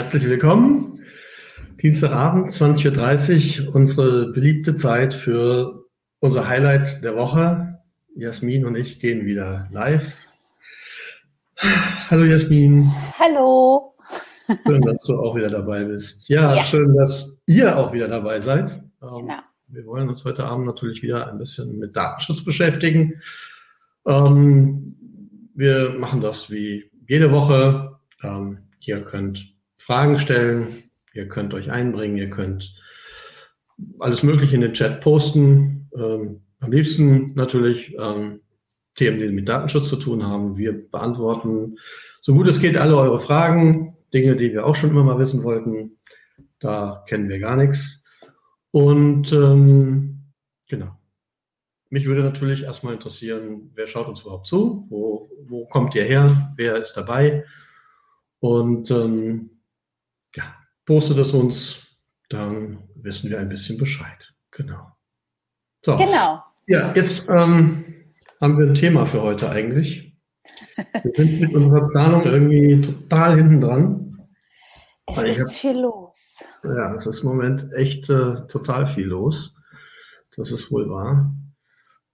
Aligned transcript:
Herzlich 0.00 0.24
willkommen. 0.24 1.04
Dienstagabend, 1.82 2.50
20.30 2.50 3.66
Uhr, 3.66 3.74
unsere 3.74 4.32
beliebte 4.32 4.74
Zeit 4.74 5.14
für 5.14 5.84
unser 6.20 6.48
Highlight 6.48 7.04
der 7.04 7.16
Woche. 7.16 7.78
Jasmin 8.16 8.64
und 8.64 8.76
ich 8.76 8.98
gehen 8.98 9.26
wieder 9.26 9.68
live. 9.70 10.10
Hallo 12.08 12.24
Jasmin. 12.24 12.90
Hallo. 13.18 13.94
Schön, 14.66 14.80
dass 14.80 15.02
du 15.02 15.18
auch 15.18 15.36
wieder 15.36 15.50
dabei 15.50 15.84
bist. 15.84 16.30
Ja, 16.30 16.56
ja. 16.56 16.62
schön, 16.62 16.96
dass 16.96 17.36
ihr 17.44 17.76
auch 17.76 17.92
wieder 17.92 18.08
dabei 18.08 18.40
seid. 18.40 18.82
Ähm, 19.02 19.26
genau. 19.26 19.40
Wir 19.68 19.84
wollen 19.84 20.08
uns 20.08 20.24
heute 20.24 20.46
Abend 20.46 20.64
natürlich 20.64 21.02
wieder 21.02 21.30
ein 21.30 21.36
bisschen 21.36 21.78
mit 21.78 21.94
Datenschutz 21.94 22.42
beschäftigen. 22.42 23.20
Ähm, 24.06 24.96
wir 25.54 25.94
machen 25.98 26.22
das 26.22 26.50
wie 26.50 26.90
jede 27.06 27.30
Woche. 27.32 27.98
Ähm, 28.22 28.60
ihr 28.80 29.02
könnt 29.02 29.49
Fragen 29.80 30.18
stellen, 30.18 30.90
ihr 31.14 31.26
könnt 31.26 31.54
euch 31.54 31.70
einbringen, 31.70 32.18
ihr 32.18 32.28
könnt 32.28 32.74
alles 33.98 34.22
Mögliche 34.22 34.54
in 34.54 34.60
den 34.60 34.74
Chat 34.74 35.00
posten. 35.00 35.88
Ähm, 35.96 36.42
am 36.60 36.70
liebsten 36.70 37.32
natürlich 37.34 37.96
ähm, 37.98 38.40
Themen, 38.94 39.18
die 39.18 39.28
mit 39.30 39.48
Datenschutz 39.48 39.88
zu 39.88 39.96
tun 39.96 40.26
haben. 40.26 40.58
Wir 40.58 40.72
beantworten 40.72 41.78
so 42.20 42.34
gut 42.34 42.46
es 42.46 42.60
geht 42.60 42.76
alle 42.76 42.98
eure 42.98 43.18
Fragen, 43.18 43.96
Dinge, 44.12 44.36
die 44.36 44.52
wir 44.52 44.66
auch 44.66 44.76
schon 44.76 44.90
immer 44.90 45.04
mal 45.04 45.18
wissen 45.18 45.42
wollten. 45.42 45.98
Da 46.58 47.02
kennen 47.08 47.30
wir 47.30 47.38
gar 47.38 47.56
nichts. 47.56 48.04
Und 48.72 49.32
ähm, 49.32 50.24
genau. 50.68 50.92
Mich 51.88 52.04
würde 52.04 52.22
natürlich 52.22 52.64
erstmal 52.64 52.92
interessieren, 52.92 53.70
wer 53.74 53.86
schaut 53.86 54.08
uns 54.08 54.20
überhaupt 54.20 54.46
zu? 54.46 54.86
Wo, 54.90 55.30
wo 55.48 55.66
kommt 55.66 55.94
ihr 55.94 56.04
her? 56.04 56.52
Wer 56.56 56.76
ist 56.76 56.92
dabei? 56.92 57.44
Und 58.40 58.90
ähm, 58.90 59.49
ja, 60.36 60.54
postet 60.84 61.18
es 61.18 61.32
uns, 61.32 61.80
dann 62.28 62.88
wissen 62.94 63.30
wir 63.30 63.38
ein 63.38 63.48
bisschen 63.48 63.78
Bescheid. 63.78 64.32
Genau. 64.50 64.92
So. 65.84 65.96
Genau. 65.96 66.42
Ja, 66.66 66.92
jetzt 66.94 67.26
ähm, 67.28 67.84
haben 68.40 68.58
wir 68.58 68.66
ein 68.66 68.74
Thema 68.74 69.06
für 69.06 69.22
heute 69.22 69.50
eigentlich. 69.50 70.10
Wir 71.02 71.12
sind 71.14 71.40
mit 71.40 71.54
unserer 71.54 71.88
Planung 71.90 72.24
irgendwie 72.24 72.80
total 72.80 73.36
hinten 73.36 73.60
dran. 73.60 74.28
Es 75.06 75.22
ist 75.22 75.40
hab, 75.40 75.50
viel 75.50 75.80
los. 75.80 76.38
Ja, 76.62 76.94
es 76.96 77.06
ist 77.06 77.20
im 77.20 77.28
Moment 77.28 77.66
echt 77.74 78.08
äh, 78.08 78.46
total 78.46 78.86
viel 78.86 79.06
los. 79.06 79.54
Das 80.36 80.50
ist 80.50 80.70
wohl 80.70 80.88
wahr. 80.88 81.34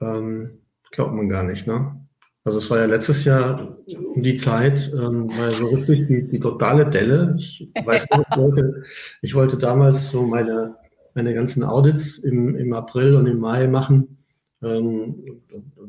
Ähm, 0.00 0.62
glaubt 0.90 1.14
man 1.14 1.28
gar 1.28 1.44
nicht, 1.44 1.66
ne? 1.66 2.05
Also 2.46 2.58
es 2.58 2.70
war 2.70 2.78
ja 2.78 2.86
letztes 2.86 3.24
Jahr 3.24 3.76
um 4.14 4.22
die 4.22 4.36
Zeit, 4.36 4.92
ähm, 4.94 5.28
war 5.36 5.50
so 5.50 5.66
richtig 5.66 6.06
die, 6.06 6.28
die 6.28 6.38
totale 6.38 6.88
Delle. 6.88 7.34
Ich 7.36 7.68
weiß 7.84 8.06
nicht, 8.08 8.22
ich 8.30 8.36
wollte, 8.36 8.84
ich 9.20 9.34
wollte 9.34 9.58
damals 9.58 10.10
so 10.10 10.22
meine, 10.22 10.76
meine 11.14 11.34
ganzen 11.34 11.64
Audits 11.64 12.18
im, 12.18 12.54
im 12.54 12.72
April 12.72 13.16
und 13.16 13.26
im 13.26 13.40
Mai 13.40 13.66
machen, 13.66 14.18
ähm, 14.62 15.42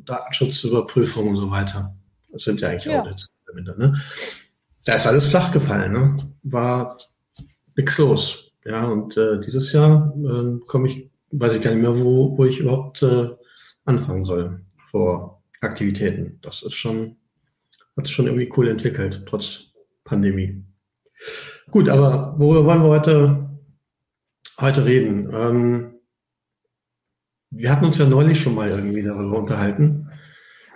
Datenschutzüberprüfung 0.04 1.28
und 1.28 1.36
so 1.36 1.52
weiter. 1.52 1.96
Das 2.32 2.42
sind 2.42 2.60
ja 2.60 2.70
eigentlich 2.70 2.86
ja. 2.86 3.04
Audits. 3.04 3.28
Ne? 3.54 3.96
Da 4.84 4.96
ist 4.96 5.06
alles 5.06 5.28
flach 5.28 5.52
gefallen, 5.52 5.94
ne? 5.94 6.18
War 6.42 6.98
nichts 7.76 8.00
los. 8.00 8.52
Ja, 8.66 8.88
und 8.88 9.16
äh, 9.16 9.40
dieses 9.42 9.72
Jahr 9.74 10.12
äh, 10.26 10.60
komme 10.66 10.88
ich, 10.88 11.08
weiß 11.30 11.54
ich 11.54 11.62
gar 11.62 11.70
nicht 11.70 11.84
mehr, 11.84 12.00
wo, 12.00 12.36
wo 12.36 12.46
ich 12.46 12.60
überhaupt 12.60 13.04
äh, 13.04 13.30
anfangen 13.86 14.26
soll 14.26 14.62
vor 14.90 15.37
Aktivitäten. 15.62 16.40
Das 16.42 16.62
ist 16.64 16.76
schon, 16.76 17.18
hat 17.96 18.08
sich 18.08 18.16
schon 18.16 18.28
irgendwie 18.28 18.52
cool 18.58 18.68
entwickelt, 18.68 19.24
trotz 19.26 19.66
Pandemie. 20.04 20.64
Gut, 21.72 21.90
aber 21.90 22.36
worüber 22.38 22.66
wollen 22.66 22.82
wir 22.82 22.90
heute, 22.90 23.50
heute 24.60 24.86
reden? 24.86 25.30
Ähm, 25.34 25.94
wir 27.50 27.72
hatten 27.72 27.86
uns 27.86 27.98
ja 27.98 28.06
neulich 28.06 28.40
schon 28.40 28.56
mal 28.56 28.70
irgendwie 28.70 29.04
darüber 29.04 29.40
unterhalten, 29.40 30.10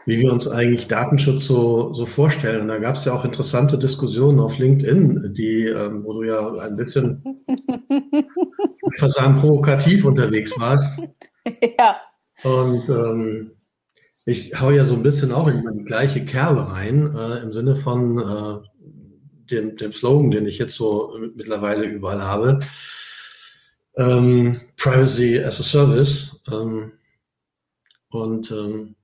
wie 0.06 0.20
wir 0.20 0.32
uns 0.32 0.48
eigentlich 0.48 0.88
Datenschutz 0.88 1.46
so, 1.46 1.94
so 1.94 2.06
vorstellen. 2.06 2.62
Und 2.62 2.68
da 2.70 2.80
gab 2.80 2.96
es 2.96 3.06
ja 3.06 3.14
auch 3.14 3.24
interessante 3.24 3.78
Diskussionen 3.78 4.40
auf 4.40 4.58
LinkedIn, 4.58 5.34
die, 5.34 5.66
ähm, 5.68 6.04
wo 6.04 6.14
du 6.14 6.24
ja 6.24 6.54
ein 6.60 6.76
bisschen, 6.76 7.24
ich 7.88 9.02
würde 9.02 9.14
sagen, 9.14 9.36
provokativ 9.36 10.06
unterwegs 10.06 10.54
warst. 10.60 11.00
Ja. 11.78 11.98
Und 12.44 12.90
ähm, 12.90 13.52
ich 14.26 14.60
hau 14.60 14.72
ja 14.72 14.86
so 14.86 14.96
ein 14.96 15.04
bisschen 15.04 15.32
auch 15.32 15.48
in 15.48 15.64
die 15.78 15.84
gleiche 15.86 16.26
Kerbe 16.26 16.72
rein, 16.72 17.14
äh, 17.16 17.40
im 17.40 17.52
Sinne 17.52 17.76
von 17.76 18.20
äh, 18.20 18.68
dem, 19.50 19.78
dem 19.78 19.92
Slogan, 19.92 20.32
den 20.32 20.46
ich 20.46 20.58
jetzt 20.58 20.76
so 20.76 21.18
mittlerweile 21.36 21.86
überall 21.86 22.24
habe. 22.24 22.60
Ähm, 23.98 24.62
Privacy 24.78 25.40
as 25.40 25.60
a 25.60 25.64
Service. 25.64 26.40
Ähm, 26.52 26.94
und 28.10 28.52
ähm, 28.52 28.96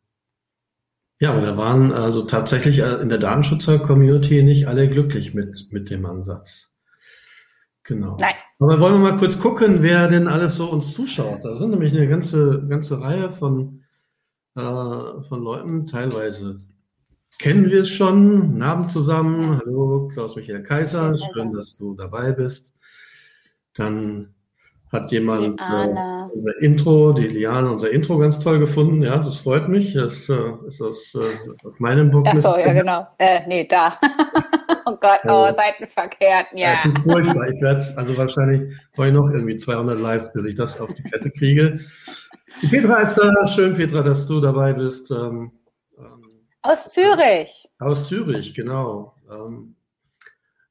ja, 1.19 1.31
aber 1.31 1.41
da 1.41 1.57
waren 1.57 1.91
also 1.91 2.23
tatsächlich 2.23 2.79
äh, 2.79 3.01
in 3.01 3.09
der 3.09 3.17
Datenschutzer-Community 3.17 4.43
nicht 4.43 4.67
alle 4.67 4.87
glücklich 4.87 5.33
mit, 5.33 5.71
mit 5.71 5.89
dem 5.89 6.05
Ansatz. 6.05 6.71
Genau. 7.83 8.17
Nein. 8.19 8.35
Aber 8.59 8.79
wollen 8.79 9.01
wir 9.01 9.11
mal 9.11 9.17
kurz 9.17 9.39
gucken, 9.39 9.81
wer 9.81 10.07
denn 10.09 10.27
alles 10.27 10.55
so 10.55 10.69
uns 10.69 10.93
zuschaut. 10.93 11.43
Da 11.43 11.55
sind 11.55 11.71
nämlich 11.71 11.93
eine 11.93 12.07
ganze, 12.07 12.65
ganze 12.67 13.01
Reihe 13.01 13.31
von 13.31 13.76
äh, 14.57 15.23
von 15.23 15.43
Leuten. 15.43 15.87
Teilweise 15.87 16.61
kennen 17.37 17.69
wir 17.69 17.81
es 17.81 17.89
schon. 17.89 18.61
Abend 18.61 18.89
zusammen. 18.89 19.59
Hallo, 19.59 20.07
Klaus-Michael 20.07 20.63
Kaiser. 20.63 21.15
Schön, 21.17 21.53
dass 21.53 21.77
du 21.77 21.93
dabei 21.93 22.31
bist. 22.31 22.75
Dann 23.73 24.33
hat 24.91 25.11
jemand 25.11 25.59
äh, 25.59 26.33
unser 26.33 26.61
Intro, 26.61 27.11
die 27.13 27.27
Liane, 27.27 27.71
unser 27.71 27.91
Intro 27.91 28.17
ganz 28.17 28.39
toll 28.39 28.59
gefunden. 28.59 29.01
Ja, 29.01 29.17
das 29.17 29.37
freut 29.37 29.67
mich. 29.67 29.93
Das 29.93 30.29
äh, 30.29 30.35
ist 30.67 30.81
aus, 30.81 31.15
äh, 31.15 31.67
auf 31.67 31.79
meinem 31.79 32.09
Book. 32.09 32.25
Ach 32.29 32.37
so, 32.37 32.57
ja, 32.57 32.73
genau. 32.73 33.07
Äh, 33.17 33.41
nee, 33.47 33.65
da. 33.65 33.97
oh 34.85 34.95
Gott, 34.99 35.19
oh, 35.25 35.47
Seitenverkehrt. 35.53 36.47
Ja. 36.53 36.73
Es 36.73 36.85
ist 36.85 36.99
furchtbar. 36.99 37.49
Ich 37.49 37.61
werde 37.61 37.79
es, 37.79 37.97
also 37.97 38.17
wahrscheinlich 38.17 38.61
ich 38.71 39.13
noch 39.13 39.29
irgendwie 39.29 39.55
200 39.55 39.99
Lives, 39.99 40.31
bis 40.33 40.45
ich 40.45 40.55
das 40.55 40.79
auf 40.79 40.93
die 40.93 41.03
Kette 41.03 41.31
kriege. 41.31 41.79
Die 42.61 42.67
Petra 42.67 42.99
ist 42.99 43.15
da. 43.15 43.45
Schön, 43.47 43.73
Petra, 43.73 44.01
dass 44.01 44.25
du 44.27 44.39
dabei 44.39 44.73
bist. 44.73 45.11
Ähm, 45.11 45.51
ähm, 45.97 46.21
aus 46.61 46.91
Zürich. 46.91 47.67
Aus 47.79 48.07
Zürich, 48.07 48.53
genau. 48.53 49.15
Ähm, 49.29 49.76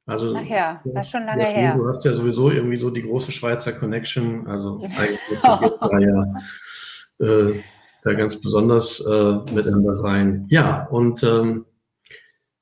also, 0.07 0.33
Ach 0.37 0.45
ja, 0.45 0.81
das 0.85 1.05
ist 1.05 1.11
schon 1.11 1.25
lange 1.25 1.43
her. 1.43 1.75
Du 1.75 1.85
hast 1.85 2.05
ja 2.05 2.13
sowieso 2.13 2.49
irgendwie 2.49 2.77
so 2.77 2.89
die 2.89 3.01
große 3.01 3.31
Schweizer 3.33 3.73
Connection. 3.73 4.47
Also 4.47 4.81
eigentlich 4.97 5.19
wird 5.29 5.81
da 5.81 5.99
ja 5.99 7.49
äh, 7.49 7.59
da 8.03 8.13
ganz 8.13 8.39
besonders 8.39 9.01
äh, 9.01 9.53
miteinander 9.53 9.97
sein. 9.97 10.45
Ja, 10.49 10.87
und 10.87 11.23
ähm, 11.23 11.65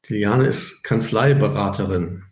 Liliane 0.07 0.47
ist 0.47 0.83
Kanzleiberaterin. 0.83 2.23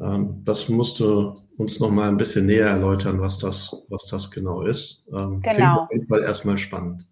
Ähm, 0.00 0.42
das 0.44 0.68
musst 0.68 0.98
du 0.98 1.36
uns 1.56 1.78
noch 1.78 1.90
mal 1.90 2.08
ein 2.08 2.16
bisschen 2.16 2.46
näher 2.46 2.66
erläutern, 2.66 3.20
was 3.20 3.38
das, 3.38 3.84
was 3.88 4.06
das 4.06 4.32
genau 4.32 4.62
ist. 4.62 5.06
Ähm, 5.16 5.40
genau. 5.40 5.82
Auf 5.82 5.92
jeden 5.92 6.08
Fall 6.08 6.22
erstmal 6.22 6.58
spannend. 6.58 7.06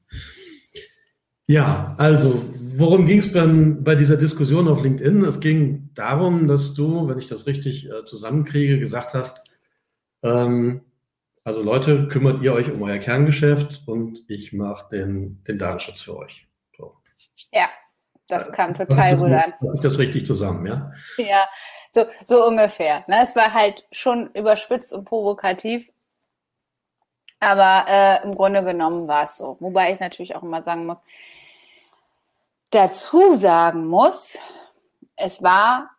Ja, 1.51 1.97
also 1.99 2.45
worum 2.77 3.07
ging 3.07 3.19
es 3.19 3.33
bei 3.33 3.97
dieser 3.97 4.17
Diskussion 4.17 4.69
auf 4.69 4.85
LinkedIn? 4.85 5.25
Es 5.25 5.41
ging 5.41 5.91
darum, 5.95 6.47
dass 6.47 6.75
du, 6.75 7.09
wenn 7.09 7.19
ich 7.19 7.27
das 7.27 7.49
richtig 7.49 7.91
äh, 7.91 8.05
zusammenkriege, 8.05 8.79
gesagt 8.79 9.15
hast, 9.15 9.43
ähm, 10.23 10.83
also 11.43 11.61
Leute, 11.61 12.07
kümmert 12.07 12.41
ihr 12.45 12.53
euch 12.53 12.71
um 12.71 12.81
euer 12.83 12.99
Kerngeschäft 12.99 13.83
und 13.87 14.23
ich 14.29 14.53
mache 14.53 14.91
den, 14.91 15.43
den 15.43 15.59
Datenschutz 15.59 16.03
für 16.03 16.19
euch. 16.19 16.47
So. 16.77 16.95
Ja, 17.51 17.69
das 18.29 18.47
äh, 18.47 18.53
kam 18.53 18.73
total 18.73 19.17
gut 19.17 19.33
an. 19.33 19.53
Fasse 19.59 19.75
ich 19.75 19.83
das 19.83 19.99
richtig 19.99 20.27
zusammen, 20.27 20.67
ja? 20.67 20.93
Ja, 21.19 21.49
so, 21.91 22.07
so 22.25 22.47
ungefähr. 22.47 23.03
Ne? 23.09 23.23
Es 23.25 23.35
war 23.35 23.53
halt 23.53 23.85
schon 23.91 24.31
überspitzt 24.35 24.93
und 24.93 25.05
provokativ. 25.05 25.91
Aber 27.41 27.87
äh, 27.89 28.23
im 28.23 28.37
Grunde 28.37 28.63
genommen 28.63 29.09
war 29.09 29.25
es 29.25 29.37
so. 29.39 29.57
Wobei 29.59 29.93
ich 29.93 29.99
natürlich 29.99 30.37
auch 30.37 30.45
immer 30.45 30.63
sagen 30.63 30.87
muss, 30.87 30.99
dazu 32.71 33.35
sagen 33.35 33.87
muss, 33.87 34.39
es 35.17 35.43
war 35.43 35.91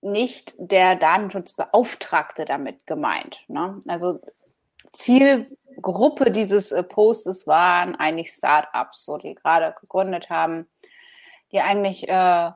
nicht 0.00 0.54
der 0.58 0.96
Datenschutzbeauftragte 0.96 2.44
damit 2.44 2.86
gemeint. 2.86 3.40
Ne? 3.48 3.80
Also 3.88 4.20
Zielgruppe 4.92 6.30
dieses 6.30 6.72
äh, 6.72 6.82
Postes 6.82 7.46
waren 7.46 7.96
eigentlich 7.96 8.30
Startups, 8.30 9.04
so 9.04 9.18
die 9.18 9.34
gerade 9.34 9.74
gegründet 9.80 10.30
haben, 10.30 10.68
die 11.52 11.60
eigentlich 11.60 12.08
äh, 12.08 12.52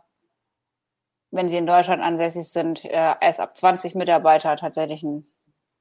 wenn 1.30 1.48
sie 1.48 1.58
in 1.58 1.66
Deutschland 1.66 2.02
ansässig 2.02 2.48
sind, 2.48 2.84
äh, 2.84 3.14
erst 3.20 3.40
ab 3.40 3.56
20 3.56 3.94
Mitarbeiter 3.94 4.56
tatsächlich 4.56 5.02
ein, 5.02 5.26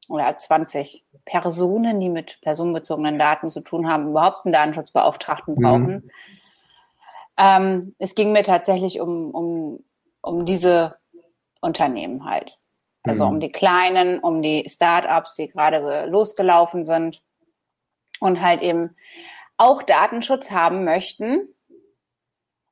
oder 0.08 0.36
20 0.38 1.06
Personen, 1.26 2.00
die 2.00 2.10
mit 2.10 2.40
personenbezogenen 2.42 3.20
Daten 3.20 3.50
zu 3.50 3.62
tun 3.62 3.90
haben, 3.90 4.10
überhaupt 4.10 4.46
einen 4.46 4.54
Datenschutzbeauftragten 4.54 5.56
mhm. 5.56 5.62
brauchen. 5.62 5.88
Mhm. 5.88 6.12
Ähm, 7.40 7.96
es 7.98 8.16
ging 8.16 8.34
mir 8.34 8.44
tatsächlich 8.44 9.00
um, 9.00 9.32
um, 9.32 9.84
um 10.22 10.46
diese 10.46 10.98
Unternehmen 11.62 12.26
halt. 12.26 12.60
Also 13.04 13.26
mhm. 13.26 13.32
um 13.32 13.40
die 13.40 13.52
kleinen, 13.52 14.20
um 14.20 14.42
die 14.42 14.68
Startups, 14.68 15.36
die 15.36 15.48
gerade 15.48 16.06
losgelaufen 16.08 16.84
sind 16.84 17.24
und 18.20 18.42
halt 18.42 18.62
eben 18.62 18.96
auch 19.56 19.84
Datenschutz 19.84 20.52
haben 20.52 20.84
möchten, 20.84 21.48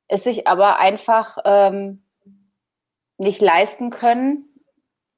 es 0.06 0.24
sich 0.24 0.46
aber 0.46 0.78
einfach 0.78 1.38
ähm, 1.46 2.02
nicht 3.16 3.40
leisten 3.40 3.88
können, 3.88 4.44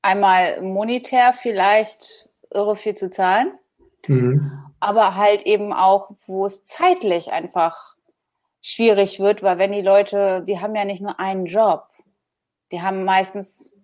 einmal 0.00 0.62
monetär 0.62 1.32
vielleicht 1.32 2.28
irre 2.50 2.76
viel 2.76 2.94
zu 2.94 3.10
zahlen, 3.10 3.52
mhm. 4.06 4.72
aber 4.78 5.16
halt 5.16 5.42
eben 5.42 5.72
auch, 5.72 6.12
wo 6.26 6.46
es 6.46 6.62
zeitlich 6.64 7.32
einfach 7.32 7.96
schwierig 8.62 9.20
wird, 9.20 9.42
weil 9.42 9.58
wenn 9.58 9.72
die 9.72 9.82
Leute, 9.82 10.42
die 10.46 10.60
haben 10.60 10.74
ja 10.74 10.84
nicht 10.84 11.02
nur 11.02 11.18
einen 11.18 11.46
Job, 11.46 11.86
die 12.72 12.82
haben 12.82 13.04
meistens 13.04 13.74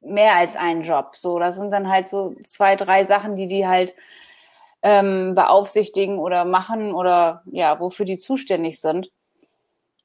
mehr 0.00 0.34
als 0.34 0.56
einen 0.56 0.82
Job. 0.82 1.16
So, 1.16 1.38
das 1.38 1.56
sind 1.56 1.70
dann 1.70 1.88
halt 1.88 2.08
so 2.08 2.34
zwei, 2.42 2.76
drei 2.76 3.04
Sachen, 3.04 3.36
die 3.36 3.46
die 3.46 3.66
halt 3.66 3.94
ähm, 4.82 5.34
beaufsichtigen 5.34 6.18
oder 6.18 6.44
machen 6.44 6.92
oder 6.92 7.42
ja, 7.46 7.80
wofür 7.80 8.04
die 8.04 8.18
zuständig 8.18 8.80
sind. 8.80 9.10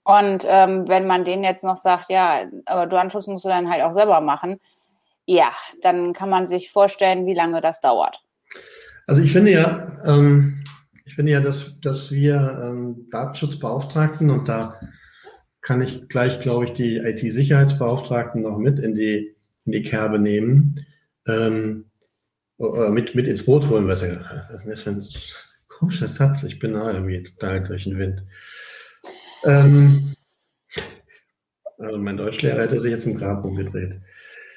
Und 0.04 0.46
ähm, 0.48 0.88
wenn 0.88 1.06
man 1.06 1.26
denen 1.26 1.44
jetzt 1.44 1.64
noch 1.64 1.78
sagt, 1.78 2.10
ja, 2.10 2.44
aber 2.66 2.88
du 2.88 2.98
Anschluss 2.98 3.28
musst 3.28 3.46
du 3.46 3.50
dann 3.50 3.70
halt 3.70 3.84
auch 3.84 3.94
selber 3.94 4.22
machen, 4.22 4.60
ja, 5.26 5.52
dann 5.82 6.14
kann 6.14 6.30
man 6.30 6.48
sich 6.48 6.72
vorstellen, 6.72 7.28
wie 7.28 7.36
lange 7.36 7.62
das 7.62 7.82
dauert. 7.82 8.24
Also 9.06 9.22
ich 9.22 9.32
finde 9.32 9.52
ja, 9.52 9.92
ähm, 10.06 10.64
ich 11.10 11.16
finde 11.16 11.32
ja, 11.32 11.42
dass, 11.42 11.80
dass 11.82 12.12
wir 12.12 12.62
ähm, 12.64 13.08
Datenschutzbeauftragten 13.10 14.30
und 14.30 14.48
da 14.48 14.80
kann 15.60 15.82
ich 15.82 16.08
gleich, 16.08 16.40
glaube 16.40 16.66
ich, 16.66 16.74
die 16.74 16.98
IT-Sicherheitsbeauftragten 16.98 18.44
noch 18.44 18.60
mit 18.60 18.78
in 18.78 18.94
die, 18.94 19.36
in 19.66 19.72
die 19.72 19.82
Kerbe 19.82 20.20
nehmen, 20.20 20.86
ähm, 21.28 21.86
oder 22.58 22.92
mit, 22.92 23.16
mit 23.16 23.28
ins 23.28 23.44
Boot 23.44 23.68
holen, 23.70 23.88
was 23.88 24.04
er, 24.04 24.48
was 24.52 24.66
ist 24.66 24.70
das 24.70 24.82
für 24.84 24.90
ein 24.92 25.04
komischer 25.68 26.08
Satz? 26.08 26.44
Ich 26.44 26.60
bin 26.60 26.74
da 26.74 26.92
irgendwie 26.92 27.24
total 27.24 27.64
durch 27.64 27.86
den 27.86 27.98
Wind. 27.98 28.24
Ähm, 29.46 30.14
also 31.80 31.98
mein 31.98 32.18
Deutschlehrer 32.18 32.62
hätte 32.62 32.80
sich 32.80 32.92
jetzt 32.92 33.08
im 33.08 33.18
Grab 33.18 33.44
umgedreht. 33.44 34.00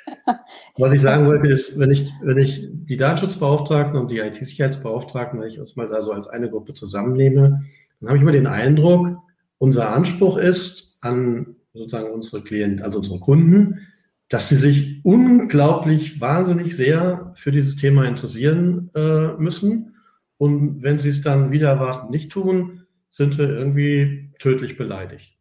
Was 0.79 0.93
ich 0.93 1.01
sagen 1.01 1.27
wollte, 1.27 1.49
ist, 1.49 1.79
wenn 1.79 1.91
ich, 1.91 2.11
wenn 2.23 2.39
ich 2.39 2.69
die 2.71 2.97
Datenschutzbeauftragten 2.97 4.01
und 4.01 4.11
die 4.11 4.19
IT-Sicherheitsbeauftragten, 4.19 5.41
wenn 5.41 5.49
ich 5.49 5.61
uns 5.61 5.77
mal 5.77 5.89
da 5.89 6.03
so 6.03 6.13
als 6.13 6.29
eine 6.29 6.51
Gruppe 6.51 6.75
zusammennehme, 6.75 7.63
dann 8.01 8.09
habe 8.09 8.19
ich 8.19 8.25
mal 8.25 8.33
den 8.33 8.47
Eindruck, 8.47 9.17
unser 9.59 9.91
Anspruch 9.91 10.39
ist 10.39 10.99
an 11.01 11.57
sozusagen 11.73 12.13
unsere 12.13 12.43
Klienten, 12.43 12.83
also 12.83 12.99
unsere 12.99 13.21
Kunden, 13.21 13.87
dass 14.29 14.49
sie 14.49 14.57
sich 14.57 15.05
unglaublich 15.05 16.21
wahnsinnig 16.21 16.75
sehr 16.75 17.33
für 17.35 17.53
dieses 17.53 17.77
Thema 17.77 18.05
interessieren 18.05 18.91
äh, 18.95 19.35
müssen. 19.39 19.95
Und 20.39 20.83
wenn 20.83 20.99
sie 20.99 21.11
es 21.11 21.23
dann 21.23 21.51
wieder 21.51 21.69
erwarten 21.69 22.11
nicht 22.11 22.33
tun, 22.33 22.85
sind 23.09 23.37
wir 23.39 23.49
irgendwie 23.49 24.31
tödlich 24.39 24.77
beleidigt. 24.77 25.37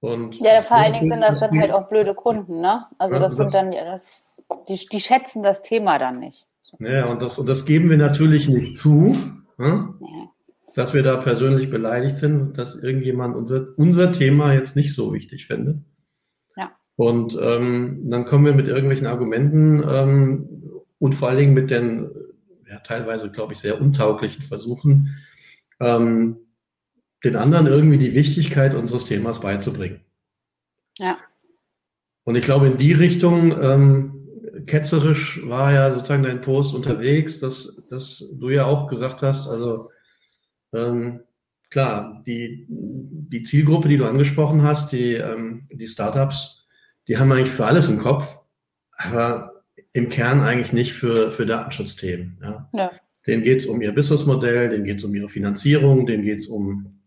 Und 0.00 0.36
ja, 0.36 0.60
vor 0.62 0.76
allen 0.76 0.92
Dingen 0.92 1.08
sind 1.08 1.20
das 1.20 1.40
dann 1.40 1.58
halt 1.58 1.72
auch 1.72 1.88
blöde 1.88 2.14
Kunden, 2.14 2.60
ne? 2.60 2.86
Also 2.98 3.16
ja, 3.16 3.20
das, 3.20 3.36
das 3.36 3.50
sind 3.50 3.54
dann, 3.54 3.72
ja, 3.72 3.84
das, 3.84 4.44
die, 4.68 4.86
die 4.86 5.00
schätzen 5.00 5.42
das 5.42 5.62
Thema 5.62 5.98
dann 5.98 6.20
nicht. 6.20 6.46
Ja, 6.78 7.06
und 7.06 7.22
das, 7.22 7.38
und 7.38 7.46
das 7.46 7.64
geben 7.64 7.90
wir 7.90 7.96
natürlich 7.96 8.48
nicht 8.48 8.76
zu, 8.76 9.16
ne? 9.56 9.94
ja. 10.00 10.30
dass 10.74 10.94
wir 10.94 11.02
da 11.02 11.16
persönlich 11.16 11.70
beleidigt 11.70 12.16
sind, 12.16 12.58
dass 12.58 12.76
irgendjemand 12.76 13.34
unser, 13.36 13.68
unser 13.76 14.12
Thema 14.12 14.52
jetzt 14.52 14.76
nicht 14.76 14.94
so 14.94 15.12
wichtig 15.14 15.46
findet. 15.46 15.78
Ja. 16.56 16.70
Und 16.96 17.38
ähm, 17.40 18.02
dann 18.08 18.26
kommen 18.26 18.44
wir 18.44 18.54
mit 18.54 18.68
irgendwelchen 18.68 19.06
Argumenten 19.06 19.82
ähm, 19.88 20.82
und 20.98 21.14
vor 21.14 21.28
allen 21.28 21.38
Dingen 21.38 21.54
mit 21.54 21.70
den 21.70 22.10
ja, 22.70 22.78
teilweise, 22.80 23.30
glaube 23.30 23.54
ich, 23.54 23.60
sehr 23.60 23.80
untauglichen 23.80 24.42
Versuchen, 24.42 25.16
ähm, 25.80 26.36
den 27.24 27.36
anderen 27.36 27.66
irgendwie 27.66 27.98
die 27.98 28.14
Wichtigkeit 28.14 28.74
unseres 28.74 29.06
Themas 29.06 29.40
beizubringen. 29.40 30.00
Ja. 30.98 31.18
Und 32.24 32.36
ich 32.36 32.42
glaube, 32.42 32.66
in 32.66 32.76
die 32.76 32.92
Richtung, 32.92 33.60
ähm, 33.60 34.28
ketzerisch 34.66 35.40
war 35.46 35.72
ja 35.72 35.90
sozusagen 35.90 36.22
dein 36.22 36.42
Post 36.42 36.74
unterwegs, 36.74 37.40
dass, 37.40 37.88
dass 37.88 38.24
du 38.38 38.50
ja 38.50 38.66
auch 38.66 38.88
gesagt 38.88 39.22
hast, 39.22 39.48
also 39.48 39.90
ähm, 40.74 41.20
klar, 41.70 42.22
die, 42.26 42.66
die 42.68 43.42
Zielgruppe, 43.42 43.88
die 43.88 43.96
du 43.96 44.06
angesprochen 44.06 44.62
hast, 44.62 44.92
die, 44.92 45.14
ähm, 45.14 45.66
die 45.70 45.88
Startups, 45.88 46.66
die 47.08 47.18
haben 47.18 47.32
eigentlich 47.32 47.50
für 47.50 47.66
alles 47.66 47.88
im 47.88 47.98
Kopf, 47.98 48.38
aber 48.92 49.64
im 49.92 50.08
Kern 50.08 50.40
eigentlich 50.40 50.72
nicht 50.72 50.92
für, 50.92 51.30
für 51.30 51.46
Datenschutzthemen. 51.46 52.38
Ja. 52.42 52.68
ja. 52.72 52.90
Denen 53.26 53.42
geht 53.42 53.60
es 53.60 53.66
um 53.66 53.80
ihr 53.80 53.92
Businessmodell, 53.92 54.70
denen 54.70 54.84
geht 54.84 54.98
es 54.98 55.04
um 55.04 55.14
ihre 55.14 55.28
Finanzierung, 55.28 56.06
denen 56.06 56.24
geht 56.24 56.40
es 56.40 56.48
um 56.48 56.97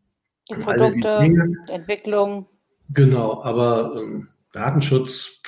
die 0.49 0.55
Produkte, 0.55 1.19
die 1.23 1.71
Entwicklung. 1.71 2.47
Genau, 2.89 3.41
aber 3.43 3.95
ähm, 3.97 4.27
Datenschutz, 4.51 5.41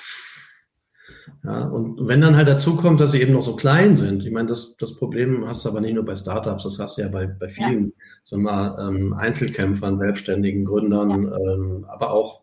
ja, 1.44 1.66
und 1.66 2.07
wenn 2.07 2.22
dann 2.22 2.38
halt 2.38 2.48
dazu 2.48 2.78
kommt, 2.78 3.01
dass 3.01 3.12
sie 3.12 3.22
eben 3.22 3.34
noch 3.34 3.42
so 3.42 3.57
klein 3.57 3.98
sind, 3.98 4.25
ich 4.25 4.31
meine, 4.31 4.48
das, 4.48 4.78
das 4.78 4.95
Problem 4.95 5.45
hast 5.45 5.66
du 5.66 5.69
aber 5.69 5.81
nicht 5.81 5.94
nur 5.94 6.06
bei 6.06 6.16
Startups, 6.16 6.63
das 6.63 6.80
hast 6.80 6.98
du 6.98 7.01
ja 7.01 7.10
bei, 7.10 7.28
bei 7.28 7.50
vielen, 7.50 7.88
ja. 7.88 8.06
sagen 8.24 8.44
wir 8.44 8.78
ähm, 8.80 9.13
Einzelkämpfern, 9.13 10.00
Selbstständigen, 10.00 10.63
Gründern, 10.63 11.10
ja. 11.10 11.38
ähm, 11.38 11.86
aber 11.89 12.12
auch 12.12 12.41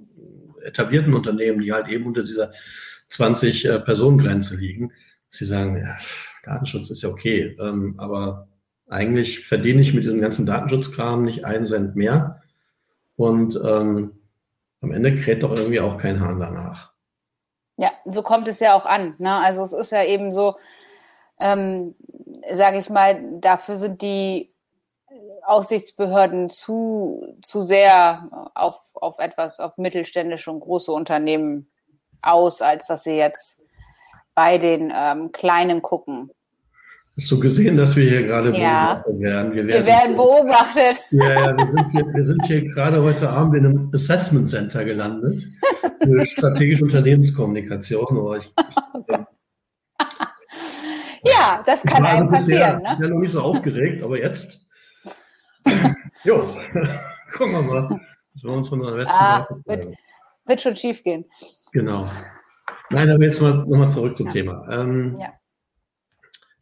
etablierten 0.63 1.15
Unternehmen, 1.15 1.61
die 1.61 1.73
halt 1.73 1.89
eben 1.89 2.05
unter 2.07 2.23
dieser 2.23 2.53
20-Personen-Grenze 3.11 4.55
äh, 4.55 4.59
liegen, 4.59 4.93
sie 5.29 5.47
sagen, 5.47 5.79
ja, 5.79 5.97
Datenschutz 6.45 6.91
ist 6.91 7.03
ja 7.03 7.09
okay, 7.09 7.57
ähm, 7.59 7.95
aber 7.97 8.49
eigentlich 8.91 9.47
verdiene 9.47 9.81
ich 9.81 9.95
mit 9.95 10.05
diesem 10.05 10.21
ganzen 10.21 10.47
Datenschutzkram 10.47 11.25
nicht 11.25 11.45
einen 11.45 11.65
Cent 11.65 11.97
mehr. 11.97 12.43
Und 13.17 13.55
ähm, 13.65 14.19
am 14.81 14.93
Ende 14.93 15.21
kräht 15.21 15.43
doch 15.43 15.55
irgendwie 15.55 15.81
auch 15.81 15.97
kein 15.97 16.21
Hahn 16.21 16.41
danach. 16.41 16.93
Ja, 17.77 17.93
so 18.05 18.23
kommt 18.23 18.49
es 18.49 18.61
ja 18.61 18.75
auch 18.75 18.87
an. 18.87 19.15
Ne? 19.19 19.33
Also 19.33 19.63
es 19.63 19.73
ist 19.73 19.93
ja 19.93 20.05
eben 20.05 20.33
so, 20.33 20.57
ähm, 21.39 21.95
sage 22.53 22.79
ich 22.79 22.91
mal, 22.91 23.23
dafür 23.41 23.77
sind 23.77 24.03
die 24.03 24.53
Aufsichtsbehörden 25.45 26.51
zu, 26.51 27.39
zu 27.43 27.63
sehr 27.63 28.51
auf, 28.55 28.77
auf 28.95 29.19
etwas, 29.19 29.61
auf 29.61 29.79
mittelständische 29.79 30.51
und 30.51 30.61
große 30.61 30.93
Unternehmen 30.93 31.71
aus, 32.23 32.61
als 32.61 32.87
dass 32.87 33.05
sie 33.05 33.17
jetzt 33.17 33.63
bei 34.35 34.59
den 34.59 34.93
ähm, 34.95 35.33
Kleinen 35.33 35.83
gucken. 35.83 36.31
Hast 37.17 37.31
du 37.31 37.41
gesehen, 37.41 37.77
dass 37.77 37.97
wir 37.97 38.09
hier 38.09 38.23
gerade 38.23 38.57
ja. 38.57 38.95
beobachtet 38.95 39.21
werden? 39.21 39.53
Wir 39.53 39.67
werden, 39.67 39.87
wir 39.87 39.87
werden 39.87 40.17
beobachtet. 40.17 40.97
Ja, 41.11 41.33
ja, 41.33 41.57
wir 41.57 41.67
sind, 41.67 41.91
hier, 41.91 42.07
wir 42.07 42.25
sind 42.25 42.47
hier 42.47 42.65
gerade 42.65 43.03
heute 43.03 43.29
Abend 43.29 43.57
in 43.57 43.67
einem 43.67 43.91
Assessment 43.95 44.49
Center 44.49 44.85
gelandet 44.85 45.47
für 46.03 46.27
strategische 46.27 46.85
Unternehmenskommunikation. 46.85 48.17
Oh, 48.17 48.35
ich, 48.35 48.47
ich, 48.47 48.77
ja, 51.25 51.63
das 51.67 51.83
kann 51.83 52.05
einem 52.05 52.29
passieren. 52.29 52.83
Ich 52.85 52.91
ne? 52.91 52.97
bin 52.97 53.05
ja 53.05 53.15
noch 53.15 53.21
nicht 53.21 53.33
so 53.33 53.41
aufgeregt, 53.41 54.03
aber 54.03 54.19
jetzt. 54.19 54.67
jo, 56.25 56.39
gucken 57.33 57.53
wir 57.53 57.63
mal. 57.63 58.01
Das 58.33 58.45
wir 58.45 58.53
uns 58.53 58.69
von 58.69 58.81
der 58.81 58.93
besten 58.93 59.13
ah, 59.13 59.47
Seite 59.49 59.85
wird, 59.85 59.99
wird, 60.47 60.61
schon 60.63 60.77
schief 60.77 61.03
gehen. 61.03 61.25
Genau. 61.73 62.09
Nein, 62.91 63.11
aber 63.11 63.25
jetzt 63.25 63.43
mal 63.43 63.55
nochmal 63.67 63.91
zurück 63.91 64.17
zum 64.17 64.27
ja. 64.27 64.33
Thema. 64.33 64.69
Ähm, 64.71 65.19
ja. 65.21 65.33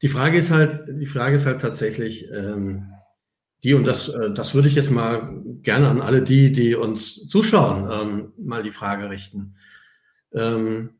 Die 0.03 0.09
Frage 0.09 0.39
ist 0.39 0.51
halt, 0.51 0.85
die 0.89 1.07
Frage 1.07 1.37
ist 1.37 1.47
halt 1.47 1.61
tatsächlich 1.61 2.29
ähm, 2.31 2.93
die, 3.65 3.75
und 3.75 3.85
das, 3.85 4.09
äh, 4.09 4.33
das 4.33 4.55
würde 4.55 4.69
ich 4.69 4.75
jetzt 4.75 4.91
mal 4.91 5.43
gerne 5.63 5.89
an 5.89 6.01
alle 6.01 6.23
die, 6.23 6.53
die 6.53 6.75
uns 6.75 7.27
zuschauen, 7.29 7.91
ähm, 7.91 8.33
mal 8.39 8.63
die 8.63 8.73
Frage 8.73 9.11
richten. 9.11 9.57
Ähm, 10.33 10.91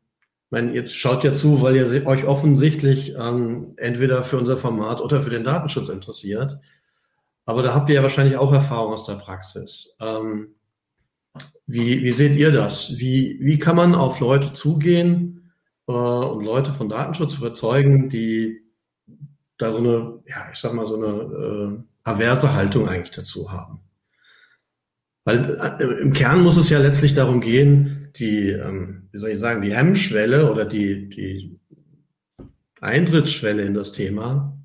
meine, 0.49 0.73
jetzt 0.73 0.95
schaut 0.95 1.23
ja 1.23 1.33
zu, 1.33 1.61
weil 1.61 1.75
ihr 1.75 2.07
euch 2.07 2.25
offensichtlich 2.25 3.13
ähm, 3.15 3.73
entweder 3.77 4.23
für 4.23 4.37
unser 4.37 4.57
Format 4.57 4.99
oder 4.99 5.21
für 5.21 5.29
den 5.29 5.43
Datenschutz 5.43 5.89
interessiert. 5.89 6.57
Aber 7.45 7.63
da 7.63 7.73
habt 7.73 7.89
ihr 7.89 7.95
ja 7.95 8.03
wahrscheinlich 8.03 8.37
auch 8.37 8.51
Erfahrung 8.51 8.93
aus 8.93 9.05
der 9.05 9.15
Praxis. 9.15 9.95
Ähm, 10.01 10.55
wie, 11.67 12.03
wie 12.03 12.11
seht 12.11 12.35
ihr 12.35 12.51
das? 12.51 12.97
Wie, 12.97 13.37
wie 13.41 13.59
kann 13.59 13.75
man 13.75 13.95
auf 13.95 14.19
Leute 14.19 14.53
zugehen 14.53 15.51
äh, 15.87 15.91
und 15.91 16.43
Leute 16.43 16.73
von 16.73 16.89
Datenschutz 16.89 17.35
überzeugen, 17.35 18.09
die 18.09 18.68
da 19.59 19.71
so 19.71 19.77
eine, 19.77 20.19
ja, 20.25 20.49
ich 20.51 20.57
sag 20.57 20.73
mal, 20.73 20.87
so 20.87 20.95
eine 20.95 21.07
äh, 21.07 22.09
averse 22.09 22.53
Haltung 22.53 22.87
eigentlich 22.87 23.11
dazu 23.11 23.51
haben. 23.51 23.81
Weil 25.25 25.59
äh, 25.79 26.01
im 26.01 26.13
Kern 26.13 26.41
muss 26.41 26.57
es 26.57 26.69
ja 26.69 26.79
letztlich 26.79 27.13
darum 27.13 27.41
gehen, 27.41 28.11
die, 28.15 28.49
ähm, 28.49 29.09
wie 29.11 29.19
soll 29.19 29.29
ich 29.29 29.39
sagen, 29.39 29.61
die 29.61 29.75
Hemmschwelle 29.75 30.49
oder 30.49 30.65
die, 30.65 31.09
die 31.09 31.59
Eintrittsschwelle 32.81 33.61
in 33.63 33.73
das 33.73 33.91
Thema, 33.91 34.57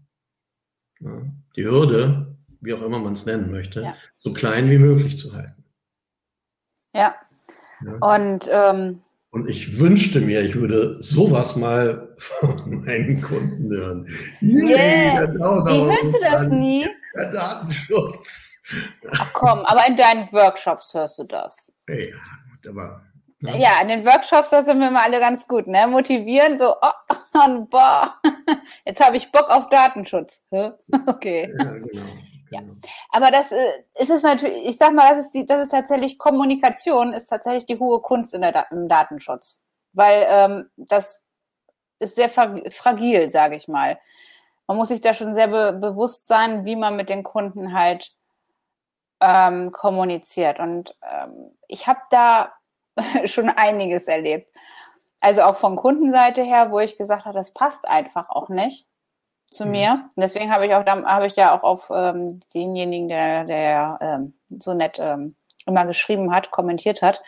ja, 1.01 1.23
die 1.57 1.65
Hürde, 1.65 2.37
wie 2.61 2.73
auch 2.73 2.83
immer 2.83 3.01
man 3.01 3.13
es 3.13 3.27
nennen 3.27 3.51
möchte, 3.51 3.83
ja. 3.83 3.95
so 4.17 4.33
klein 4.33 4.71
wie 4.71 4.79
möglich 4.79 5.19
zu 5.19 5.35
halten. 5.35 5.65
Ja. 6.95 7.15
ja. 7.85 7.93
Und, 8.15 8.49
ähm, 8.51 9.01
und 9.31 9.51
ich 9.51 9.81
wünschte 9.81 10.21
mir, 10.21 10.43
ich 10.43 10.55
würde 10.55 11.03
sowas 11.03 11.57
mal 11.57 12.04
von 12.19 12.85
meinen 12.85 13.21
Kunden 13.21 13.77
hören. 13.77 14.09
Yeah. 14.43 15.33
Wie 15.33 15.91
hörst 15.91 16.15
du 16.15 16.21
das 16.21 16.49
nie? 16.49 16.89
Der 17.17 17.31
Datenschutz. 17.31 18.61
Ach 19.13 19.33
komm, 19.33 19.61
aber 19.61 19.87
in 19.87 19.97
deinen 19.97 20.33
Workshops 20.33 20.95
hörst 20.95 21.19
du 21.19 21.25
das. 21.25 21.73
Ja, 21.89 22.71
aber 22.71 23.03
Ne? 23.45 23.61
Ja, 23.61 23.81
in 23.83 23.89
den 23.89 24.07
Workshops, 24.07 24.51
da 24.51 24.63
sind 24.63 24.81
wir 24.81 24.89
immer 24.89 25.03
alle 25.03 25.21
ganz 25.21 25.47
gut, 25.47 25.67
ne? 25.67 25.87
Motivieren, 25.87 26.57
so, 26.57 26.75
oh, 26.81 27.45
und 27.45 27.69
boah, 27.69 28.15
jetzt 28.87 29.05
habe 29.05 29.19
ich 29.19 29.31
Bock 29.31 29.51
auf 29.51 29.69
Datenschutz. 29.69 30.43
Okay. 31.07 31.53
Ja, 31.59 31.73
genau. 31.73 32.07
Ja. 32.51 32.61
Genau. 32.61 32.75
Aber 33.11 33.31
das 33.31 33.53
äh, 33.53 33.67
ist 33.99 34.11
es 34.11 34.23
natürlich, 34.23 34.67
ich 34.67 34.79
sag 34.79 34.95
mal, 34.95 35.11
das 35.11 35.27
ist 35.27 35.33
die, 35.33 35.45
das 35.45 35.65
ist 35.65 35.71
tatsächlich 35.71 36.19
Kommunikation, 36.19 37.13
ist 37.13 37.27
tatsächlich 37.27 37.67
die 37.67 37.79
hohe 37.79 38.01
Kunst 38.01 38.33
in 38.33 38.41
der, 38.41 38.67
im 38.71 38.89
Datenschutz. 38.89 39.63
Weil 39.93 40.25
ähm, 40.29 40.71
das 40.77 41.24
ist 42.05 42.17
sehr 42.17 42.29
fragil, 42.29 43.31
sage 43.31 43.57
ich 43.57 43.69
mal. 43.69 43.99
Man 44.67 44.77
muss 44.77 44.89
sich 44.89 45.01
da 45.01 45.13
schon 45.13 45.35
sehr 45.35 45.49
be 45.49 45.73
bewusst 45.73 46.27
sein, 46.27 46.65
wie 46.65 46.77
man 46.77 46.97
mit 46.97 47.11
den 47.11 47.23
Kunden 47.23 47.75
halt 47.75 48.13
ähm, 49.21 49.73
kommuniziert. 49.73 50.59
Und 50.59 50.97
ähm, 51.03 51.57
ich 51.69 51.87
habe 51.87 52.01
da 52.11 52.53
schon 53.25 53.49
einiges 53.49 54.07
erlebt. 54.07 54.51
Also 55.21 55.43
auch 55.43 55.57
von 55.57 55.77
Kundenseite 55.77 56.43
her, 56.43 56.71
wo 56.71 56.81
ich 56.81 56.99
gesagt 56.99 57.25
habe, 57.25 57.35
das 57.35 57.53
passt 57.53 57.89
einfach 57.89 58.29
auch 58.29 58.49
nicht 58.49 58.87
zu 59.51 59.65
mhm. 59.65 59.71
mir. 59.71 59.91
Und 60.15 60.23
deswegen 60.23 60.53
habe 60.53 60.67
ich 60.67 60.75
auch 60.75 60.85
habe 60.87 61.27
ich 61.27 61.37
ja 61.37 61.57
auch 61.57 61.63
auf 61.63 61.91
ähm, 61.95 62.41
denjenigen, 62.55 63.09
der, 63.09 63.45
der 63.45 63.99
ähm, 64.01 64.35
so 64.59 64.75
nett 64.75 64.99
ähm, 64.99 65.37
immer 65.67 65.87
geschrieben 65.87 66.35
hat, 66.35 66.51
kommentiert 66.51 67.01
hat, 67.03 67.23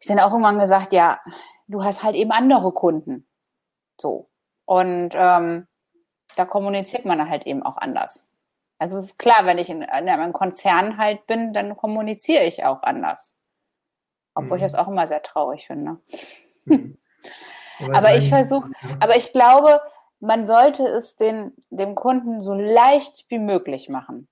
ich 0.00 0.06
dann 0.06 0.20
auch 0.20 0.30
irgendwann 0.30 0.58
gesagt, 0.58 0.92
ja, 0.92 1.20
du 1.66 1.82
hast 1.82 2.02
halt 2.02 2.14
eben 2.14 2.30
andere 2.30 2.72
Kunden. 2.72 3.26
So. 4.00 4.28
Und 4.64 5.10
ähm, 5.14 5.66
da 6.36 6.44
kommuniziert 6.44 7.04
man 7.04 7.28
halt 7.28 7.46
eben 7.46 7.62
auch 7.62 7.76
anders. 7.76 8.28
Also 8.78 8.98
es 8.98 9.04
ist 9.04 9.18
klar, 9.18 9.46
wenn 9.46 9.58
ich 9.58 9.70
in, 9.70 9.82
in 9.82 9.88
einem 9.88 10.32
Konzern 10.32 10.98
halt 10.98 11.26
bin, 11.26 11.52
dann 11.52 11.76
kommuniziere 11.76 12.44
ich 12.44 12.64
auch 12.64 12.82
anders. 12.82 13.34
Obwohl 14.34 14.58
mhm. 14.58 14.64
ich 14.64 14.72
das 14.72 14.74
auch 14.74 14.88
immer 14.88 15.06
sehr 15.06 15.22
traurig 15.22 15.66
finde. 15.66 15.98
Mhm. 16.64 16.98
Aber, 17.78 17.94
aber 17.94 18.16
ich 18.16 18.30
versuche, 18.30 18.70
aber 19.00 19.16
ich 19.16 19.32
glaube, 19.32 19.82
man 20.20 20.46
sollte 20.46 20.82
es 20.84 21.16
den, 21.16 21.52
dem 21.68 21.94
Kunden 21.94 22.40
so 22.40 22.54
leicht 22.54 23.26
wie 23.28 23.38
möglich 23.38 23.90
machen. 23.90 24.28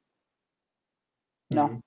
Ja. 1.52 1.66
Mhm. 1.66 1.82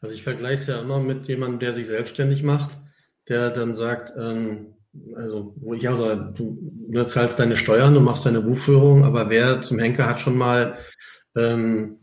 Also 0.00 0.14
ich 0.14 0.22
vergleiche 0.22 0.60
es 0.60 0.66
ja 0.66 0.80
immer 0.80 1.00
mit 1.00 1.28
jemandem, 1.28 1.60
der 1.60 1.74
sich 1.74 1.86
selbstständig 1.86 2.42
macht, 2.42 2.76
der 3.28 3.50
dann 3.50 3.74
sagt, 3.74 4.12
ähm, 4.16 4.76
also 5.14 5.54
wo 5.56 5.74
ich 5.74 5.88
auch 5.88 5.98
sage, 5.98 6.32
du, 6.36 6.58
du 6.88 7.06
zahlst 7.06 7.38
deine 7.38 7.56
Steuern 7.56 7.96
und 7.96 8.04
machst 8.04 8.26
deine 8.26 8.40
Buchführung, 8.40 9.04
aber 9.04 9.30
wer 9.30 9.62
zum 9.62 9.78
Henker 9.78 10.08
hat 10.08 10.20
schon 10.20 10.36
mal 10.36 10.78
ähm, 11.36 11.96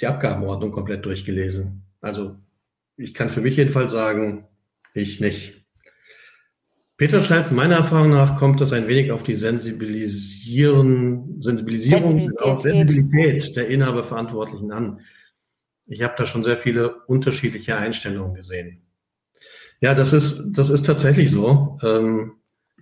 die 0.00 0.06
Abgabenordnung 0.06 0.72
komplett 0.72 1.04
durchgelesen? 1.04 1.82
Also 2.00 2.36
ich 2.96 3.14
kann 3.14 3.30
für 3.30 3.40
mich 3.40 3.56
jedenfalls 3.56 3.92
sagen, 3.92 4.46
ich 4.94 5.20
nicht. 5.20 5.54
Peter 6.96 7.22
schreibt, 7.22 7.52
meiner 7.52 7.76
Erfahrung 7.76 8.10
nach 8.10 8.36
kommt 8.36 8.60
es 8.60 8.72
ein 8.72 8.88
wenig 8.88 9.12
auf 9.12 9.22
die 9.22 9.36
Sensibilisieren, 9.36 11.40
Sensibilisierung 11.40 12.18
Sensibilität. 12.18 12.62
Sensibilität 12.62 13.56
der 13.56 13.68
Inhaberverantwortlichen 13.68 14.72
an. 14.72 15.00
Ich 15.86 16.02
habe 16.02 16.14
da 16.18 16.26
schon 16.26 16.42
sehr 16.42 16.56
viele 16.56 16.96
unterschiedliche 17.06 17.76
Einstellungen 17.76 18.34
gesehen. 18.34 18.87
Ja, 19.80 19.94
das 19.94 20.12
ist, 20.12 20.52
das 20.52 20.70
ist 20.70 20.86
tatsächlich 20.86 21.30
so, 21.30 21.78
ähm, 21.82 22.32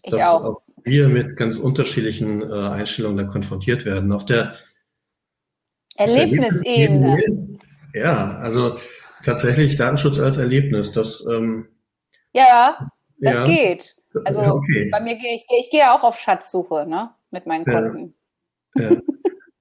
dass 0.04 0.22
auch. 0.22 0.44
auch. 0.44 0.62
wir 0.84 1.08
mit 1.08 1.36
ganz 1.36 1.58
unterschiedlichen 1.58 2.42
äh, 2.42 2.52
Einstellungen 2.52 3.18
da 3.18 3.24
konfrontiert 3.24 3.84
werden. 3.84 4.12
Auf 4.12 4.24
der 4.24 4.54
Erlebnisebene. 5.96 7.56
Ja, 7.94 8.38
also 8.38 8.76
tatsächlich 9.22 9.76
Datenschutz 9.76 10.18
als 10.18 10.36
Erlebnis. 10.36 10.92
Das, 10.92 11.24
ähm, 11.30 11.68
ja, 12.32 12.90
das 13.18 13.34
ja. 13.34 13.46
geht. 13.46 13.96
Also 14.24 14.40
okay. 14.54 14.88
bei 14.90 15.00
mir 15.00 15.16
gehe 15.16 15.34
ich, 15.34 15.44
ich 15.60 15.70
gehe 15.70 15.92
auch 15.92 16.02
auf 16.02 16.18
Schatzsuche 16.18 16.86
ne, 16.86 17.10
mit 17.30 17.46
meinen 17.46 17.64
Kunden. 17.64 18.14
Ja. 18.76 18.92
ja. 18.92 19.00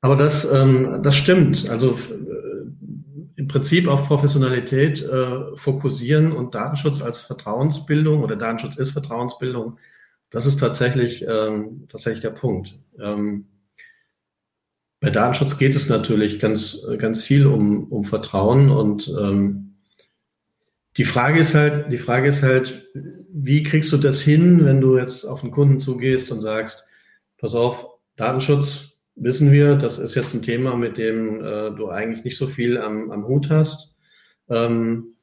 Aber 0.02 0.16
das, 0.16 0.46
ähm, 0.46 1.02
das 1.02 1.16
stimmt. 1.16 1.68
Also 1.68 1.98
im 3.38 3.48
Prinzip 3.48 3.88
auf 3.88 4.08
Professionalität 4.08 5.02
äh, 5.02 5.56
fokussieren 5.56 6.32
und 6.32 6.56
Datenschutz 6.56 7.02
als 7.02 7.22
Vertrauensbildung 7.22 8.24
oder 8.24 8.36
Datenschutz 8.36 8.78
ist 8.78 8.92
Vertrauensbildung, 8.92 9.78
das 10.30 10.46
ist 10.46 10.60
tatsächlich, 10.60 11.26
ähm, 11.28 11.88
tatsächlich 11.90 12.22
der 12.22 12.32
Punkt. 12.32 12.78
Ähm, 13.00 13.46
bei 15.02 15.10
Datenschutz 15.10 15.58
geht 15.58 15.76
es 15.76 15.90
natürlich 15.90 16.40
ganz, 16.40 16.82
ganz 16.98 17.24
viel 17.24 17.46
um, 17.46 17.86
um 17.92 18.06
Vertrauen 18.06 18.72
und 18.72 19.08
ähm, 19.08 19.76
die 20.98 21.06
Frage 21.06 21.42
ist 21.42 21.54
halt, 21.54 21.92
die 21.92 21.98
Frage 21.98 22.30
ist 22.30 22.42
halt, 22.42 22.88
wie 23.32 23.64
kriegst 23.64 23.92
du 23.92 23.98
das 23.98 24.22
hin, 24.22 24.64
wenn 24.64 24.80
du 24.80 24.98
jetzt 24.98 25.26
auf 25.26 25.44
einen 25.44 25.52
Kunden 25.52 25.82
zugehst 25.82 26.32
und 26.32 26.40
sagst, 26.40 26.86
pass 27.38 27.54
auf, 27.54 27.88
Datenschutz 28.16 28.95
wissen 29.16 29.52
wir, 29.52 29.76
das 29.76 29.98
ist 29.98 30.16
jetzt 30.16 30.34
ein 30.34 30.42
Thema, 30.42 30.76
mit 30.76 30.98
dem 30.98 31.44
äh, 31.44 31.72
du 31.72 31.90
eigentlich 31.90 32.24
nicht 32.24 32.38
so 32.38 32.48
viel 32.48 32.78
am, 32.78 33.12
am 33.12 33.28
Hut 33.28 33.50
hast. 33.50 33.98
Ähm, 34.50 35.16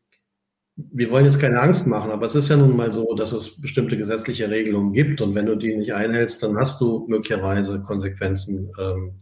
wir 0.76 1.10
wollen 1.10 1.26
jetzt 1.26 1.38
keine 1.38 1.60
Angst 1.60 1.86
machen, 1.86 2.10
aber 2.10 2.26
es 2.26 2.34
ist 2.34 2.48
ja 2.48 2.56
nun 2.56 2.76
mal 2.76 2.92
so, 2.92 3.14
dass 3.14 3.32
es 3.32 3.60
bestimmte 3.60 3.96
gesetzliche 3.96 4.50
Regelungen 4.50 4.92
gibt 4.92 5.20
und 5.20 5.34
wenn 5.34 5.46
du 5.46 5.54
die 5.54 5.76
nicht 5.76 5.92
einhältst, 5.92 6.42
dann 6.42 6.56
hast 6.56 6.80
du 6.80 7.06
möglicherweise 7.08 7.82
Konsequenzen 7.82 8.72
ähm, 8.80 9.12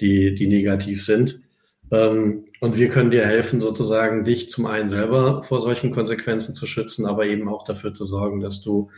die, 0.00 0.34
die 0.34 0.48
negativ 0.48 1.04
sind. 1.04 1.40
Ähm, 1.90 2.46
und 2.60 2.76
wir 2.76 2.88
können 2.88 3.10
dir 3.10 3.24
helfen, 3.24 3.60
sozusagen 3.60 4.24
dich 4.24 4.48
zum 4.48 4.66
einen 4.66 4.88
selber 4.88 5.42
vor 5.42 5.60
solchen 5.60 5.92
Konsequenzen 5.92 6.54
zu 6.54 6.66
schützen, 6.66 7.06
aber 7.06 7.26
eben 7.26 7.48
auch 7.48 7.64
dafür 7.64 7.94
zu 7.94 8.04
sorgen, 8.04 8.40
dass 8.40 8.60
du 8.60 8.90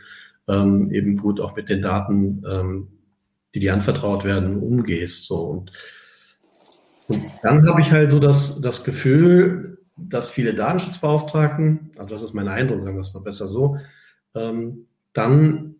ähm, 0.47 0.91
eben 0.91 1.17
gut 1.17 1.39
auch 1.39 1.55
mit 1.55 1.69
den 1.69 1.81
Daten, 1.81 2.43
ähm, 2.49 2.87
die 3.55 3.61
dir 3.61 3.73
anvertraut 3.73 4.25
werden, 4.25 4.61
umgehst. 4.61 5.25
So. 5.25 5.37
Und, 5.37 5.71
und 7.07 7.23
dann 7.41 7.67
habe 7.67 7.81
ich 7.81 7.91
halt 7.91 8.11
so 8.11 8.19
das, 8.19 8.59
das 8.61 8.83
Gefühl, 8.83 9.77
dass 9.97 10.29
viele 10.29 10.53
Datenschutzbeauftragten, 10.53 11.91
also 11.97 12.13
das 12.13 12.23
ist 12.23 12.33
mein 12.33 12.49
Eindruck, 12.49 12.83
sagen 12.83 12.97
wir 12.97 13.01
es 13.01 13.13
mal 13.13 13.23
besser 13.23 13.47
so, 13.47 13.77
ähm, 14.35 14.87
dann 15.13 15.75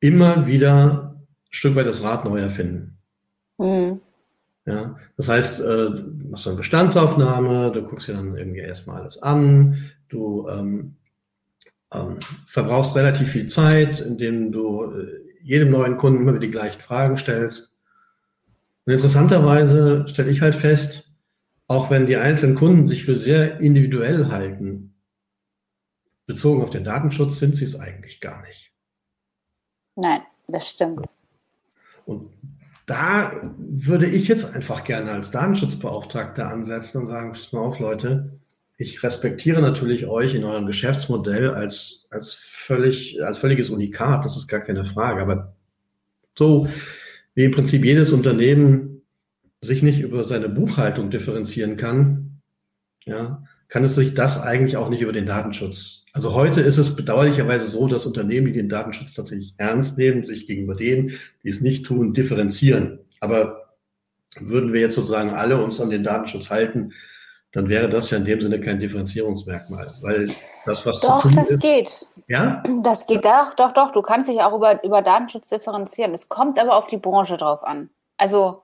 immer 0.00 0.46
wieder 0.46 1.14
ein 1.14 1.26
Stück 1.50 1.74
weit 1.74 1.86
das 1.86 2.02
Rad 2.02 2.26
neu 2.26 2.38
erfinden. 2.38 2.98
Mhm. 3.58 4.00
Ja, 4.66 4.96
das 5.16 5.28
heißt, 5.28 5.60
äh, 5.60 5.90
du 5.90 6.28
machst 6.30 6.46
eine 6.46 6.56
Bestandsaufnahme, 6.56 7.72
du 7.72 7.82
guckst 7.82 8.08
dir 8.08 8.14
dann 8.14 8.36
irgendwie 8.36 8.60
erstmal 8.60 9.00
alles 9.00 9.18
an, 9.22 9.90
du 10.08 10.46
ähm, 10.48 10.96
ähm, 11.92 12.18
verbrauchst 12.46 12.96
relativ 12.96 13.30
viel 13.30 13.46
Zeit, 13.46 14.00
indem 14.00 14.52
du 14.52 14.90
äh, 14.90 15.23
jedem 15.44 15.70
neuen 15.70 15.98
Kunden 15.98 16.22
immer 16.22 16.32
wieder 16.32 16.40
die 16.40 16.50
gleichen 16.50 16.80
Fragen 16.80 17.18
stellst. 17.18 17.76
Und 18.86 18.94
interessanterweise 18.94 20.08
stelle 20.08 20.30
ich 20.30 20.40
halt 20.40 20.54
fest, 20.54 21.12
auch 21.68 21.90
wenn 21.90 22.06
die 22.06 22.16
einzelnen 22.16 22.56
Kunden 22.56 22.86
sich 22.86 23.04
für 23.04 23.16
sehr 23.16 23.60
individuell 23.60 24.28
halten, 24.28 24.94
bezogen 26.26 26.62
auf 26.62 26.70
den 26.70 26.84
Datenschutz 26.84 27.38
sind 27.38 27.54
sie 27.54 27.64
es 27.64 27.78
eigentlich 27.78 28.20
gar 28.20 28.42
nicht. 28.42 28.72
Nein, 29.96 30.22
das 30.48 30.68
stimmt. 30.68 31.06
Und 32.06 32.28
da 32.86 33.54
würde 33.56 34.06
ich 34.06 34.28
jetzt 34.28 34.54
einfach 34.54 34.84
gerne 34.84 35.12
als 35.12 35.30
Datenschutzbeauftragter 35.30 36.48
ansetzen 36.48 37.02
und 37.02 37.06
sagen, 37.06 37.32
pass 37.32 37.52
mal 37.52 37.60
auf, 37.60 37.78
Leute, 37.78 38.30
ich 38.76 39.02
respektiere 39.02 39.60
natürlich 39.60 40.06
euch 40.06 40.34
in 40.34 40.44
eurem 40.44 40.66
Geschäftsmodell 40.66 41.50
als, 41.50 42.06
als 42.10 42.32
völlig, 42.32 43.22
als 43.22 43.38
völliges 43.38 43.70
Unikat, 43.70 44.24
das 44.24 44.36
ist 44.36 44.48
gar 44.48 44.60
keine 44.60 44.84
Frage. 44.84 45.22
Aber 45.22 45.54
so 46.36 46.68
wie 47.34 47.44
im 47.44 47.52
Prinzip 47.52 47.84
jedes 47.84 48.12
Unternehmen 48.12 49.02
sich 49.60 49.82
nicht 49.82 50.00
über 50.00 50.24
seine 50.24 50.48
Buchhaltung 50.48 51.10
differenzieren 51.10 51.76
kann, 51.76 52.40
ja, 53.04 53.44
kann 53.68 53.84
es 53.84 53.94
sich 53.94 54.14
das 54.14 54.40
eigentlich 54.40 54.76
auch 54.76 54.90
nicht 54.90 55.00
über 55.00 55.12
den 55.12 55.26
Datenschutz. 55.26 56.04
Also 56.12 56.34
heute 56.34 56.60
ist 56.60 56.78
es 56.78 56.94
bedauerlicherweise 56.94 57.66
so, 57.66 57.88
dass 57.88 58.06
Unternehmen, 58.06 58.48
die 58.48 58.52
den 58.52 58.68
Datenschutz 58.68 59.14
tatsächlich 59.14 59.54
ernst 59.56 59.98
nehmen, 59.98 60.24
sich 60.24 60.46
gegenüber 60.46 60.74
denen, 60.74 61.12
die 61.42 61.48
es 61.48 61.60
nicht 61.60 61.86
tun, 61.86 62.14
differenzieren. 62.14 63.00
Aber 63.20 63.76
würden 64.38 64.72
wir 64.72 64.80
jetzt 64.80 64.94
sozusagen 64.94 65.30
alle 65.30 65.62
uns 65.62 65.80
an 65.80 65.90
den 65.90 66.04
Datenschutz 66.04 66.50
halten, 66.50 66.92
dann 67.54 67.68
wäre 67.68 67.88
das 67.88 68.10
ja 68.10 68.18
in 68.18 68.24
dem 68.24 68.40
Sinne 68.40 68.60
kein 68.60 68.80
Differenzierungsmerkmal, 68.80 69.92
weil 70.02 70.30
das, 70.66 70.84
was 70.84 71.00
doch, 71.00 71.22
zu 71.22 71.28
tun 71.28 71.36
das 71.36 71.50
ist, 71.50 71.62
geht. 71.62 72.06
Ja? 72.26 72.62
Das 72.82 73.06
geht 73.06 73.24
doch, 73.24 73.54
doch, 73.54 73.72
doch. 73.72 73.92
Du 73.92 74.02
kannst 74.02 74.28
dich 74.28 74.40
auch 74.40 74.54
über, 74.54 74.82
über 74.82 75.02
Datenschutz 75.02 75.50
differenzieren. 75.50 76.12
Es 76.14 76.28
kommt 76.28 76.58
aber 76.58 76.76
auf 76.76 76.88
die 76.88 76.96
Branche 76.96 77.36
drauf 77.36 77.62
an. 77.62 77.90
Also, 78.16 78.62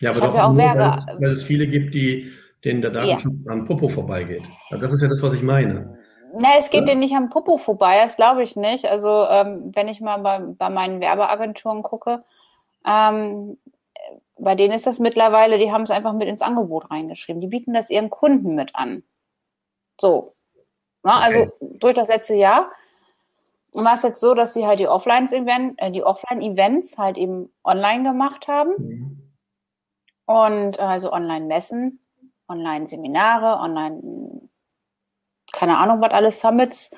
ja, 0.00 0.10
aber 0.10 0.20
doch 0.20 0.34
ja 0.34 0.46
auch 0.46 0.52
nur, 0.52 0.62
weil, 0.62 0.90
es, 0.90 1.06
weil 1.06 1.32
es 1.32 1.42
viele 1.42 1.66
gibt, 1.66 1.94
die 1.94 2.30
denen 2.64 2.82
der 2.82 2.90
Datenschutz 2.90 3.44
ja. 3.46 3.52
an 3.52 3.64
Popo 3.64 3.88
vorbeigeht. 3.88 4.42
Das 4.70 4.92
ist 4.92 5.00
ja 5.00 5.08
das, 5.08 5.22
was 5.22 5.32
ich 5.32 5.42
meine. 5.42 5.98
Na, 6.34 6.48
es 6.58 6.68
geht 6.68 6.80
ja. 6.80 6.86
denen 6.88 7.00
nicht 7.00 7.14
am 7.14 7.30
Popo 7.30 7.56
vorbei, 7.56 7.96
das 7.96 8.16
glaube 8.16 8.42
ich 8.42 8.56
nicht. 8.56 8.84
Also 8.86 9.26
ähm, 9.28 9.72
wenn 9.74 9.88
ich 9.88 10.02
mal 10.02 10.18
bei, 10.18 10.38
bei 10.38 10.68
meinen 10.68 11.00
Werbeagenturen 11.00 11.82
gucke, 11.82 12.24
ähm, 12.86 13.56
bei 14.40 14.54
denen 14.54 14.74
ist 14.74 14.86
das 14.86 14.98
mittlerweile, 14.98 15.58
die 15.58 15.70
haben 15.70 15.82
es 15.82 15.90
einfach 15.90 16.12
mit 16.12 16.28
ins 16.28 16.42
Angebot 16.42 16.90
reingeschrieben. 16.90 17.40
Die 17.40 17.46
bieten 17.46 17.74
das 17.74 17.90
ihren 17.90 18.10
Kunden 18.10 18.54
mit 18.54 18.74
an. 18.74 19.02
So. 20.00 20.34
Na, 21.02 21.20
also 21.20 21.40
okay. 21.40 21.52
Durch 21.60 21.94
das 21.94 22.08
letzte 22.08 22.34
Jahr 22.34 22.70
war 23.72 23.94
es 23.94 24.02
jetzt 24.02 24.20
so, 24.20 24.34
dass 24.34 24.54
sie 24.54 24.66
halt 24.66 24.80
die 24.80 24.88
Offline-Events 24.88 25.76
äh, 25.78 25.90
die 25.90 26.02
Offline 26.02 26.82
halt 26.98 27.18
eben 27.18 27.52
online 27.64 28.02
gemacht 28.02 28.48
haben. 28.48 28.72
Mhm. 28.78 29.32
Und 30.26 30.78
äh, 30.78 30.82
also 30.82 31.12
Online-Messen, 31.12 32.00
Online-Seminare, 32.48 33.60
Online, 33.60 34.48
keine 35.52 35.78
Ahnung, 35.78 36.00
was 36.00 36.12
alles, 36.12 36.40
Summits. 36.40 36.90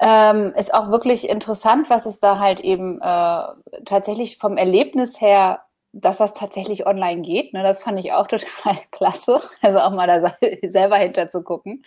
Ähm, 0.00 0.52
ist 0.56 0.74
auch 0.74 0.90
wirklich 0.90 1.28
interessant, 1.28 1.88
was 1.88 2.04
es 2.04 2.18
da 2.18 2.38
halt 2.38 2.60
eben 2.60 3.00
äh, 3.00 3.44
tatsächlich 3.84 4.38
vom 4.38 4.56
Erlebnis 4.56 5.20
her 5.20 5.64
dass 5.94 6.18
das 6.18 6.34
tatsächlich 6.34 6.86
online 6.86 7.22
geht. 7.22 7.52
Ne? 7.52 7.62
Das 7.62 7.82
fand 7.82 7.98
ich 7.98 8.12
auch 8.12 8.26
total 8.28 8.76
klasse. 8.90 9.40
Also 9.62 9.78
auch 9.80 9.92
mal 9.92 10.06
da 10.06 10.34
selber 10.68 10.96
hinter 10.96 11.28
zu 11.28 11.42
gucken. 11.42 11.82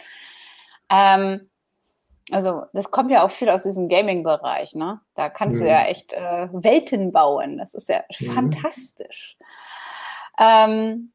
Ähm, 0.90 1.50
also 2.32 2.64
das 2.74 2.92
kommt 2.92 3.12
ja 3.12 3.24
auch 3.24 3.32
viel 3.32 3.50
aus 3.50 3.64
diesem 3.64 3.88
Gaming-Bereich. 3.90 4.76
Ne? 4.76 5.02
Da 5.14 5.30
kannst 5.30 5.60
mhm. 5.60 5.66
du 5.66 5.70
ja 5.70 5.84
echt 5.84 6.14
äh, 6.14 6.48
Welten 6.52 7.12
bauen. 7.12 7.58
Das 7.58 7.74
ist 7.74 7.90
ja 7.90 8.04
mhm. 8.20 8.32
fantastisch. 8.32 9.38
Ähm, 10.40 11.14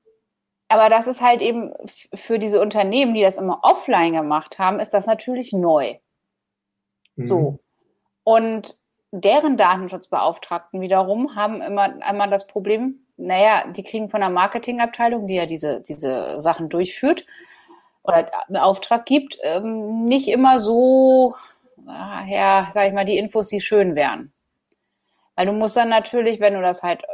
aber 0.68 0.88
das 0.88 1.06
ist 1.06 1.20
halt 1.20 1.42
eben 1.42 1.72
für 2.14 2.38
diese 2.38 2.60
Unternehmen, 2.60 3.14
die 3.14 3.22
das 3.22 3.36
immer 3.36 3.60
offline 3.62 4.12
gemacht 4.12 4.58
haben, 4.58 4.80
ist 4.80 4.94
das 4.94 5.06
natürlich 5.06 5.52
neu. 5.52 5.98
Mhm. 7.16 7.26
So. 7.26 7.58
Und 8.24 8.78
deren 9.12 9.56
Datenschutzbeauftragten 9.56 10.80
wiederum 10.80 11.36
haben 11.36 11.60
immer 11.60 12.02
einmal 12.02 12.30
das 12.30 12.46
Problem, 12.46 13.06
naja, 13.18 13.64
die 13.68 13.82
kriegen 13.82 14.08
von 14.08 14.20
der 14.20 14.30
Marketingabteilung, 14.30 15.26
die 15.26 15.34
ja 15.34 15.46
diese, 15.46 15.82
diese 15.82 16.40
Sachen 16.40 16.70
durchführt 16.70 17.26
oder 18.02 18.28
Auftrag 18.54 19.04
gibt, 19.04 19.38
ähm, 19.42 20.06
nicht 20.06 20.28
immer 20.28 20.58
so, 20.58 21.34
ja, 21.86 22.68
sag 22.72 22.88
ich 22.88 22.94
mal, 22.94 23.04
die 23.04 23.18
Infos, 23.18 23.48
die 23.48 23.60
schön 23.60 23.94
wären. 23.94 24.32
Weil 25.36 25.46
du 25.46 25.52
musst 25.52 25.76
dann 25.76 25.90
natürlich, 25.90 26.40
wenn 26.40 26.54
du 26.54 26.62
das 26.62 26.82
halt 26.82 27.04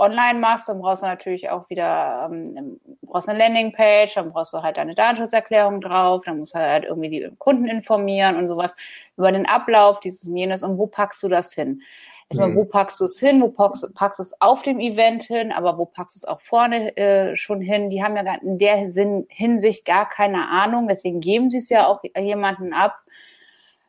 online 0.00 0.40
machst, 0.40 0.68
dann 0.68 0.80
brauchst 0.80 1.02
du 1.02 1.06
natürlich 1.06 1.50
auch 1.50 1.68
wieder, 1.70 2.28
ähm, 2.30 2.80
brauchst 3.02 3.28
eine 3.28 3.38
Landingpage, 3.38 4.14
dann 4.14 4.32
brauchst 4.32 4.52
du 4.54 4.62
halt 4.62 4.78
eine 4.78 4.94
Datenschutzerklärung 4.94 5.80
drauf, 5.80 6.24
dann 6.24 6.38
musst 6.38 6.54
du 6.54 6.58
halt 6.58 6.84
irgendwie 6.84 7.10
die 7.10 7.30
Kunden 7.38 7.66
informieren 7.66 8.36
und 8.36 8.48
sowas 8.48 8.74
über 9.16 9.30
den 9.30 9.46
Ablauf, 9.46 10.00
dieses 10.00 10.26
und 10.26 10.36
jenes 10.36 10.62
und 10.62 10.78
wo 10.78 10.86
packst 10.86 11.22
du 11.22 11.28
das 11.28 11.52
hin? 11.52 11.82
Erstmal, 12.30 12.50
mhm. 12.50 12.56
wo 12.56 12.64
packst 12.64 13.00
du 13.00 13.04
es 13.04 13.18
hin, 13.18 13.42
wo 13.42 13.48
packst, 13.48 13.92
packst 13.94 14.20
du 14.20 14.22
es 14.22 14.40
auf 14.40 14.62
dem 14.62 14.78
Event 14.78 15.24
hin, 15.24 15.50
aber 15.50 15.76
wo 15.78 15.84
packst 15.84 16.16
du 16.16 16.18
es 16.20 16.24
auch 16.24 16.40
vorne 16.40 16.96
äh, 16.96 17.36
schon 17.36 17.60
hin? 17.60 17.90
Die 17.90 18.04
haben 18.04 18.16
ja 18.16 18.34
in 18.36 18.56
der 18.58 18.88
Sinn, 18.88 19.26
Hinsicht 19.28 19.84
gar 19.84 20.08
keine 20.08 20.48
Ahnung, 20.48 20.86
deswegen 20.86 21.20
geben 21.20 21.50
sie 21.50 21.58
es 21.58 21.68
ja 21.68 21.88
auch 21.88 22.00
jemanden 22.16 22.72
ab, 22.72 23.00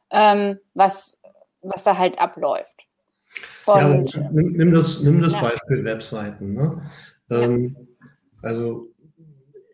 ähm, 0.09 0.59
was, 0.73 1.19
was 1.61 1.83
da 1.83 1.97
halt 1.97 2.17
abläuft. 2.17 2.80
Und, 3.65 4.13
ja, 4.13 4.29
nimm, 4.31 4.53
nimm, 4.53 4.73
das, 4.73 5.01
nimm 5.01 5.21
das 5.21 5.33
ja. 5.33 5.41
Beispiel 5.41 5.83
Webseiten. 5.83 6.53
Ne? 6.53 6.81
Ähm, 7.29 7.75
also 8.41 8.89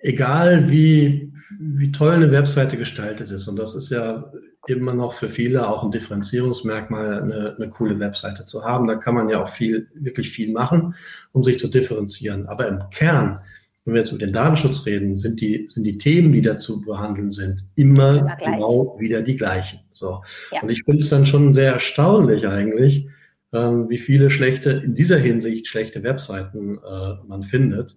egal 0.01 0.69
wie, 0.69 1.33
wie 1.59 1.91
toll 1.91 2.13
eine 2.13 2.31
Webseite 2.31 2.77
gestaltet 2.77 3.31
ist, 3.31 3.47
und 3.47 3.57
das 3.57 3.75
ist 3.75 3.89
ja 3.89 4.31
immer 4.67 4.93
noch 4.93 5.13
für 5.13 5.29
viele 5.29 5.67
auch 5.67 5.83
ein 5.83 5.91
Differenzierungsmerkmal, 5.91 7.21
eine, 7.21 7.55
eine 7.55 7.69
coole 7.69 7.99
Webseite 7.99 8.45
zu 8.45 8.63
haben. 8.63 8.87
Da 8.87 8.95
kann 8.95 9.15
man 9.15 9.29
ja 9.29 9.41
auch 9.41 9.49
viel, 9.49 9.87
wirklich 9.95 10.29
viel 10.29 10.51
machen, 10.51 10.95
um 11.31 11.43
sich 11.43 11.57
zu 11.59 11.69
differenzieren. 11.69 12.47
Aber 12.47 12.67
im 12.67 12.81
Kern, 12.91 13.39
wenn 13.85 13.93
wir 13.93 14.01
jetzt 14.01 14.11
über 14.11 14.19
den 14.19 14.33
Datenschutz 14.33 14.85
reden, 14.85 15.15
sind 15.15 15.39
die, 15.39 15.67
sind 15.69 15.85
die 15.85 15.97
Themen, 15.97 16.33
die 16.33 16.41
dazu 16.41 16.81
behandeln 16.81 17.31
sind, 17.31 17.63
immer, 17.75 18.17
immer 18.17 18.35
genau 18.35 18.97
wieder 18.99 19.21
die 19.21 19.37
gleichen. 19.37 19.79
So. 19.93 20.21
Ja. 20.51 20.61
Und 20.61 20.69
ich 20.69 20.83
finde 20.83 21.01
es 21.01 21.09
dann 21.09 21.25
schon 21.25 21.53
sehr 21.53 21.73
erstaunlich 21.73 22.47
eigentlich, 22.47 23.07
wie 23.51 23.97
viele 23.97 24.29
schlechte, 24.29 24.71
in 24.71 24.93
dieser 24.93 25.17
Hinsicht 25.17 25.67
schlechte 25.67 26.03
Webseiten 26.03 26.77
äh, 26.77 27.13
man 27.27 27.43
findet, 27.43 27.95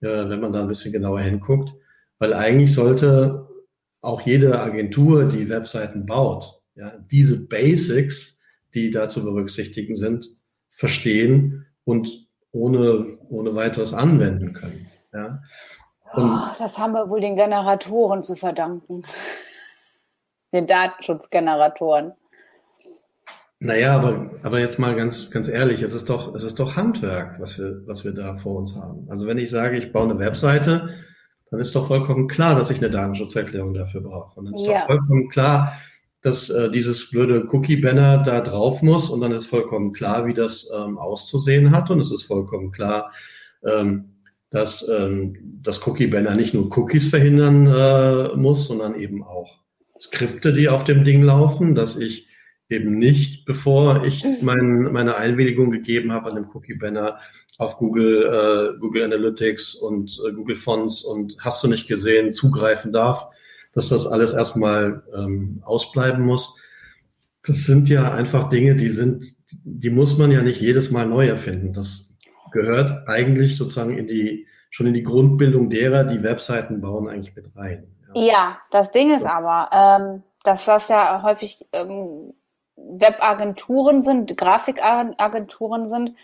äh, 0.00 0.28
wenn 0.28 0.40
man 0.40 0.52
da 0.52 0.60
ein 0.60 0.68
bisschen 0.68 0.92
genauer 0.92 1.20
hinguckt. 1.20 1.74
Weil 2.18 2.34
eigentlich 2.34 2.74
sollte 2.74 3.48
auch 4.00 4.20
jede 4.20 4.60
Agentur, 4.60 5.24
die 5.24 5.48
Webseiten 5.48 6.06
baut, 6.06 6.60
ja, 6.74 6.92
diese 7.10 7.46
Basics, 7.46 8.38
die 8.74 8.90
da 8.90 9.08
zu 9.08 9.24
berücksichtigen 9.24 9.94
sind, 9.94 10.28
verstehen 10.68 11.66
und 11.84 12.28
ohne, 12.52 13.18
ohne 13.28 13.54
weiteres 13.54 13.94
anwenden 13.94 14.52
können. 14.52 14.86
Ja. 15.12 15.42
Oh, 16.14 16.54
das 16.58 16.78
haben 16.78 16.92
wir 16.92 17.08
wohl 17.08 17.20
den 17.20 17.36
Generatoren 17.36 18.22
zu 18.22 18.36
verdanken. 18.36 19.02
Den 20.52 20.66
Datenschutzgeneratoren. 20.66 22.12
Naja, 23.64 23.94
aber, 23.94 24.32
aber 24.42 24.58
jetzt 24.58 24.80
mal 24.80 24.96
ganz, 24.96 25.30
ganz 25.30 25.46
ehrlich, 25.46 25.82
es 25.82 25.94
ist 25.94 26.08
doch, 26.08 26.34
es 26.34 26.42
ist 26.42 26.58
doch 26.58 26.74
Handwerk, 26.74 27.38
was 27.38 27.58
wir, 27.58 27.82
was 27.86 28.02
wir 28.02 28.10
da 28.10 28.34
vor 28.34 28.56
uns 28.56 28.74
haben. 28.74 29.06
Also 29.08 29.28
wenn 29.28 29.38
ich 29.38 29.50
sage, 29.50 29.78
ich 29.78 29.92
baue 29.92 30.10
eine 30.10 30.18
Webseite, 30.18 30.88
dann 31.48 31.60
ist 31.60 31.76
doch 31.76 31.86
vollkommen 31.86 32.26
klar, 32.26 32.56
dass 32.56 32.70
ich 32.70 32.78
eine 32.78 32.90
Datenschutzerklärung 32.90 33.72
dafür 33.72 34.00
brauche. 34.00 34.36
Und 34.36 34.46
dann 34.46 34.54
ist 34.54 34.66
ja. 34.66 34.80
doch 34.80 34.86
vollkommen 34.86 35.28
klar, 35.28 35.74
dass 36.22 36.50
äh, 36.50 36.72
dieses 36.72 37.08
blöde 37.10 37.46
Cookie-Banner 37.52 38.24
da 38.24 38.40
drauf 38.40 38.82
muss 38.82 39.08
und 39.08 39.20
dann 39.20 39.30
ist 39.30 39.46
vollkommen 39.46 39.92
klar, 39.92 40.26
wie 40.26 40.34
das 40.34 40.68
ähm, 40.76 40.98
auszusehen 40.98 41.70
hat 41.70 41.88
und 41.88 42.00
es 42.00 42.10
ist 42.10 42.24
vollkommen 42.24 42.72
klar, 42.72 43.12
ähm, 43.64 44.16
dass 44.50 44.88
ähm, 44.88 45.60
das 45.62 45.86
Cookie-Banner 45.86 46.34
nicht 46.34 46.52
nur 46.52 46.76
Cookies 46.76 47.08
verhindern 47.10 47.68
äh, 47.68 48.34
muss, 48.34 48.66
sondern 48.66 48.96
eben 48.96 49.22
auch 49.22 49.60
Skripte, 50.00 50.52
die 50.52 50.68
auf 50.68 50.82
dem 50.82 51.04
Ding 51.04 51.22
laufen, 51.22 51.76
dass 51.76 51.96
ich 51.96 52.26
eben 52.72 52.98
nicht, 52.98 53.44
bevor 53.44 54.04
ich 54.04 54.24
mein, 54.40 54.92
meine 54.92 55.16
Einwilligung 55.16 55.70
gegeben 55.70 56.12
habe 56.12 56.30
an 56.30 56.36
dem 56.36 56.48
Cookie-Banner 56.52 57.18
auf 57.58 57.78
Google, 57.78 58.74
äh, 58.76 58.78
Google 58.80 59.04
Analytics 59.04 59.74
und 59.74 60.20
äh, 60.26 60.32
Google 60.32 60.56
Fonts 60.56 61.02
und 61.02 61.36
hast 61.38 61.62
du 61.62 61.68
nicht 61.68 61.86
gesehen, 61.86 62.32
zugreifen 62.32 62.92
darf, 62.92 63.28
dass 63.72 63.88
das 63.88 64.06
alles 64.06 64.32
erstmal 64.32 65.02
ähm, 65.16 65.62
ausbleiben 65.64 66.24
muss. 66.24 66.58
Das 67.44 67.64
sind 67.64 67.88
ja 67.88 68.12
einfach 68.12 68.48
Dinge, 68.48 68.76
die 68.76 68.90
sind, 68.90 69.26
die 69.64 69.90
muss 69.90 70.18
man 70.18 70.30
ja 70.30 70.42
nicht 70.42 70.60
jedes 70.60 70.90
Mal 70.90 71.06
neu 71.06 71.26
erfinden. 71.26 71.72
Das 71.72 72.14
gehört 72.52 73.08
eigentlich 73.08 73.56
sozusagen 73.56 73.96
in 73.96 74.06
die, 74.06 74.46
schon 74.70 74.86
in 74.86 74.94
die 74.94 75.02
Grundbildung 75.02 75.70
derer, 75.70 76.04
die 76.04 76.22
Webseiten 76.22 76.80
bauen, 76.80 77.08
eigentlich 77.08 77.34
mit 77.34 77.54
rein. 77.56 77.86
Ja, 78.14 78.22
ja 78.22 78.58
das 78.70 78.90
Ding 78.92 79.14
ist 79.14 79.26
aber, 79.26 79.68
ähm, 79.72 80.22
dass 80.44 80.64
das 80.64 80.88
ja 80.88 81.22
häufig 81.22 81.64
ähm, 81.72 82.34
Webagenturen 82.90 84.00
sind, 84.00 84.36
Grafikagenturen 84.36 85.88
sind. 85.88 86.16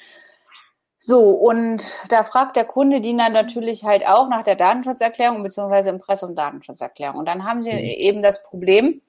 So, 0.97 1.31
und 1.31 1.83
da 2.09 2.25
fragt 2.25 2.57
der 2.57 2.65
Kunde 2.65 3.01
die 3.01 3.17
dann 3.17 3.33
natürlich 3.33 3.85
halt 3.85 4.07
auch 4.07 4.29
nach 4.29 4.43
der 4.43 4.57
Datenschutzerklärung 4.57 5.43
bzw. 5.43 5.91
Impressum 5.91 6.35
Datenschutzerklärung. 6.35 7.19
Und 7.19 7.27
dann 7.27 7.45
haben 7.45 7.63
sie 7.63 7.73
mhm. 7.73 7.79
eben 7.79 8.23
das 8.23 8.43
Problem, 8.43 9.01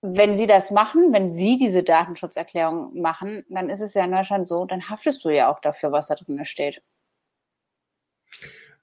wenn 0.00 0.36
sie 0.36 0.46
das 0.46 0.70
machen, 0.70 1.12
wenn 1.12 1.32
sie 1.32 1.56
diese 1.56 1.82
Datenschutzerklärung 1.82 3.00
machen, 3.00 3.44
dann 3.48 3.68
ist 3.68 3.80
es 3.80 3.94
ja 3.94 4.04
in 4.04 4.12
Deutschland 4.12 4.46
so, 4.46 4.64
dann 4.64 4.88
haftest 4.88 5.24
du 5.24 5.30
ja 5.30 5.50
auch 5.50 5.58
dafür, 5.58 5.90
was 5.90 6.06
da 6.06 6.14
drin 6.14 6.44
steht. 6.44 6.80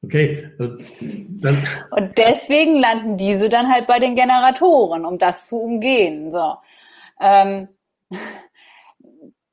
Okay. 0.03 0.51
Dann. 0.59 1.65
Und 1.91 2.17
deswegen 2.17 2.75
landen 2.75 3.17
diese 3.17 3.49
dann 3.49 3.71
halt 3.71 3.87
bei 3.87 3.99
den 3.99 4.15
Generatoren, 4.15 5.05
um 5.05 5.17
das 5.17 5.47
zu 5.47 5.57
umgehen. 5.57 6.31
So. 6.31 6.55
Ähm, 7.19 7.67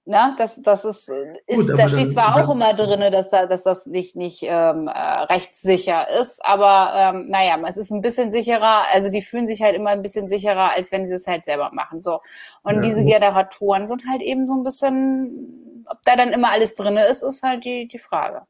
na, 0.05 0.35
das, 0.37 0.61
das 0.63 0.85
ist, 0.85 1.09
ist 1.47 1.69
Gut, 1.69 1.79
da 1.79 1.89
steht 1.89 2.13
zwar 2.13 2.37
auch 2.37 2.51
immer 2.51 2.75
drin, 2.75 3.13
dass, 3.13 3.31
da, 3.31 3.47
dass 3.47 3.63
das 3.63 3.87
nicht, 3.87 4.17
nicht 4.17 4.43
ähm, 4.43 4.89
äh, 4.89 5.23
rechtssicher 5.25 6.09
ist, 6.21 6.45
aber 6.45 6.93
ähm, 6.97 7.27
naja, 7.27 7.57
es 7.69 7.77
ist 7.77 7.91
ein 7.91 8.03
bisschen 8.03 8.33
sicherer, 8.33 8.85
also 8.93 9.11
die 9.11 9.23
fühlen 9.23 9.47
sich 9.47 9.63
halt 9.63 9.77
immer 9.77 9.91
ein 9.91 10.03
bisschen 10.03 10.29
sicherer, 10.29 10.73
als 10.73 10.91
wenn 10.91 11.07
sie 11.07 11.15
es 11.15 11.27
halt 11.27 11.45
selber 11.45 11.71
machen. 11.73 12.01
So. 12.01 12.21
Und 12.63 12.77
ja, 12.77 12.81
diese 12.81 13.05
Generatoren 13.05 13.87
sind 13.87 14.03
halt 14.11 14.23
eben 14.23 14.47
so 14.47 14.55
ein 14.55 14.65
bisschen, 14.65 15.85
ob 15.89 15.99
da 16.05 16.17
dann 16.17 16.33
immer 16.33 16.51
alles 16.51 16.75
drin 16.75 16.97
ist, 16.97 17.23
ist 17.23 17.43
halt 17.43 17.65
die, 17.65 17.87
die 17.87 17.99
Frage. 17.99 18.43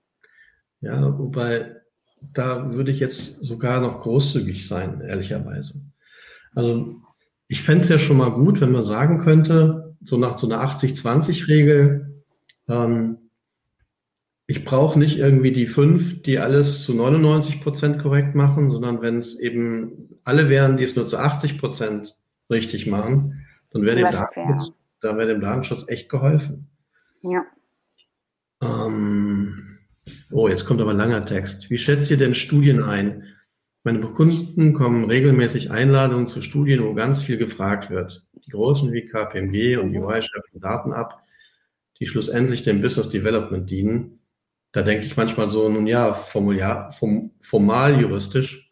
Ja, 0.81 1.17
wobei 1.19 1.77
da 2.35 2.73
würde 2.73 2.93
ich 2.93 3.01
jetzt 3.01 3.37
sogar 3.41 3.81
noch 3.81 4.01
großzügig 4.01 4.67
sein, 4.67 5.01
ehrlicherweise. 5.01 5.83
Also 6.55 6.95
ich 7.53 7.61
fände 7.61 7.83
es 7.83 7.91
ja 7.91 7.99
schon 7.99 8.17
mal 8.17 8.31
gut, 8.31 8.63
wenn 8.63 8.73
man 8.73 8.81
sagen 8.81 9.19
könnte, 9.19 9.95
so 10.03 10.17
nach 10.17 10.39
so 10.39 10.47
einer 10.47 10.67
80-20-Regel, 10.67 12.25
ähm, 12.67 13.19
ich 14.47 14.65
brauche 14.65 14.99
nicht 14.99 15.19
irgendwie 15.19 15.53
die 15.53 15.67
fünf, 15.67 16.23
die 16.23 16.39
alles 16.39 16.83
zu 16.83 16.95
99 16.95 17.61
Prozent 17.61 17.99
korrekt 18.01 18.35
machen, 18.35 18.71
sondern 18.71 19.03
wenn 19.03 19.19
es 19.19 19.39
eben 19.39 20.19
alle 20.25 20.49
wären, 20.49 20.79
die 20.79 20.85
es 20.85 20.97
nur 20.97 21.07
zu 21.07 21.19
80 21.19 21.59
Prozent 21.59 22.17
richtig 22.49 22.87
machen, 22.87 23.45
dann 23.71 23.83
wäre 23.83 23.97
dem, 23.97 24.11
Datenschutz, 24.11 24.73
da 25.03 25.19
wäre 25.19 25.29
dem 25.29 25.43
Datenschutz 25.43 25.85
echt 25.89 26.09
geholfen. 26.09 26.69
Ja. 27.21 27.45
Ähm, 28.63 29.79
oh, 30.31 30.49
jetzt 30.49 30.65
kommt 30.65 30.81
aber 30.81 30.93
ein 30.93 30.97
langer 30.97 31.27
Text. 31.27 31.69
Wie 31.69 31.77
schätzt 31.77 32.11
ihr 32.11 32.17
denn 32.17 32.35
Studien 32.35 32.83
ein? 32.83 33.25
Meine 33.85 34.01
Kunden 34.01 34.75
kommen 34.75 35.07
regelmäßig 35.07 35.73
Einladungen 35.73 36.29
zu 36.29 36.41
Studien, 36.41 36.85
wo 36.85 36.95
ganz 36.95 37.23
viel 37.23 37.37
gefragt 37.37 37.91
wird. 37.91 38.25
Die 38.47 38.51
großen 38.51 38.93
wie 38.93 39.07
KPMG 39.07 39.77
und 39.77 39.97
UI 39.97 40.23
schöpfen 40.23 40.61
Daten 40.61 40.93
ab, 40.93 41.21
die 41.99 42.07
schlussendlich 42.07 42.63
dem 42.63 42.81
Business 42.81 43.09
Development 43.09 43.69
dienen. 43.69 44.21
Da 44.71 44.83
denke 44.83 45.05
ich 45.05 45.17
manchmal 45.17 45.49
so, 45.49 45.69
nun 45.69 45.89
ja, 45.89 46.13
formal, 46.13 46.91
formal 47.41 48.01
juristisch, 48.01 48.71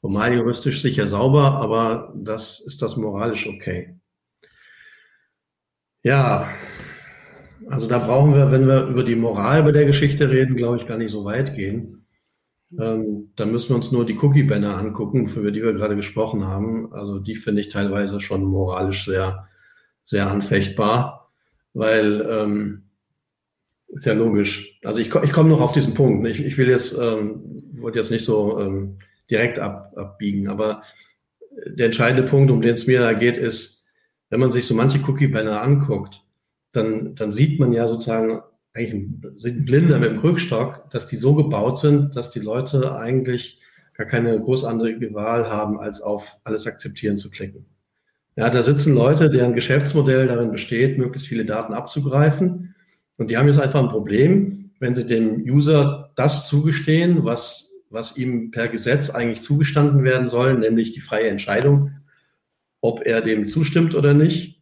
formal 0.00 0.32
juristisch 0.32 0.80
sicher 0.80 1.06
sauber, 1.06 1.60
aber 1.60 2.14
das 2.16 2.60
ist 2.60 2.80
das 2.80 2.96
moralisch 2.96 3.46
okay. 3.46 3.94
Ja, 6.02 6.48
also 7.68 7.86
da 7.86 7.98
brauchen 7.98 8.34
wir, 8.34 8.50
wenn 8.50 8.66
wir 8.66 8.86
über 8.86 9.04
die 9.04 9.16
Moral 9.16 9.62
bei 9.62 9.72
der 9.72 9.84
Geschichte 9.84 10.30
reden, 10.30 10.56
glaube 10.56 10.78
ich, 10.78 10.86
gar 10.86 10.96
nicht 10.96 11.12
so 11.12 11.26
weit 11.26 11.54
gehen. 11.54 11.97
Ähm, 12.78 13.30
da 13.36 13.46
müssen 13.46 13.70
wir 13.70 13.76
uns 13.76 13.92
nur 13.92 14.04
die 14.04 14.18
Cookie-Banner 14.18 14.76
angucken, 14.76 15.28
für 15.28 15.50
die 15.50 15.62
wir 15.62 15.72
gerade 15.72 15.96
gesprochen 15.96 16.46
haben. 16.46 16.92
Also 16.92 17.18
die 17.18 17.34
finde 17.34 17.62
ich 17.62 17.68
teilweise 17.68 18.20
schon 18.20 18.44
moralisch 18.44 19.06
sehr, 19.06 19.48
sehr 20.04 20.30
anfechtbar, 20.30 21.30
weil 21.72 22.26
ähm, 22.28 22.82
ist 23.88 24.04
ja 24.04 24.12
logisch. 24.12 24.78
Also 24.84 25.00
ich, 25.00 25.14
ich 25.14 25.32
komme 25.32 25.48
noch 25.48 25.60
auf 25.60 25.72
diesen 25.72 25.94
Punkt. 25.94 26.26
Ich, 26.26 26.44
ich 26.44 26.58
will 26.58 26.68
jetzt, 26.68 26.96
ähm, 26.98 27.52
wollte 27.72 27.98
jetzt 27.98 28.10
nicht 28.10 28.24
so 28.24 28.60
ähm, 28.60 28.98
direkt 29.30 29.58
ab, 29.58 29.94
abbiegen, 29.96 30.48
aber 30.48 30.82
der 31.66 31.86
entscheidende 31.86 32.28
Punkt, 32.28 32.50
um 32.50 32.60
den 32.60 32.74
es 32.74 32.86
mir 32.86 33.00
da 33.00 33.14
geht, 33.14 33.38
ist, 33.38 33.84
wenn 34.30 34.40
man 34.40 34.52
sich 34.52 34.66
so 34.66 34.74
manche 34.74 35.00
Cookie-Banner 35.00 35.62
anguckt, 35.62 36.22
dann, 36.72 37.14
dann 37.14 37.32
sieht 37.32 37.58
man 37.58 37.72
ja 37.72 37.86
sozusagen 37.86 38.42
eigentlich 38.78 39.10
sind 39.38 39.66
Blinde 39.66 39.98
mit 39.98 40.10
dem 40.10 40.18
Rückstock, 40.18 40.90
dass 40.90 41.06
die 41.06 41.16
so 41.16 41.34
gebaut 41.34 41.78
sind, 41.78 42.14
dass 42.16 42.30
die 42.30 42.40
Leute 42.40 42.96
eigentlich 42.96 43.60
gar 43.94 44.06
keine 44.06 44.40
großartige 44.40 45.12
Wahl 45.12 45.48
haben, 45.48 45.78
als 45.80 46.00
auf 46.00 46.36
alles 46.44 46.66
akzeptieren 46.66 47.16
zu 47.16 47.30
klicken. 47.30 47.66
Ja, 48.36 48.48
da 48.50 48.62
sitzen 48.62 48.94
Leute, 48.94 49.30
deren 49.30 49.54
Geschäftsmodell 49.54 50.28
darin 50.28 50.52
besteht, 50.52 50.96
möglichst 50.96 51.26
viele 51.26 51.44
Daten 51.44 51.74
abzugreifen. 51.74 52.76
Und 53.16 53.30
die 53.30 53.36
haben 53.36 53.48
jetzt 53.48 53.60
einfach 53.60 53.82
ein 53.82 53.88
Problem, 53.88 54.70
wenn 54.78 54.94
sie 54.94 55.04
dem 55.04 55.42
User 55.42 56.12
das 56.14 56.46
zugestehen, 56.46 57.24
was, 57.24 57.72
was 57.90 58.16
ihm 58.16 58.52
per 58.52 58.68
Gesetz 58.68 59.10
eigentlich 59.10 59.42
zugestanden 59.42 60.04
werden 60.04 60.28
soll, 60.28 60.56
nämlich 60.56 60.92
die 60.92 61.00
freie 61.00 61.28
Entscheidung, 61.28 61.90
ob 62.80 63.04
er 63.04 63.20
dem 63.22 63.48
zustimmt 63.48 63.96
oder 63.96 64.14
nicht 64.14 64.57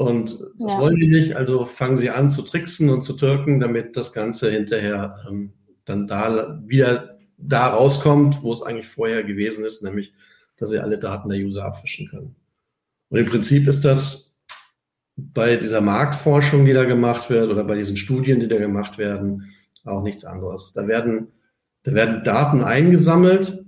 und 0.00 0.40
das 0.58 0.72
ja. 0.72 0.80
wollen 0.80 0.96
die 0.96 1.08
nicht, 1.08 1.36
also 1.36 1.66
fangen 1.66 1.98
sie 1.98 2.08
an 2.08 2.30
zu 2.30 2.40
tricksen 2.40 2.88
und 2.88 3.02
zu 3.02 3.12
türken, 3.12 3.60
damit 3.60 3.98
das 3.98 4.14
Ganze 4.14 4.50
hinterher 4.50 5.26
ähm, 5.28 5.52
dann 5.84 6.06
da 6.06 6.58
wieder 6.64 7.18
da 7.36 7.66
rauskommt, 7.68 8.42
wo 8.42 8.50
es 8.50 8.62
eigentlich 8.62 8.88
vorher 8.88 9.22
gewesen 9.24 9.62
ist, 9.62 9.82
nämlich, 9.82 10.14
dass 10.56 10.70
sie 10.70 10.78
alle 10.78 10.98
Daten 10.98 11.28
der 11.28 11.38
User 11.38 11.66
abfischen 11.66 12.08
können. 12.08 12.34
Und 13.10 13.18
im 13.18 13.26
Prinzip 13.26 13.68
ist 13.68 13.84
das 13.84 14.34
bei 15.16 15.56
dieser 15.56 15.82
Marktforschung, 15.82 16.64
die 16.64 16.72
da 16.72 16.84
gemacht 16.84 17.28
wird, 17.28 17.50
oder 17.50 17.64
bei 17.64 17.76
diesen 17.76 17.98
Studien, 17.98 18.40
die 18.40 18.48
da 18.48 18.56
gemacht 18.56 18.96
werden, 18.96 19.52
auch 19.84 20.02
nichts 20.02 20.24
anderes. 20.24 20.72
Da 20.72 20.88
werden, 20.88 21.28
da 21.82 21.92
werden 21.92 22.24
Daten 22.24 22.64
eingesammelt, 22.64 23.66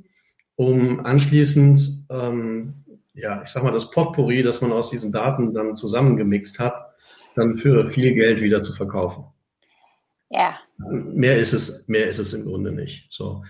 um 0.57 1.05
anschließend 1.05 2.07
ähm, 2.09 2.82
ja, 3.15 3.43
ich 3.43 3.51
sag 3.51 3.63
mal, 3.63 3.73
das 3.73 3.91
Potpourri, 3.91 4.43
das 4.43 4.61
man 4.61 4.73
aus 4.73 4.91
diesen 4.91 5.13
Daten 5.13 5.53
dann 5.55 5.77
zusammengemixt 5.77 6.59
hat, 6.59 6.95
dann 7.37 7.55
für 7.57 7.89
viel 7.89 8.15
Geld 8.15 8.41
wieder 8.41 8.63
zu 8.63 8.73
verkaufen. 8.73 9.25
Ja. 10.31 10.59
Mehr 10.79 11.37
ist 11.37 11.53
es, 11.53 11.87
mehr 11.89 12.09
ist 12.09 12.19
es 12.19 12.33
im 12.33 12.45
Grunde 12.45 12.73
nicht. 12.73 13.13
So. 13.13 13.45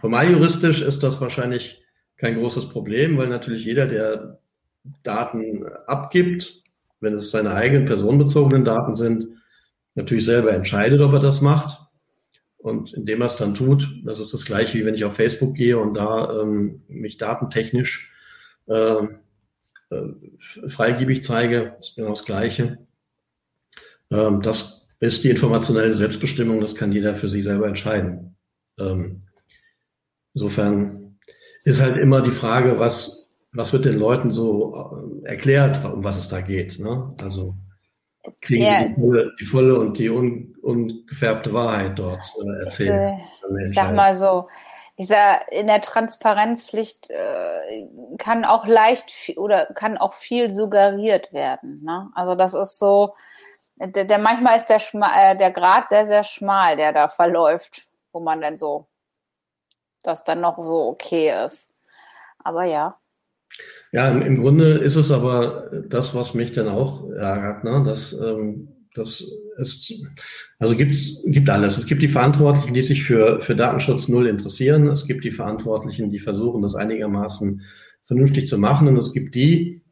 Formal 0.00 0.30
juristisch 0.30 0.82
ist 0.82 1.02
das 1.02 1.20
wahrscheinlich 1.20 1.82
kein 2.16 2.36
großes 2.36 2.68
Problem, 2.68 3.16
weil 3.16 3.28
natürlich 3.28 3.64
jeder, 3.64 3.86
der 3.86 4.40
Daten 5.02 5.66
abgibt, 5.86 6.62
wenn 7.00 7.14
es 7.14 7.30
seine 7.30 7.54
eigenen 7.54 7.84
personenbezogenen 7.84 8.64
Daten 8.64 8.94
sind, 8.94 9.28
natürlich 9.94 10.24
selber 10.24 10.52
entscheidet, 10.52 11.00
ob 11.00 11.12
er 11.12 11.20
das 11.20 11.40
macht. 11.40 11.80
Und 12.58 12.92
indem 12.94 13.20
er 13.20 13.26
es 13.26 13.36
dann 13.36 13.54
tut, 13.54 13.88
das 14.04 14.18
ist 14.18 14.34
das 14.34 14.44
gleiche, 14.44 14.76
wie 14.76 14.84
wenn 14.84 14.94
ich 14.94 15.04
auf 15.04 15.14
Facebook 15.14 15.54
gehe 15.54 15.78
und 15.78 15.94
da 15.94 16.40
ähm, 16.40 16.82
mich 16.88 17.16
datentechnisch 17.18 18.10
äh, 18.66 19.06
äh, 19.90 20.68
freigebig 20.68 21.22
zeige, 21.22 21.76
ist 21.80 21.96
genau 21.96 22.10
das 22.10 22.24
Gleiche. 22.24 22.78
Ähm, 24.10 24.42
das 24.42 24.86
ist 25.00 25.24
die 25.24 25.30
informationelle 25.30 25.94
Selbstbestimmung, 25.94 26.60
das 26.60 26.74
kann 26.74 26.92
jeder 26.92 27.14
für 27.14 27.28
sich 27.28 27.44
selber 27.44 27.68
entscheiden. 27.68 28.36
Ähm, 28.78 29.22
insofern 30.34 31.18
ist 31.64 31.80
halt 31.80 31.96
immer 31.96 32.22
die 32.22 32.32
Frage, 32.32 32.78
was, 32.78 33.26
was 33.52 33.72
wird 33.72 33.84
den 33.84 33.98
Leuten 33.98 34.30
so 34.30 35.22
äh, 35.24 35.28
erklärt, 35.28 35.84
um 35.84 36.04
was 36.04 36.18
es 36.18 36.28
da 36.28 36.40
geht. 36.40 36.78
Ne? 36.78 37.14
Also 37.22 37.54
kriegen 38.40 38.64
ja. 38.64 38.80
sie 38.80 38.94
die 38.94 39.00
volle, 39.00 39.32
die 39.40 39.44
volle, 39.44 39.78
und 39.78 39.98
die 39.98 40.10
un, 40.10 40.56
ungefärbte 40.62 41.52
Wahrheit 41.52 41.98
dort 41.98 42.26
äh, 42.42 42.64
erzählen. 42.64 43.18
Ich, 43.60 43.70
äh, 43.70 43.72
sag 43.72 43.94
mal 43.94 44.14
so, 44.14 44.48
dieser 44.98 45.52
in 45.52 45.66
der 45.66 45.80
Transparenzpflicht 45.80 47.10
äh, 47.10 47.88
kann 48.18 48.44
auch 48.44 48.66
leicht 48.66 49.36
oder 49.36 49.66
kann 49.66 49.98
auch 49.98 50.14
viel 50.14 50.54
suggeriert 50.54 51.32
werden. 51.32 51.82
Ne? 51.84 52.10
Also 52.14 52.34
das 52.34 52.54
ist 52.54 52.78
so, 52.78 53.14
der, 53.76 54.04
der 54.04 54.18
manchmal 54.18 54.56
ist 54.56 54.66
der 54.66 54.80
äh, 54.94 55.36
der 55.36 55.50
Grad 55.50 55.88
sehr 55.88 56.06
sehr 56.06 56.24
schmal, 56.24 56.76
der 56.76 56.92
da 56.92 57.08
verläuft, 57.08 57.86
wo 58.12 58.20
man 58.20 58.40
dann 58.40 58.56
so, 58.56 58.86
das 60.02 60.24
dann 60.24 60.40
noch 60.40 60.62
so 60.64 60.88
okay 60.88 61.32
ist. 61.44 61.70
Aber 62.38 62.64
ja. 62.64 62.98
Ja, 63.92 64.08
im, 64.08 64.22
im 64.22 64.40
Grunde 64.40 64.78
ist 64.78 64.96
es 64.96 65.10
aber 65.10 65.70
das, 65.88 66.14
was 66.14 66.34
mich 66.34 66.52
dann 66.52 66.68
auch 66.68 67.08
ärgert, 67.10 67.64
ne? 67.64 67.82
dass 67.84 68.12
ähm, 68.12 68.75
das 68.96 69.24
ist, 69.58 69.92
also 70.58 70.76
gibt's, 70.76 71.18
gibt 71.26 71.48
alles. 71.48 71.78
Es 71.78 71.86
gibt 71.86 72.02
die 72.02 72.08
Verantwortlichen, 72.08 72.74
die 72.74 72.82
sich 72.82 73.04
für, 73.04 73.40
für 73.40 73.54
Datenschutz 73.54 74.08
null 74.08 74.26
interessieren. 74.26 74.88
Es 74.88 75.06
gibt 75.06 75.24
die 75.24 75.30
Verantwortlichen, 75.30 76.10
die 76.10 76.18
versuchen, 76.18 76.62
das 76.62 76.74
einigermaßen 76.74 77.62
vernünftig 78.04 78.46
zu 78.46 78.58
machen. 78.58 78.88
Und 78.88 78.96
es 78.96 79.12
gibt 79.12 79.34
die, 79.34 79.82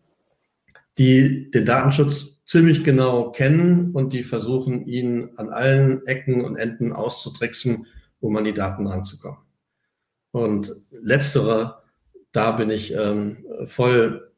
die 0.99 1.51
den 1.51 1.67
Datenschutz 1.67 2.45
ziemlich 2.45 2.85
genau 2.85 3.31
kennen 3.31 3.93
und 3.93 4.13
die 4.13 4.23
versuchen, 4.23 4.87
ihn 4.87 5.31
an 5.37 5.51
allen 5.51 6.07
Ecken 6.07 6.45
und 6.45 6.57
Enden 6.57 6.93
auszutricksen, 6.93 7.87
um 8.21 8.37
an 8.37 8.45
die 8.45 8.55
Daten 8.55 8.87
ranzukommen. 8.87 9.39
Und 10.31 10.75
letztere, 10.91 11.83
da 12.33 12.53
bin 12.53 12.71
ich 12.71 12.93
ähm, 12.93 13.45
voll 13.67 14.33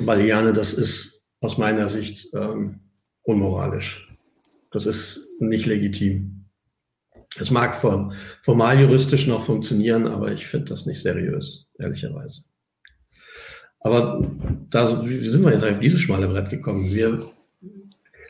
bei 0.00 0.16
Liane, 0.16 0.52
das 0.52 0.72
ist 0.72 1.22
aus 1.40 1.58
meiner 1.58 1.88
Sicht 1.88 2.30
ähm, 2.34 2.80
unmoralisch. 3.24 4.08
Das 4.70 4.86
ist 4.86 5.26
nicht 5.40 5.66
legitim. 5.66 6.46
Es 7.38 7.50
mag 7.50 7.74
form, 7.74 8.12
formal 8.42 8.80
juristisch 8.80 9.26
noch 9.26 9.42
funktionieren, 9.42 10.06
aber 10.06 10.32
ich 10.32 10.46
finde 10.46 10.66
das 10.66 10.86
nicht 10.86 11.02
seriös, 11.02 11.66
ehrlicherweise. 11.78 12.44
Aber 13.80 14.30
da 14.70 15.04
wie 15.04 15.26
sind 15.26 15.44
wir 15.44 15.52
jetzt 15.52 15.64
auf 15.64 15.80
dieses 15.80 16.00
schmale 16.00 16.28
Brett 16.28 16.48
gekommen? 16.48 16.90
Wir, 16.90 17.20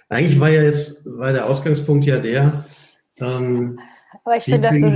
eigentlich 0.08 0.40
war 0.40 0.48
ja 0.48 0.62
jetzt, 0.62 1.04
war 1.04 1.32
der 1.32 1.46
Ausgangspunkt 1.46 2.06
ja 2.06 2.18
der, 2.18 2.64
ähm, 3.18 3.78
aber 4.24 4.36
ich 4.36 4.44
finde 4.44 4.68
das 4.68 4.80
so, 4.80 4.90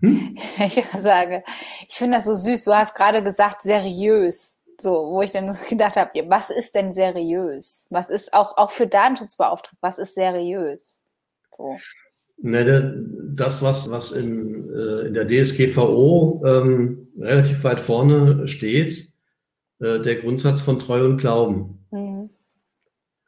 hm? 0.00 0.36
ich 0.58 0.84
sage, 0.96 1.42
ich 1.88 1.94
finde 1.94 2.18
das 2.18 2.26
so 2.26 2.34
süß. 2.34 2.64
Du 2.64 2.72
hast 2.72 2.94
gerade 2.94 3.22
gesagt, 3.22 3.62
seriös. 3.62 4.56
So, 4.80 5.10
wo 5.10 5.22
ich 5.22 5.30
dann 5.30 5.52
so 5.52 5.58
gedacht 5.68 5.96
habe, 5.96 6.10
was 6.28 6.50
ist 6.50 6.74
denn 6.74 6.92
seriös? 6.92 7.86
Was 7.90 8.10
ist 8.10 8.32
auch, 8.32 8.56
auch 8.56 8.70
für 8.70 8.86
Datenschutzbeauftragte, 8.86 9.76
was 9.80 9.98
ist 9.98 10.14
seriös? 10.14 11.00
So. 11.50 11.76
Ne, 12.40 12.94
das, 13.34 13.62
was, 13.62 13.90
was 13.90 14.12
in, 14.12 14.72
äh, 14.72 15.08
in 15.08 15.14
der 15.14 15.26
DSGVO 15.26 16.44
ähm, 16.46 17.08
relativ 17.18 17.64
weit 17.64 17.80
vorne 17.80 18.46
steht, 18.46 19.12
äh, 19.80 19.98
der 19.98 20.16
Grundsatz 20.16 20.60
von 20.60 20.78
Treu 20.78 21.04
und 21.04 21.16
Glauben. 21.16 21.84
Mhm. 21.90 22.30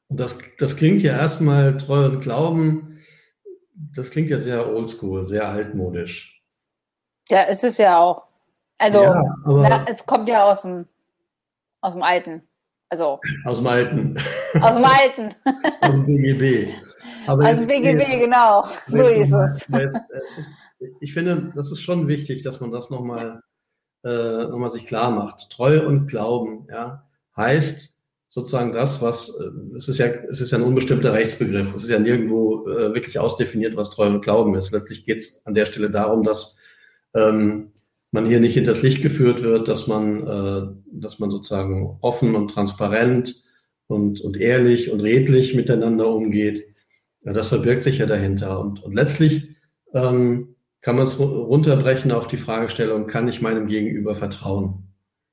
Und 0.08 0.20
das, 0.20 0.38
das 0.58 0.76
klingt 0.76 1.02
ja 1.02 1.16
erstmal 1.16 1.76
Treu 1.76 2.06
und 2.06 2.20
Glauben, 2.20 3.00
das 3.74 4.10
klingt 4.10 4.30
ja 4.30 4.38
sehr 4.38 4.72
oldschool, 4.72 5.26
sehr 5.26 5.48
altmodisch. 5.48 6.42
Ja, 7.28 7.42
ist 7.42 7.64
es 7.64 7.78
ja 7.78 7.98
auch. 7.98 8.24
Also, 8.78 9.02
ja, 9.02 9.22
na, 9.44 9.84
es 9.88 10.06
kommt 10.06 10.28
ja 10.28 10.44
aus 10.44 10.62
dem 10.62 10.86
aus 11.80 11.92
dem 11.94 12.02
Alten. 12.02 12.42
Also. 12.88 13.20
Aus 13.44 13.58
dem 13.58 13.66
Alten. 13.66 14.16
Aus 14.60 14.74
dem 14.74 14.84
Alten. 14.84 15.34
aus 15.80 15.90
dem 15.90 16.06
BGB. 16.06 16.74
Aber 17.26 17.48
aus 17.48 17.56
dem 17.58 17.68
BGB, 17.68 18.00
jetzt, 18.00 18.20
genau. 18.20 18.64
So 18.86 19.04
ist 19.06 19.32
es. 19.32 19.68
ich 21.00 21.12
finde, 21.12 21.52
das 21.54 21.70
ist 21.70 21.82
schon 21.82 22.08
wichtig, 22.08 22.42
dass 22.42 22.60
man 22.60 22.72
das 22.72 22.90
nochmal 22.90 23.42
äh, 24.04 24.44
nochmal 24.44 24.70
sich 24.70 24.86
klar 24.86 25.10
macht. 25.10 25.50
Treue 25.50 25.86
und 25.86 26.06
Glauben, 26.06 26.66
ja, 26.70 27.06
heißt 27.36 27.94
sozusagen 28.28 28.72
das, 28.72 29.02
was, 29.02 29.28
äh, 29.28 29.76
es 29.76 29.88
ist 29.88 29.98
ja, 29.98 30.06
es 30.06 30.40
ist 30.40 30.52
ja 30.52 30.58
ein 30.58 30.64
unbestimmter 30.64 31.12
Rechtsbegriff. 31.12 31.74
Es 31.74 31.84
ist 31.84 31.90
ja 31.90 31.98
nirgendwo 31.98 32.66
äh, 32.68 32.94
wirklich 32.94 33.18
ausdefiniert, 33.18 33.76
was 33.76 33.90
Treue 33.90 34.10
und 34.10 34.22
Glauben 34.22 34.54
ist. 34.54 34.70
Letztlich 34.70 35.04
geht 35.04 35.18
es 35.18 35.44
an 35.44 35.54
der 35.54 35.66
Stelle 35.66 35.90
darum, 35.90 36.22
dass 36.22 36.56
ähm, 37.14 37.72
man 38.12 38.26
hier 38.26 38.40
nicht 38.40 38.54
hinters 38.54 38.82
Licht 38.82 39.02
geführt 39.02 39.42
wird, 39.42 39.68
dass 39.68 39.86
man, 39.86 40.26
äh, 40.26 40.62
dass 40.92 41.18
man 41.18 41.30
sozusagen 41.30 41.98
offen 42.00 42.34
und 42.34 42.48
transparent 42.48 43.42
und, 43.86 44.20
und 44.20 44.36
ehrlich 44.36 44.90
und 44.90 45.00
redlich 45.00 45.54
miteinander 45.54 46.08
umgeht. 46.12 46.64
Ja, 47.22 47.32
das 47.32 47.48
verbirgt 47.48 47.82
sich 47.82 47.98
ja 47.98 48.06
dahinter. 48.06 48.60
Und, 48.60 48.82
und 48.82 48.94
letztlich 48.94 49.50
ähm, 49.94 50.56
kann 50.80 50.96
man 50.96 51.04
es 51.04 51.18
runterbrechen 51.18 52.10
auf 52.12 52.26
die 52.26 52.36
Fragestellung, 52.36 53.06
kann 53.06 53.28
ich 53.28 53.42
meinem 53.42 53.66
Gegenüber 53.66 54.14
vertrauen? 54.14 54.88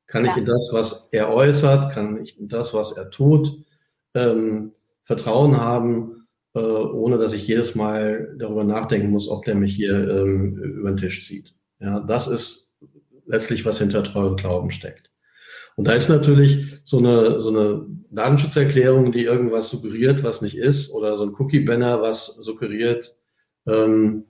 Kann 0.07 0.25
ja. 0.25 0.31
ich 0.31 0.37
in 0.37 0.45
das, 0.45 0.69
was 0.71 1.09
er 1.11 1.33
äußert, 1.33 1.93
kann 1.93 2.21
ich 2.21 2.39
in 2.39 2.47
das, 2.47 2.73
was 2.73 2.91
er 2.91 3.09
tut, 3.09 3.65
ähm, 4.13 4.73
Vertrauen 5.03 5.57
haben, 5.57 6.27
äh, 6.53 6.59
ohne 6.59 7.17
dass 7.17 7.33
ich 7.33 7.47
jedes 7.47 7.75
Mal 7.75 8.35
darüber 8.37 8.63
nachdenken 8.63 9.09
muss, 9.09 9.29
ob 9.29 9.45
der 9.45 9.55
mich 9.55 9.75
hier 9.75 10.09
ähm, 10.09 10.57
über 10.57 10.91
den 10.91 10.97
Tisch 10.97 11.25
zieht. 11.25 11.53
Ja, 11.79 11.99
das 11.99 12.27
ist 12.27 12.66
letztlich, 13.27 13.65
was 13.65 13.77
hinter 13.77 14.03
Treu 14.03 14.25
und 14.27 14.39
Glauben 14.39 14.71
steckt. 14.71 15.11
Und 15.75 15.87
da 15.87 15.93
ist 15.93 16.09
natürlich 16.09 16.81
so 16.83 16.97
eine, 16.97 17.39
so 17.39 17.49
eine 17.49 17.85
Datenschutzerklärung, 18.09 19.11
die 19.11 19.25
irgendwas 19.25 19.69
suggeriert, 19.69 20.23
was 20.23 20.41
nicht 20.41 20.57
ist, 20.57 20.91
oder 20.91 21.17
so 21.17 21.23
ein 21.23 21.35
Cookie-Banner, 21.37 22.01
was 22.01 22.25
suggeriert 22.25 23.15
ähm, 23.67 24.25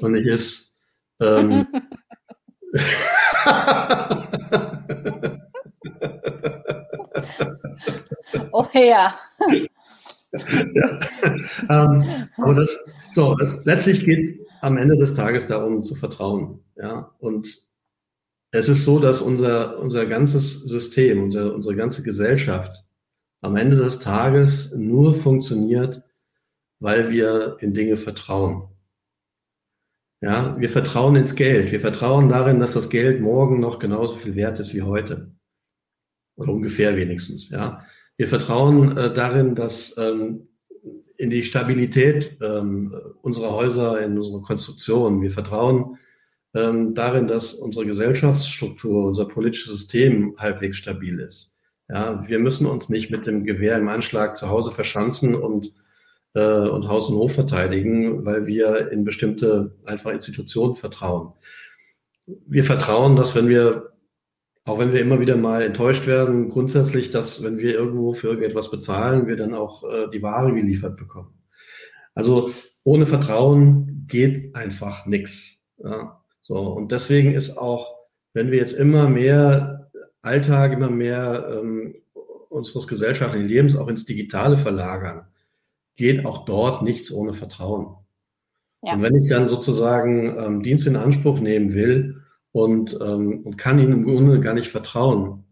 und 0.00 0.12
nicht 0.12 0.26
ist. 0.26 0.76
Ähm, 1.20 1.66
oh 8.52 8.66
ja. 8.74 9.12
ja. 10.74 10.98
Ähm, 11.68 12.28
aber 12.36 12.54
das, 12.54 12.78
so, 13.10 13.34
das, 13.34 13.64
letztlich 13.64 14.04
geht 14.04 14.20
es 14.20 14.38
am 14.60 14.76
Ende 14.76 14.96
des 14.96 15.14
Tages 15.14 15.48
darum 15.48 15.82
zu 15.82 15.96
vertrauen. 15.96 16.60
Ja, 16.76 17.10
und 17.18 17.65
es 18.52 18.68
ist 18.68 18.84
so, 18.84 18.98
dass 18.98 19.20
unser, 19.20 19.78
unser 19.78 20.06
ganzes 20.06 20.62
System, 20.62 21.24
unser, 21.24 21.54
unsere 21.54 21.76
ganze 21.76 22.02
Gesellschaft 22.02 22.84
am 23.40 23.56
Ende 23.56 23.76
des 23.76 23.98
Tages 23.98 24.72
nur 24.74 25.14
funktioniert, 25.14 26.02
weil 26.80 27.10
wir 27.10 27.56
in 27.60 27.74
Dinge 27.74 27.96
vertrauen. 27.96 28.68
Ja, 30.22 30.56
wir 30.58 30.70
vertrauen 30.70 31.16
ins 31.16 31.34
Geld. 31.34 31.72
Wir 31.72 31.80
vertrauen 31.80 32.28
darin, 32.28 32.58
dass 32.58 32.72
das 32.72 32.88
Geld 32.88 33.20
morgen 33.20 33.60
noch 33.60 33.78
genauso 33.78 34.16
viel 34.16 34.34
wert 34.34 34.58
ist 34.58 34.74
wie 34.74 34.82
heute. 34.82 35.32
Oder 36.36 36.52
ungefähr 36.52 36.96
wenigstens, 36.96 37.50
ja. 37.50 37.84
Wir 38.16 38.28
vertrauen 38.28 38.96
äh, 38.96 39.12
darin, 39.12 39.54
dass 39.54 39.94
ähm, 39.98 40.48
in 41.18 41.30
die 41.30 41.42
Stabilität 41.42 42.38
ähm, 42.42 42.94
unserer 43.22 43.52
Häuser, 43.52 44.00
in 44.02 44.16
unsere 44.16 44.40
Konstruktion. 44.40 45.20
Wir 45.20 45.30
vertrauen 45.30 45.98
ähm, 46.56 46.94
darin, 46.94 47.26
dass 47.26 47.52
unsere 47.52 47.84
Gesellschaftsstruktur, 47.84 49.06
unser 49.06 49.26
politisches 49.26 49.72
System 49.72 50.34
halbwegs 50.38 50.78
stabil 50.78 51.20
ist. 51.20 51.54
Ja, 51.88 52.26
wir 52.26 52.38
müssen 52.38 52.66
uns 52.66 52.88
nicht 52.88 53.10
mit 53.10 53.26
dem 53.26 53.44
Gewehr 53.44 53.76
im 53.76 53.88
Anschlag 53.88 54.36
zu 54.36 54.48
Hause 54.48 54.72
verschanzen 54.72 55.34
und, 55.34 55.72
äh, 56.34 56.40
und 56.40 56.88
Haus 56.88 57.10
und 57.10 57.16
Hof 57.16 57.34
verteidigen, 57.34 58.24
weil 58.24 58.46
wir 58.46 58.90
in 58.90 59.04
bestimmte 59.04 59.76
einfach 59.84 60.12
Institutionen 60.12 60.74
vertrauen. 60.74 61.34
Wir 62.46 62.64
vertrauen, 62.64 63.14
dass 63.14 63.34
wenn 63.34 63.48
wir, 63.48 63.92
auch 64.64 64.78
wenn 64.78 64.92
wir 64.92 65.00
immer 65.00 65.20
wieder 65.20 65.36
mal 65.36 65.62
enttäuscht 65.62 66.06
werden, 66.06 66.48
grundsätzlich, 66.48 67.10
dass 67.10 67.42
wenn 67.42 67.58
wir 67.58 67.74
irgendwo 67.74 68.14
für 68.14 68.28
irgendetwas 68.28 68.70
bezahlen, 68.70 69.28
wir 69.28 69.36
dann 69.36 69.54
auch 69.54 69.84
äh, 69.84 70.08
die 70.10 70.22
Ware 70.22 70.52
geliefert 70.54 70.96
bekommen. 70.96 71.34
Also 72.14 72.50
ohne 72.82 73.06
Vertrauen 73.06 74.06
geht 74.08 74.56
einfach 74.56 75.06
nichts. 75.06 75.64
Ja. 75.78 76.22
So, 76.46 76.58
und 76.58 76.92
deswegen 76.92 77.34
ist 77.34 77.58
auch, 77.58 77.96
wenn 78.32 78.52
wir 78.52 78.58
jetzt 78.58 78.74
immer 78.74 79.08
mehr 79.08 79.90
Alltag, 80.22 80.72
immer 80.72 80.90
mehr 80.90 81.48
ähm, 81.50 81.96
unseres 82.50 82.86
gesellschaftlichen 82.86 83.48
Lebens 83.48 83.74
auch 83.74 83.88
ins 83.88 84.04
Digitale 84.04 84.56
verlagern, 84.56 85.26
geht 85.96 86.24
auch 86.24 86.44
dort 86.44 86.84
nichts 86.84 87.10
ohne 87.10 87.34
Vertrauen. 87.34 87.96
Ja. 88.84 88.92
Und 88.92 89.02
wenn 89.02 89.16
ich 89.16 89.28
dann 89.28 89.48
sozusagen 89.48 90.38
ähm, 90.38 90.62
Dienst 90.62 90.86
in 90.86 90.94
Anspruch 90.94 91.40
nehmen 91.40 91.72
will 91.72 92.22
und, 92.52 92.96
ähm, 93.02 93.40
und 93.44 93.58
kann 93.58 93.80
ihnen 93.80 93.92
im 93.92 94.04
Grunde 94.04 94.38
gar 94.38 94.54
nicht 94.54 94.70
vertrauen, 94.70 95.42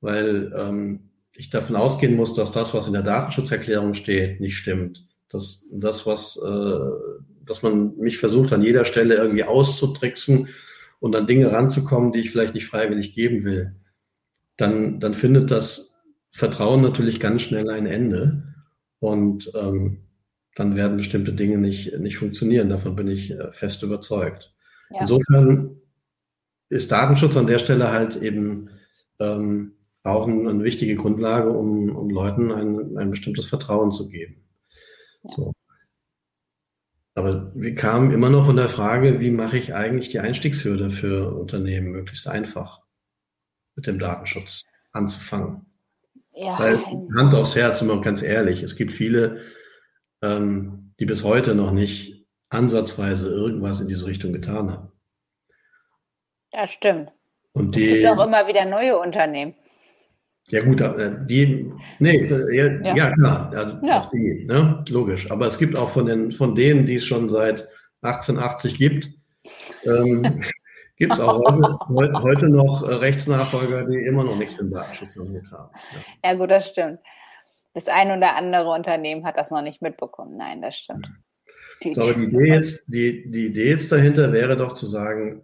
weil 0.00 0.52
ähm, 0.56 1.10
ich 1.32 1.50
davon 1.50 1.74
ausgehen 1.74 2.14
muss, 2.14 2.34
dass 2.34 2.52
das, 2.52 2.72
was 2.72 2.86
in 2.86 2.92
der 2.92 3.02
Datenschutzerklärung 3.02 3.94
steht, 3.94 4.40
nicht 4.40 4.56
stimmt, 4.56 5.08
dass 5.28 5.66
das, 5.72 6.06
was 6.06 6.36
äh, 6.36 6.78
dass 7.50 7.62
man 7.62 7.96
mich 7.96 8.18
versucht, 8.18 8.52
an 8.52 8.62
jeder 8.62 8.84
Stelle 8.84 9.16
irgendwie 9.16 9.42
auszutricksen 9.42 10.48
und 11.00 11.16
an 11.16 11.26
Dinge 11.26 11.50
ranzukommen, 11.50 12.12
die 12.12 12.20
ich 12.20 12.30
vielleicht 12.30 12.54
nicht 12.54 12.66
freiwillig 12.66 13.12
geben 13.12 13.42
will, 13.42 13.74
dann, 14.56 15.00
dann 15.00 15.14
findet 15.14 15.50
das 15.50 15.96
Vertrauen 16.30 16.80
natürlich 16.80 17.18
ganz 17.18 17.42
schnell 17.42 17.68
ein 17.68 17.86
Ende. 17.86 18.54
Und 19.00 19.50
ähm, 19.54 20.04
dann 20.54 20.76
werden 20.76 20.98
bestimmte 20.98 21.32
Dinge 21.32 21.58
nicht, 21.58 21.98
nicht 21.98 22.18
funktionieren. 22.18 22.68
Davon 22.68 22.94
bin 22.94 23.08
ich 23.08 23.32
äh, 23.32 23.50
fest 23.50 23.82
überzeugt. 23.82 24.54
Ja. 24.90 25.00
Insofern 25.00 25.80
ist 26.68 26.92
Datenschutz 26.92 27.36
an 27.36 27.48
der 27.48 27.58
Stelle 27.58 27.90
halt 27.90 28.14
eben 28.16 28.70
ähm, 29.18 29.72
auch 30.04 30.28
ein, 30.28 30.46
eine 30.46 30.62
wichtige 30.62 30.94
Grundlage, 30.94 31.50
um, 31.50 31.96
um 31.96 32.10
Leuten 32.10 32.52
ein, 32.52 32.96
ein 32.96 33.10
bestimmtes 33.10 33.48
Vertrauen 33.48 33.90
zu 33.90 34.08
geben. 34.08 34.44
Ja. 35.24 35.30
So. 35.34 35.52
Aber 37.20 37.52
wir 37.54 37.74
kamen 37.74 38.12
immer 38.12 38.30
noch 38.30 38.46
von 38.46 38.56
der 38.56 38.70
Frage, 38.70 39.20
wie 39.20 39.30
mache 39.30 39.58
ich 39.58 39.74
eigentlich 39.74 40.08
die 40.08 40.20
Einstiegshürde 40.20 40.88
für 40.88 41.36
Unternehmen 41.36 41.88
möglichst 41.88 42.26
einfach 42.26 42.80
mit 43.76 43.86
dem 43.86 43.98
Datenschutz 43.98 44.62
anzufangen. 44.92 45.66
Ja. 46.32 46.58
Weil 46.58 46.78
Hand 47.18 47.34
aufs 47.34 47.56
Herz, 47.56 47.82
immer 47.82 48.00
ganz 48.00 48.22
ehrlich, 48.22 48.62
es 48.62 48.74
gibt 48.74 48.92
viele, 48.92 49.42
ähm, 50.22 50.94
die 50.98 51.04
bis 51.04 51.22
heute 51.22 51.54
noch 51.54 51.72
nicht 51.72 52.24
ansatzweise 52.48 53.28
irgendwas 53.28 53.82
in 53.82 53.88
diese 53.88 54.06
Richtung 54.06 54.32
getan 54.32 54.72
haben. 54.72 54.92
Das 56.52 56.70
stimmt. 56.70 57.12
Und 57.52 57.76
die, 57.76 57.86
es 57.86 57.94
gibt 57.96 58.06
auch 58.06 58.24
immer 58.24 58.48
wieder 58.48 58.64
neue 58.64 58.98
Unternehmen. 58.98 59.54
Ja 60.50 60.64
gut, 60.64 60.80
äh, 60.80 61.12
die, 61.26 61.72
nee, 62.00 62.16
äh, 62.16 62.56
ja, 62.56 62.94
ja. 62.94 63.12
klar, 63.12 63.52
ja, 63.54 63.80
ja. 63.82 64.00
auch 64.00 64.10
die, 64.10 64.44
ne? 64.46 64.82
logisch. 64.88 65.30
Aber 65.30 65.46
es 65.46 65.58
gibt 65.58 65.76
auch 65.76 65.90
von, 65.90 66.06
den, 66.06 66.32
von 66.32 66.56
denen, 66.56 66.86
die 66.86 66.96
es 66.96 67.06
schon 67.06 67.28
seit 67.28 67.68
1880 68.02 68.76
gibt, 68.76 69.10
ähm, 69.84 70.22
gibt 70.96 71.12
es 71.12 71.20
auch 71.20 71.40
heute, 71.88 72.22
heute, 72.22 72.48
noch 72.48 72.82
äh, 72.82 72.94
Rechtsnachfolger, 72.94 73.84
die 73.84 73.98
immer 73.98 74.24
noch 74.24 74.36
nichts 74.36 74.54
mit 74.54 74.62
dem 74.62 74.72
Datenschutz 74.72 75.16
am 75.18 75.28
haben. 75.28 75.42
Ja. 75.52 76.30
ja 76.30 76.34
gut, 76.34 76.50
das 76.50 76.68
stimmt. 76.68 76.98
Das 77.72 77.86
ein 77.86 78.10
oder 78.10 78.34
andere 78.34 78.70
Unternehmen 78.70 79.24
hat 79.24 79.38
das 79.38 79.52
noch 79.52 79.62
nicht 79.62 79.80
mitbekommen. 79.80 80.36
Nein, 80.36 80.60
das 80.62 80.76
stimmt. 80.76 81.08
So, 81.82 82.02
aber 82.02 82.14
die 82.14 82.24
Idee, 82.24 82.48
jetzt, 82.48 82.88
die, 82.88 83.30
die 83.30 83.46
Idee 83.46 83.70
jetzt 83.70 83.92
dahinter 83.92 84.32
wäre 84.32 84.56
doch 84.56 84.72
zu 84.72 84.86
sagen, 84.86 85.42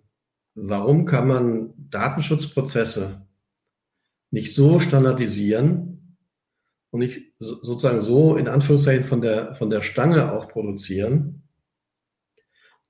warum 0.57 1.05
kann 1.05 1.29
man 1.29 1.75
Datenschutzprozesse 1.77 3.26
nicht 4.31 4.55
so 4.55 4.81
standardisieren 4.81 6.19
und 6.91 7.01
nicht 7.01 7.33
sozusagen 7.39 8.01
so 8.01 8.37
in 8.37 8.49
Anführungszeichen 8.49 9.05
von 9.05 9.21
der, 9.21 9.55
von 9.55 9.71
der 9.71 9.83
Stange 9.83 10.33
auch 10.33 10.49
produzieren, 10.49 11.43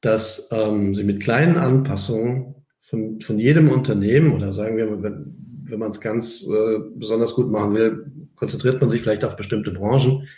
dass 0.01 0.49
ähm, 0.53 0.95
sie 0.95 1.05
mit 1.05 1.23
kleinen 1.23 1.57
Anpassungen 1.57 2.67
von, 2.81 3.21
von 3.21 3.39
jedem 3.39 3.71
Unternehmen 3.71 4.33
oder 4.33 4.53
sagen 4.53 4.77
wir, 4.77 5.03
wenn, 5.03 5.35
wenn 5.65 5.79
man 5.79 5.91
es 5.91 6.01
ganz 6.01 6.47
äh, 6.47 6.79
besonders 6.95 7.35
gut 7.35 7.51
machen 7.51 7.75
will, 7.75 8.13
konzentriert 8.37 8.81
man 8.81 8.91
sich 8.91 9.03
vielleicht 9.03 9.25
auf 9.25 9.37
bestimmte 9.37 9.73
Branchen, 9.73 10.29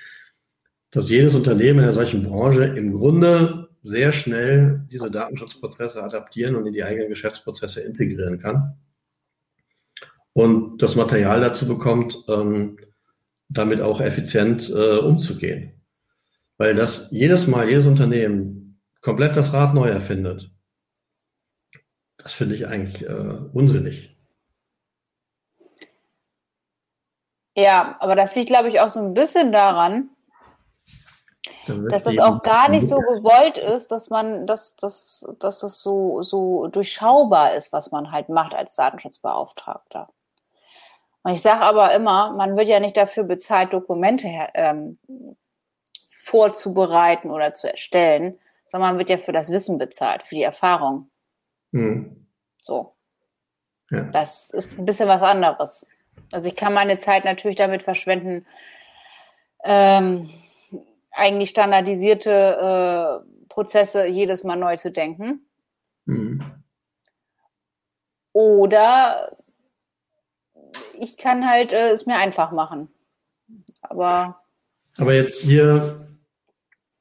dass 0.91 1.11
jedes 1.11 1.35
Unternehmen 1.35 1.81
in 1.81 1.85
einer 1.85 1.93
solchen 1.93 2.23
Branche 2.23 2.65
im 2.65 2.95
Grunde 2.95 3.69
sehr 3.83 4.13
schnell 4.13 4.87
diese 4.91 5.11
Datenschutzprozesse 5.11 6.03
adaptieren 6.03 6.57
und 6.57 6.67
in 6.67 6.73
die 6.73 6.85
eigenen 6.85 7.09
Geschäftsprozesse 7.09 7.81
integrieren 7.83 8.39
kann 8.39 8.79
und 10.33 10.79
das 10.83 10.95
Material 10.95 11.41
dazu 11.41 11.67
bekommt, 11.67 12.25
ähm, 12.29 12.79
damit 13.49 13.81
auch 13.81 14.01
effizient 14.01 14.69
äh, 14.71 14.99
umzugehen. 14.99 15.81
Weil 16.59 16.75
das 16.75 17.09
jedes 17.11 17.47
Mal, 17.47 17.69
jedes 17.69 17.87
Unternehmen 17.87 18.81
komplett 19.01 19.37
das 19.37 19.53
Rad 19.53 19.75
neu 19.75 19.89
erfindet. 19.89 20.51
Das 22.19 22.33
finde 22.33 22.57
ich 22.57 22.67
eigentlich 22.67 23.03
äh, 23.09 23.39
unsinnig. 23.53 24.17
Ja, 27.57 27.97
aber 28.01 28.15
das 28.15 28.35
liegt, 28.37 28.49
glaube 28.49 28.69
ich, 28.69 28.81
auch 28.81 28.91
so 28.91 29.01
ein 29.01 29.15
bisschen 29.15 29.51
daran, 29.51 30.11
Dass 31.67 32.07
es 32.07 32.19
auch 32.19 32.43
gar 32.43 32.69
nicht 32.69 32.87
so 32.87 32.97
gewollt 32.99 33.59
ist, 33.59 33.91
dass 33.91 34.11
man, 34.11 34.47
dass, 34.47 34.77
dass, 34.77 35.27
dass 35.39 35.63
es 35.63 35.81
so, 35.81 36.23
so 36.23 36.69
durchschaubar 36.69 37.55
ist, 37.55 37.73
was 37.73 37.91
man 37.91 38.13
halt 38.13 38.29
macht 38.29 38.55
als 38.55 38.75
Datenschutzbeauftragter. 38.77 40.09
Und 41.29 41.35
ich 41.35 41.43
sage 41.43 41.61
aber 41.61 41.95
immer, 41.95 42.33
man 42.33 42.57
wird 42.57 42.69
ja 42.69 42.81
nicht 42.81 42.97
dafür 42.97 43.23
bezahlt, 43.23 43.75
Dokumente 43.75 44.29
ähm, 44.55 44.99
vorzubereiten 46.09 47.31
oder 47.31 47.53
zu 47.53 47.71
erstellen, 47.71 48.39
sondern 48.67 48.93
man 48.93 48.99
wird 48.99 49.11
ja 49.11 49.19
für 49.19 49.33
das 49.33 49.53
Wissen 49.53 49.77
bezahlt, 49.77 50.23
für 50.23 50.37
die 50.37 50.43
Erfahrung. 50.43 51.11
Mhm. 51.73 52.29
So. 52.63 52.95
Ja. 53.91 54.05
Das 54.05 54.49
ist 54.49 54.79
ein 54.79 54.87
bisschen 54.87 55.07
was 55.07 55.21
anderes. 55.21 55.87
Also 56.33 56.49
ich 56.49 56.57
kann 56.57 56.73
meine 56.73 56.97
Zeit 56.97 57.27
natürlich 57.27 57.59
damit 57.59 57.83
verschwenden, 57.83 58.47
ähm, 59.65 60.31
eigentlich 61.11 61.51
standardisierte 61.51 63.23
äh, 63.23 63.49
Prozesse 63.51 64.07
jedes 64.07 64.45
Mal 64.45 64.57
neu 64.57 64.77
zu 64.77 64.91
denken. 64.91 65.47
Mhm. 66.07 66.65
Oder 68.33 69.37
ich 71.01 71.17
kann 71.17 71.49
halt 71.49 71.73
äh, 71.73 71.91
es 71.91 72.07
mir 72.07 72.17
einfach 72.17 72.53
machen. 72.53 72.89
Aber. 73.81 74.41
Aber 74.97 75.15
jetzt 75.15 75.41
hier 75.41 76.09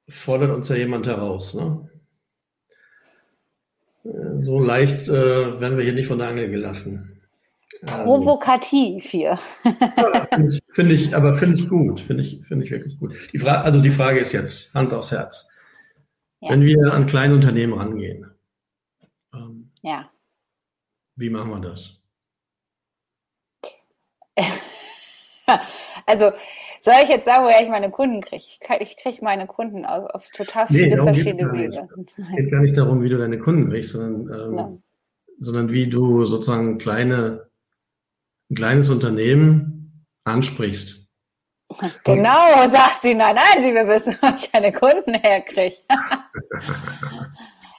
fordert 0.07 0.51
uns 0.51 0.69
ja 0.69 0.75
jemand 0.75 1.07
heraus. 1.07 1.53
Ne? 1.53 1.89
Äh, 4.05 4.41
so 4.41 4.59
leicht 4.59 5.07
äh, 5.07 5.59
werden 5.59 5.77
wir 5.77 5.83
hier 5.83 5.93
nicht 5.93 6.07
von 6.07 6.19
der 6.19 6.29
Angel 6.29 6.49
gelassen. 6.49 7.13
Also 7.81 8.03
Provokativ 8.03 9.05
hier. 9.05 9.37
ja, 9.63 10.27
finde 10.33 10.55
ich, 10.55 10.63
find 10.69 10.91
ich, 10.91 11.15
aber 11.15 11.35
finde 11.35 11.59
ich 11.59 11.69
gut, 11.69 11.99
finde 11.99 12.23
ich, 12.23 12.41
finde 12.47 12.65
ich 12.65 12.71
wirklich 12.71 12.97
gut. 12.97 13.13
Die 13.31 13.39
Frage, 13.39 13.61
also 13.61 13.81
die 13.81 13.91
Frage 13.91 14.19
ist 14.19 14.31
jetzt, 14.31 14.73
Hand 14.73 14.93
aufs 14.93 15.11
Herz. 15.11 15.49
Ja. 16.39 16.51
Wenn 16.51 16.61
wir 16.63 16.93
an 16.93 17.05
kleine 17.05 17.35
Unternehmen 17.35 17.73
rangehen, 17.73 18.31
ähm, 19.33 19.69
ja. 19.81 20.09
wie 21.15 21.29
machen 21.29 21.51
wir 21.51 21.59
das? 21.59 21.96
Also 26.05 26.31
soll 26.81 26.93
ich 27.03 27.09
jetzt 27.09 27.25
sagen, 27.25 27.45
woher 27.45 27.61
ich 27.61 27.69
meine 27.69 27.89
Kunden 27.89 28.21
kriege? 28.21 28.43
Ich, 28.45 28.59
ich 28.79 28.97
kriege 28.97 29.17
meine 29.23 29.47
Kunden 29.47 29.85
auf, 29.85 30.09
auf 30.11 30.29
total 30.29 30.67
viele 30.67 30.95
nee, 30.95 31.01
verschiedene 31.01 31.51
Wege. 31.51 31.87
Es 32.17 32.29
geht 32.29 32.51
gar 32.51 32.61
nicht 32.61 32.77
darum, 32.77 33.01
wie 33.01 33.09
du 33.09 33.17
deine 33.17 33.39
Kunden 33.39 33.69
kriegst, 33.69 33.91
sondern, 33.91 34.53
ähm, 34.53 34.83
sondern 35.39 35.71
wie 35.71 35.87
du 35.87 36.25
sozusagen 36.25 36.77
kleine, 36.77 37.49
ein 38.49 38.55
kleines 38.55 38.89
Unternehmen 38.89 40.05
ansprichst. 40.23 41.07
Genau, 42.05 42.63
Und, 42.63 42.71
sagt 42.71 43.01
sie. 43.01 43.13
Nein, 43.13 43.35
nein, 43.35 43.61
sie 43.61 43.73
will 43.73 43.87
wissen, 43.89 44.15
ob 44.21 44.35
ich 44.37 44.53
eine 44.53 44.71
Kunden 44.71 45.15
herkriege. 45.15 45.75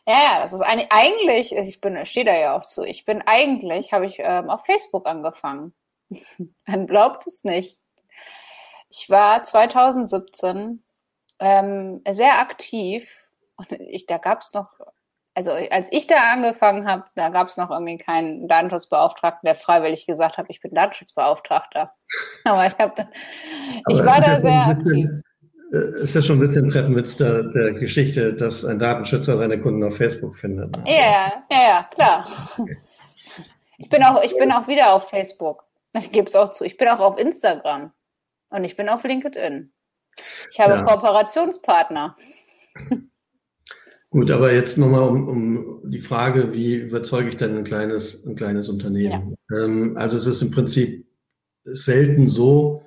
ja, 0.07 0.41
das 0.43 0.53
ist 0.53 0.61
eigentlich, 0.61 1.57
ich 1.57 1.81
bin, 1.81 2.05
stehe 2.05 2.27
da 2.27 2.37
ja 2.37 2.55
auch 2.55 2.67
zu. 2.67 2.85
Ich 2.85 3.07
bin 3.07 3.23
eigentlich, 3.25 3.93
habe 3.93 4.05
ich 4.05 4.17
ähm, 4.19 4.51
auf 4.51 4.67
Facebook 4.67 5.07
angefangen. 5.07 5.73
Man 6.67 6.87
glaubt 6.87 7.27
es 7.27 7.45
nicht. 7.45 7.81
Ich 8.91 9.11
war 9.11 9.43
2017 9.43 10.83
ähm, 11.41 12.03
sehr 12.09 12.39
aktiv 12.41 13.29
und 13.57 13.73
ich, 13.73 14.07
da 14.07 14.19
gab 14.19 14.43
es 14.43 14.55
noch, 14.55 14.71
also 15.35 15.51
als 15.51 15.89
ich 15.91 16.07
da 16.07 16.33
angefangen 16.33 16.89
habe, 16.89 17.05
da 17.15 17.29
gab 17.29 17.49
es 17.49 17.57
noch 17.57 17.71
irgendwie 17.71 17.99
keinen 17.99 18.49
Datenschutzbeauftragten, 18.49 19.47
der 19.47 19.55
freiwillig 19.55 20.07
gesagt 20.07 20.39
hat, 20.39 20.47
ich 20.49 20.61
bin 20.61 20.75
Datenschutzbeauftragter. 20.75 21.93
Aber 22.45 22.67
ich, 22.67 22.79
hab 22.79 22.97
da, 22.97 23.09
ich 23.89 24.05
war 24.05 24.21
da 24.21 24.41
sehr 24.41 24.67
aktiv. 24.67 25.09
Äh, 25.73 26.03
ist 26.03 26.15
ja 26.15 26.23
schon 26.23 26.39
ein 26.39 26.47
bisschen 26.47 26.71
Treppenwitz 26.71 27.17
der, 27.17 27.43
der 27.45 27.73
Geschichte, 27.73 28.33
dass 28.33 28.65
ein 28.65 28.79
Datenschützer 28.79 29.37
seine 29.37 29.61
Kunden 29.61 29.85
auf 29.85 29.97
Facebook 29.97 30.35
findet. 30.35 30.77
Ne? 30.77 30.85
Ja, 30.87 31.45
ja, 31.51 31.63
ja, 31.63 31.89
klar. 31.93 32.27
Ich 33.77 33.89
bin 33.89 34.03
auch, 34.03 34.23
ich 34.23 34.37
bin 34.37 34.51
auch 34.51 34.67
wieder 34.67 34.93
auf 34.93 35.11
Facebook. 35.11 35.68
Ich 35.95 36.13
gebe 36.13 36.27
es 36.27 36.35
auch 36.35 36.51
zu. 36.51 36.65
Ich 36.65 36.77
bin 36.77 36.89
auch 36.89 37.01
auf 37.01 37.19
Instagram 37.19 37.93
und 38.51 38.65
ich 38.65 38.77
bin 38.77 38.89
auf 38.89 39.05
LinkedIn. 39.05 39.73
Ich 40.51 40.61
habe 40.61 40.75
ja. 40.75 40.83
Kooperationspartner. 40.83 42.15
Gut, 44.11 44.31
aber 44.31 44.55
jetzt 44.55 44.79
nochmal 44.79 45.07
um, 45.07 45.29
um 45.29 45.91
die 45.91 46.01
Frage, 46.01 46.53
wie 46.53 46.77
überzeuge 46.77 47.29
ich 47.29 47.37
denn 47.37 47.57
ein 47.57 47.65
kleines, 47.65 48.25
ein 48.25 48.37
kleines 48.37 48.69
Unternehmen? 48.71 49.37
Ja. 49.51 49.65
Ähm, 49.65 49.97
also 49.99 50.17
es 50.17 50.27
ist 50.27 50.41
im 50.41 50.51
Prinzip 50.51 51.07
selten 51.65 52.27
so, 52.27 52.83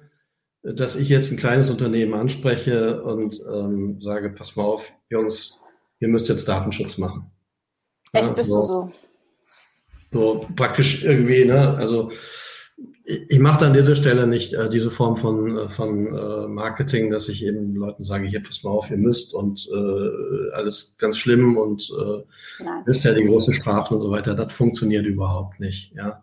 dass 0.63 0.95
ich 0.95 1.09
jetzt 1.09 1.31
ein 1.31 1.37
kleines 1.37 1.69
Unternehmen 1.69 2.15
anspreche 2.15 3.03
und 3.03 3.39
ähm, 3.47 4.01
sage, 4.01 4.31
pass 4.31 4.55
mal 4.55 4.63
auf, 4.63 4.91
Jungs, 5.09 5.59
ihr 5.99 6.07
müsst 6.07 6.27
jetzt 6.27 6.47
Datenschutz 6.47 6.97
machen. 6.97 7.31
Echt 8.13 8.25
ja, 8.25 8.33
bist 8.33 8.49
so, 8.49 8.55
du 8.55 8.65
so? 8.65 8.91
So 10.11 10.47
praktisch 10.55 11.03
irgendwie, 11.03 11.45
ne? 11.45 11.75
Also 11.77 12.11
ich 13.03 13.39
mache 13.39 13.61
da 13.61 13.67
an 13.67 13.73
dieser 13.73 13.95
Stelle 13.95 14.27
nicht 14.27 14.53
äh, 14.53 14.69
diese 14.69 14.91
Form 14.91 15.17
von, 15.17 15.57
äh, 15.57 15.69
von 15.69 16.07
äh, 16.07 16.47
Marketing, 16.47 17.09
dass 17.09 17.29
ich 17.29 17.43
eben 17.43 17.75
Leuten 17.75 18.03
sage, 18.03 18.27
hier, 18.27 18.43
pass 18.43 18.63
mal 18.63 18.71
auf, 18.71 18.89
ihr 18.89 18.97
müsst 18.97 19.33
und 19.33 19.67
äh, 19.73 20.51
alles 20.53 20.95
ganz 20.97 21.17
schlimm 21.17 21.57
und 21.57 21.89
äh, 21.89 22.63
wisst 22.85 23.03
ja 23.03 23.13
die 23.13 23.25
großen 23.25 23.53
Strafen 23.53 23.95
und 23.95 24.01
so 24.01 24.11
weiter. 24.11 24.35
Das 24.35 24.53
funktioniert 24.53 25.05
überhaupt 25.05 25.59
nicht, 25.59 25.93
ja. 25.95 26.21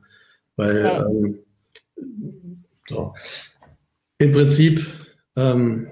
Weil 0.56 0.86
okay. 0.86 1.04
ähm, 1.10 1.38
so. 2.88 3.14
im 4.18 4.32
Prinzip 4.32 4.86
ähm, 5.36 5.88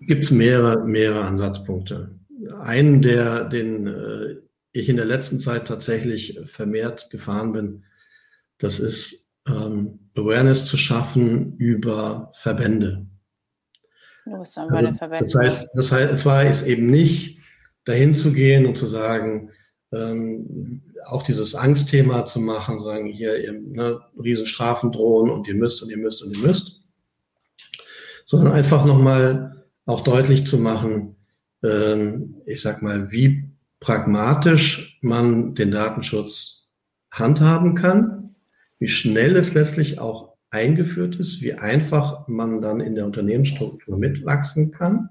gibt 0.00 0.24
es 0.24 0.30
mehrere, 0.30 0.86
mehrere 0.86 1.24
Ansatzpunkte. 1.24 2.10
Einen, 2.60 3.02
der, 3.02 3.44
den 3.44 3.86
äh, 3.86 4.36
ich 4.72 4.88
in 4.88 4.96
der 4.96 5.06
letzten 5.06 5.38
Zeit 5.38 5.66
tatsächlich 5.66 6.38
vermehrt 6.44 7.10
gefahren 7.10 7.52
bin, 7.52 7.84
das 8.58 8.80
ist 8.80 9.27
ähm, 9.48 9.98
Awareness 10.16 10.66
zu 10.66 10.76
schaffen 10.76 11.56
über 11.56 12.30
Verbände. 12.34 13.06
Verbänden. 14.94 15.26
Das 15.26 15.34
heißt, 15.34 15.70
das 15.74 15.92
heißt, 15.92 16.18
zwar 16.18 16.44
ist 16.44 16.62
eben 16.64 16.90
nicht 16.90 17.38
dahin 17.84 18.14
zu 18.14 18.32
gehen 18.32 18.66
und 18.66 18.76
zu 18.76 18.86
sagen, 18.86 19.50
ähm, 19.92 20.82
auch 21.06 21.22
dieses 21.22 21.54
Angstthema 21.54 22.26
zu 22.26 22.40
machen, 22.40 22.80
sagen 22.80 23.06
hier, 23.06 23.42
ihr, 23.42 23.52
ne, 23.52 24.00
Riesenstrafen 24.22 24.92
drohen 24.92 25.30
und 25.30 25.48
ihr 25.48 25.54
müsst 25.54 25.82
und 25.82 25.90
ihr 25.90 25.96
müsst 25.96 26.22
und 26.22 26.36
ihr 26.36 26.42
müsst, 26.42 26.82
sondern 28.26 28.52
einfach 28.52 28.84
nochmal 28.84 29.64
auch 29.86 30.02
deutlich 30.02 30.44
zu 30.44 30.58
machen, 30.58 31.16
ähm, 31.62 32.42
ich 32.44 32.60
sag 32.60 32.82
mal, 32.82 33.10
wie 33.10 33.44
pragmatisch 33.80 34.98
man 35.00 35.54
den 35.54 35.70
Datenschutz 35.70 36.68
handhaben 37.10 37.74
kann 37.74 38.17
wie 38.78 38.88
schnell 38.88 39.36
es 39.36 39.54
letztlich 39.54 39.98
auch 39.98 40.34
eingeführt 40.50 41.16
ist, 41.16 41.40
wie 41.42 41.54
einfach 41.54 42.26
man 42.28 42.60
dann 42.60 42.80
in 42.80 42.94
der 42.94 43.06
Unternehmensstruktur 43.06 43.98
mitwachsen 43.98 44.70
kann 44.70 45.10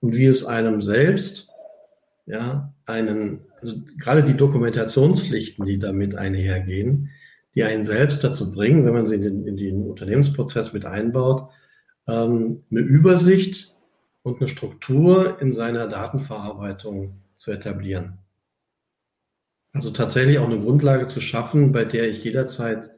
und 0.00 0.16
wie 0.16 0.26
es 0.26 0.44
einem 0.44 0.82
selbst, 0.82 1.48
ja, 2.26 2.74
einen, 2.84 3.40
also 3.60 3.76
gerade 3.98 4.22
die 4.22 4.36
Dokumentationspflichten, 4.36 5.64
die 5.64 5.78
damit 5.78 6.14
einhergehen, 6.14 7.10
die 7.54 7.64
einen 7.64 7.84
selbst 7.84 8.22
dazu 8.22 8.52
bringen, 8.52 8.84
wenn 8.84 8.92
man 8.92 9.06
sie 9.06 9.14
in 9.14 9.22
den, 9.22 9.46
in 9.46 9.56
den 9.56 9.88
Unternehmensprozess 9.88 10.72
mit 10.72 10.84
einbaut, 10.84 11.50
ähm, 12.06 12.64
eine 12.70 12.80
Übersicht 12.80 13.74
und 14.22 14.40
eine 14.40 14.48
Struktur 14.48 15.40
in 15.40 15.52
seiner 15.52 15.86
Datenverarbeitung 15.86 17.20
zu 17.34 17.50
etablieren. 17.50 18.18
Also 19.72 19.90
tatsächlich 19.90 20.38
auch 20.38 20.48
eine 20.48 20.60
Grundlage 20.60 21.06
zu 21.06 21.20
schaffen, 21.20 21.72
bei 21.72 21.84
der 21.84 22.08
ich 22.08 22.24
jederzeit 22.24 22.90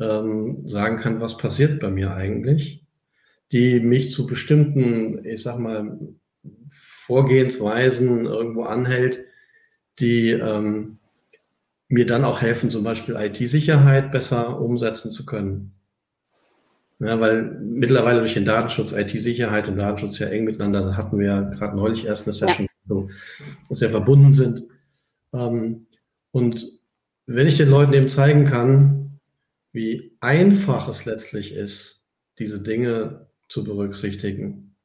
ähm, 0.00 0.68
sagen 0.68 0.98
kann, 0.98 1.20
was 1.20 1.36
passiert 1.36 1.80
bei 1.80 1.90
mir 1.90 2.14
eigentlich, 2.14 2.84
die 3.52 3.80
mich 3.80 4.10
zu 4.10 4.26
bestimmten, 4.26 5.24
ich 5.24 5.42
sag 5.42 5.58
mal, 5.58 5.98
Vorgehensweisen 6.68 8.26
irgendwo 8.26 8.64
anhält, 8.64 9.24
die 9.98 10.30
ähm, 10.30 10.98
mir 11.88 12.06
dann 12.06 12.24
auch 12.24 12.40
helfen, 12.40 12.70
zum 12.70 12.84
Beispiel 12.84 13.16
IT-Sicherheit 13.16 14.10
besser 14.12 14.60
umsetzen 14.60 15.10
zu 15.10 15.24
können. 15.24 15.72
Ja, 17.00 17.20
weil 17.20 17.42
mittlerweile 17.60 18.20
durch 18.20 18.34
den 18.34 18.44
Datenschutz, 18.44 18.92
IT-Sicherheit 18.92 19.68
und 19.68 19.76
Datenschutz 19.76 20.18
ja 20.18 20.28
eng 20.28 20.44
miteinander, 20.44 20.96
hatten 20.96 21.18
wir 21.18 21.26
ja 21.26 21.40
gerade 21.40 21.76
neulich 21.76 22.06
erst 22.06 22.26
eine 22.26 22.32
Session, 22.32 22.66
ja. 22.66 22.94
so, 22.94 23.08
sehr 23.70 23.90
verbunden 23.90 24.32
sind. 24.32 24.64
Ähm, 25.32 25.86
und 26.30 26.66
wenn 27.26 27.46
ich 27.46 27.56
den 27.56 27.70
Leuten 27.70 27.92
eben 27.92 28.08
zeigen 28.08 28.46
kann, 28.46 29.13
wie 29.74 30.16
einfach 30.20 30.88
es 30.88 31.04
letztlich 31.04 31.52
ist, 31.52 32.00
diese 32.38 32.62
Dinge 32.62 33.26
zu 33.48 33.64
berücksichtigen. 33.64 34.76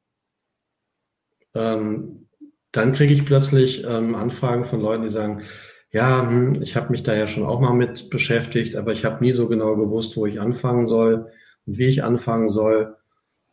Ähm, 1.54 2.28
dann 2.72 2.92
kriege 2.92 3.14
ich 3.14 3.24
plötzlich 3.24 3.84
ähm, 3.84 4.16
Anfragen 4.16 4.64
von 4.64 4.80
Leuten, 4.80 5.04
die 5.04 5.08
sagen, 5.08 5.44
ja, 5.92 6.28
hm, 6.28 6.60
ich 6.62 6.74
habe 6.74 6.90
mich 6.90 7.04
da 7.04 7.14
ja 7.14 7.28
schon 7.28 7.44
auch 7.44 7.60
mal 7.60 7.72
mit 7.72 8.10
beschäftigt, 8.10 8.74
aber 8.74 8.92
ich 8.92 9.04
habe 9.04 9.24
nie 9.24 9.32
so 9.32 9.48
genau 9.48 9.76
gewusst, 9.76 10.16
wo 10.16 10.26
ich 10.26 10.40
anfangen 10.40 10.86
soll 10.86 11.30
und 11.66 11.78
wie 11.78 11.86
ich 11.86 12.02
anfangen 12.02 12.48
soll. 12.48 12.96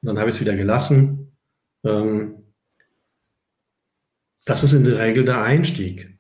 Und 0.01 0.07
dann 0.07 0.19
habe 0.19 0.29
ich 0.29 0.35
es 0.35 0.41
wieder 0.41 0.55
gelassen. 0.55 1.37
Ähm, 1.83 2.33
das 4.45 4.63
ist 4.63 4.73
in 4.73 4.85
der 4.85 4.97
Regel 4.97 5.23
der 5.23 5.43
Einstieg. 5.43 6.16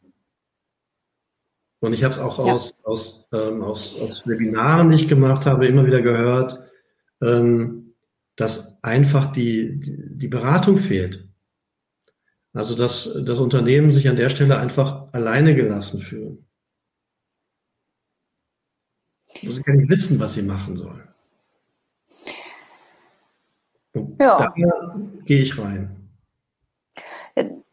Und 1.79 1.93
ich 1.93 2.03
habe 2.03 2.13
es 2.13 2.19
auch 2.19 2.39
ja. 2.39 2.53
aus, 2.53 2.73
aus, 2.83 3.27
ähm, 3.33 3.61
aus, 3.61 3.99
aus 3.99 4.27
Webinaren, 4.27 4.89
die 4.89 4.95
ich 4.95 5.07
gemacht 5.07 5.45
habe, 5.45 5.67
immer 5.67 5.85
wieder 5.85 6.01
gehört, 6.01 6.59
ähm, 7.21 7.93
dass 8.35 8.77
einfach 8.81 9.27
die, 9.27 9.79
die, 9.79 10.17
die 10.17 10.27
Beratung 10.27 10.77
fehlt. 10.77 11.27
Also 12.53 12.75
dass 12.75 13.15
das 13.23 13.39
Unternehmen 13.39 13.91
sich 13.91 14.09
an 14.09 14.15
der 14.15 14.31
Stelle 14.31 14.57
einfach 14.57 15.13
alleine 15.13 15.53
gelassen 15.53 15.99
fühlen. 15.99 16.47
Sie 19.41 19.61
gar 19.61 19.75
nicht 19.75 19.89
wissen, 19.89 20.19
was 20.19 20.33
sie 20.33 20.41
machen 20.41 20.75
sollen. 20.77 21.07
Und 23.93 24.19
ja. 24.19 24.39
da 24.39 24.53
gehe 25.25 25.41
ich 25.41 25.57
rein. 25.57 26.09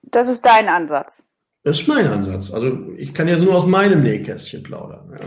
Das 0.02 0.28
ist 0.28 0.44
dein 0.44 0.68
Ansatz. 0.68 1.30
Das 1.64 1.80
ist 1.80 1.88
mein 1.88 2.06
Ansatz. 2.06 2.52
Also 2.52 2.92
ich 2.92 3.14
kann 3.14 3.26
jetzt 3.26 3.40
nur 3.40 3.56
aus 3.56 3.64
meinem 3.64 4.02
Nähkästchen 4.02 4.62
plaudern. 4.62 5.18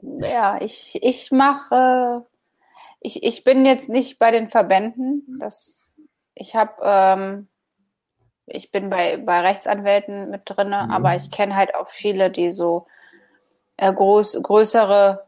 Ja, 0.00 0.28
ja 0.28 0.62
ich, 0.62 0.98
ich 1.02 1.30
mache, 1.30 2.24
ich, 3.00 3.22
ich 3.22 3.44
bin 3.44 3.66
jetzt 3.66 3.90
nicht 3.90 4.18
bei 4.18 4.30
den 4.30 4.48
Verbänden. 4.48 5.38
Das, 5.38 5.94
ich 6.34 6.56
habe, 6.56 6.72
ähm, 6.82 7.48
ich 8.46 8.72
bin 8.72 8.88
bei, 8.88 9.18
bei 9.18 9.40
Rechtsanwälten 9.40 10.30
mit 10.30 10.42
drin, 10.46 10.68
mhm. 10.68 10.90
aber 10.90 11.14
ich 11.14 11.30
kenne 11.30 11.54
halt 11.54 11.74
auch 11.74 11.90
viele, 11.90 12.30
die 12.30 12.50
so 12.50 12.86
äh, 13.76 13.92
groß, 13.92 14.42
größere, 14.42 15.26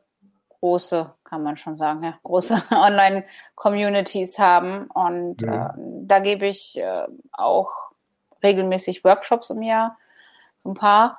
große, 0.61 1.13
kann 1.25 1.43
man 1.43 1.59
schon 1.59 1.77
sagen, 1.77 2.03
ja, 2.03 2.19
große 2.23 2.63
Online-Communities 2.71 4.39
haben. 4.39 4.87
Und 4.87 5.43
ja. 5.43 5.67
äh, 5.67 5.73
da 5.77 6.19
gebe 6.21 6.47
ich 6.47 6.79
äh, 6.79 7.07
auch 7.33 7.92
regelmäßig 8.43 9.05
Workshops 9.05 9.51
im 9.51 9.63
Jahr, 9.63 9.99
so 10.59 10.71
ein 10.71 10.75
paar, 10.75 11.19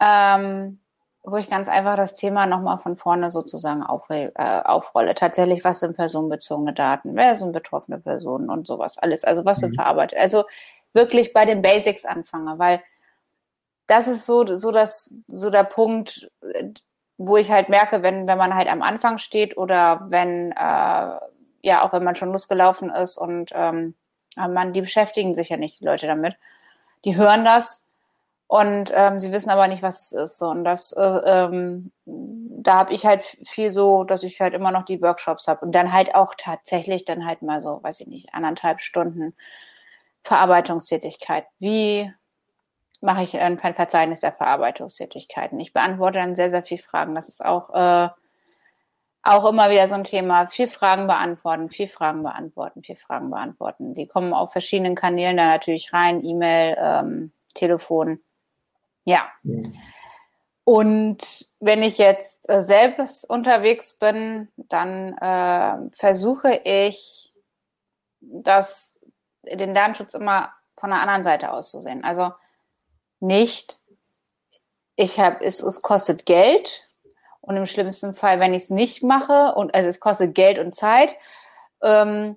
ähm, 0.00 0.80
wo 1.24 1.36
ich 1.36 1.48
ganz 1.48 1.68
einfach 1.68 1.96
das 1.96 2.14
Thema 2.14 2.46
nochmal 2.46 2.78
von 2.78 2.96
vorne 2.96 3.30
sozusagen 3.30 3.82
aufre 3.82 4.32
äh, 4.34 4.62
aufrolle. 4.62 5.14
Tatsächlich, 5.14 5.64
was 5.64 5.80
sind 5.80 5.96
personenbezogene 5.96 6.72
Daten? 6.72 7.14
Wer 7.14 7.34
sind 7.36 7.52
betroffene 7.52 7.98
Personen 7.98 8.50
und 8.50 8.66
sowas 8.66 8.98
alles? 8.98 9.22
Also 9.22 9.44
was 9.44 9.58
mhm. 9.58 9.60
sind 9.60 9.74
verarbeitet? 9.76 10.18
Also 10.18 10.44
wirklich 10.92 11.32
bei 11.32 11.44
den 11.44 11.62
Basics 11.62 12.04
anfange, 12.04 12.58
weil 12.58 12.82
das 13.86 14.08
ist 14.08 14.26
so, 14.26 14.44
so, 14.54 14.70
das, 14.70 15.14
so 15.28 15.50
der 15.50 15.64
Punkt, 15.64 16.30
wo 17.18 17.36
ich 17.36 17.50
halt 17.50 17.68
merke, 17.68 18.02
wenn, 18.02 18.26
wenn 18.26 18.38
man 18.38 18.54
halt 18.54 18.68
am 18.68 18.82
Anfang 18.82 19.18
steht 19.18 19.56
oder 19.56 20.06
wenn, 20.08 20.52
äh, 20.52 21.18
ja, 21.62 21.82
auch 21.82 21.92
wenn 21.92 22.04
man 22.04 22.16
schon 22.16 22.32
losgelaufen 22.32 22.90
ist 22.90 23.16
und 23.16 23.50
ähm, 23.54 23.94
man, 24.36 24.72
die 24.72 24.80
beschäftigen 24.80 25.34
sich 25.34 25.50
ja 25.50 25.56
nicht, 25.56 25.80
die 25.80 25.84
Leute 25.84 26.06
damit. 26.06 26.36
Die 27.04 27.16
hören 27.16 27.44
das 27.44 27.88
und 28.46 28.92
ähm, 28.94 29.18
sie 29.18 29.32
wissen 29.32 29.50
aber 29.50 29.66
nicht, 29.66 29.82
was 29.82 30.12
es 30.12 30.12
ist. 30.12 30.38
So. 30.38 30.48
Und 30.48 30.64
das, 30.64 30.92
äh, 30.92 31.00
ähm, 31.02 31.90
da 32.04 32.74
habe 32.74 32.92
ich 32.92 33.06
halt 33.06 33.22
viel 33.44 33.70
so, 33.70 34.04
dass 34.04 34.22
ich 34.24 34.40
halt 34.40 34.54
immer 34.54 34.70
noch 34.70 34.84
die 34.84 35.00
Workshops 35.00 35.48
habe 35.48 35.64
und 35.64 35.74
dann 35.74 35.92
halt 35.92 36.14
auch 36.14 36.34
tatsächlich 36.36 37.04
dann 37.06 37.26
halt 37.26 37.42
mal 37.42 37.60
so, 37.60 37.82
weiß 37.82 38.00
ich 38.00 38.08
nicht, 38.08 38.34
anderthalb 38.34 38.80
Stunden 38.80 39.34
Verarbeitungstätigkeit. 40.22 41.46
Wie 41.58 42.12
mache 43.00 43.22
ich 43.22 43.38
ein 43.38 43.58
Verzeichnis 43.58 44.20
der 44.20 44.32
Verarbeitungstätigkeiten? 44.32 45.58
Ich 45.58 45.72
beantworte 45.72 46.18
dann 46.18 46.34
sehr, 46.34 46.50
sehr 46.50 46.62
viele 46.62 46.82
Fragen. 46.82 47.14
Das 47.14 47.28
ist 47.28 47.44
auch, 47.44 47.70
äh, 47.70 48.10
auch 49.22 49.44
immer 49.44 49.70
wieder 49.70 49.86
so 49.86 49.94
ein 49.94 50.04
Thema. 50.04 50.48
Vier 50.48 50.68
Fragen 50.68 51.06
beantworten, 51.06 51.70
vier 51.70 51.88
Fragen 51.88 52.22
beantworten, 52.22 52.82
vier 52.82 52.96
Fragen 52.96 53.30
beantworten. 53.30 53.94
Die 53.94 54.06
kommen 54.06 54.32
auf 54.34 54.52
verschiedenen 54.52 54.94
Kanälen 54.94 55.36
da 55.36 55.46
natürlich 55.46 55.92
rein, 55.92 56.24
E-Mail, 56.24 56.76
ähm, 56.78 57.32
Telefon. 57.54 58.20
Ja. 59.04 59.28
Mhm. 59.42 59.74
Und 60.64 61.46
wenn 61.60 61.82
ich 61.82 61.98
jetzt 61.98 62.48
äh, 62.48 62.62
selbst 62.62 63.28
unterwegs 63.28 63.94
bin, 63.98 64.48
dann 64.56 65.16
äh, 65.18 65.90
versuche 65.96 66.60
ich, 66.64 67.32
das, 68.20 68.96
den 69.42 69.74
Datenschutz 69.74 70.14
immer 70.14 70.52
von 70.76 70.90
der 70.90 71.00
anderen 71.00 71.24
Seite 71.24 71.50
aus 71.50 71.72
zu 71.72 71.80
sehen. 71.80 72.04
Also 72.04 72.32
nicht, 73.18 73.80
ich 74.94 75.18
habe, 75.18 75.44
es, 75.44 75.60
es 75.62 75.82
kostet 75.82 76.26
Geld 76.26 76.88
und 77.42 77.56
im 77.56 77.66
schlimmsten 77.66 78.14
Fall, 78.14 78.40
wenn 78.40 78.54
ich 78.54 78.64
es 78.64 78.70
nicht 78.70 79.02
mache, 79.02 79.54
und 79.54 79.74
also 79.74 79.88
es 79.88 80.00
kostet 80.00 80.34
Geld 80.34 80.58
und 80.58 80.74
Zeit, 80.74 81.14
ähm, 81.82 82.36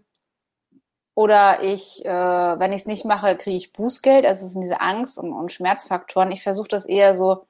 oder 1.13 1.63
ich, 1.63 2.03
äh, 2.03 2.09
wenn 2.09 2.73
ich 2.73 2.81
es 2.81 2.87
nicht 2.87 3.05
mache, 3.05 3.37
kriege 3.37 3.55
ich 3.55 3.71
Bußgeld. 3.71 4.25
Also 4.25 4.45
es 4.45 4.51
sind 4.51 4.63
diese 4.63 4.81
Angst- 4.81 5.17
und, 5.17 5.31
und 5.31 5.51
Schmerzfaktoren. 5.51 6.31
Ich 6.31 6.43
versuche 6.43 6.67
das 6.67 6.85
eher 6.85 7.13
so 7.13 7.45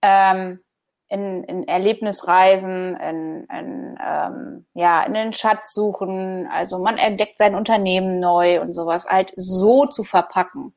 ähm, 0.00 0.60
in, 1.08 1.42
in 1.42 1.66
Erlebnisreisen, 1.66 2.96
in, 2.96 3.48
in, 3.50 3.98
ähm, 4.00 4.66
ja, 4.74 5.02
in 5.02 5.14
den 5.14 5.32
Schatz 5.32 5.74
suchen. 5.74 6.46
Also 6.52 6.78
man 6.78 6.98
entdeckt 6.98 7.36
sein 7.36 7.56
Unternehmen 7.56 8.20
neu 8.20 8.60
und 8.60 8.72
sowas 8.74 9.06
halt 9.08 9.32
so 9.34 9.86
zu 9.86 10.04
verpacken 10.04 10.74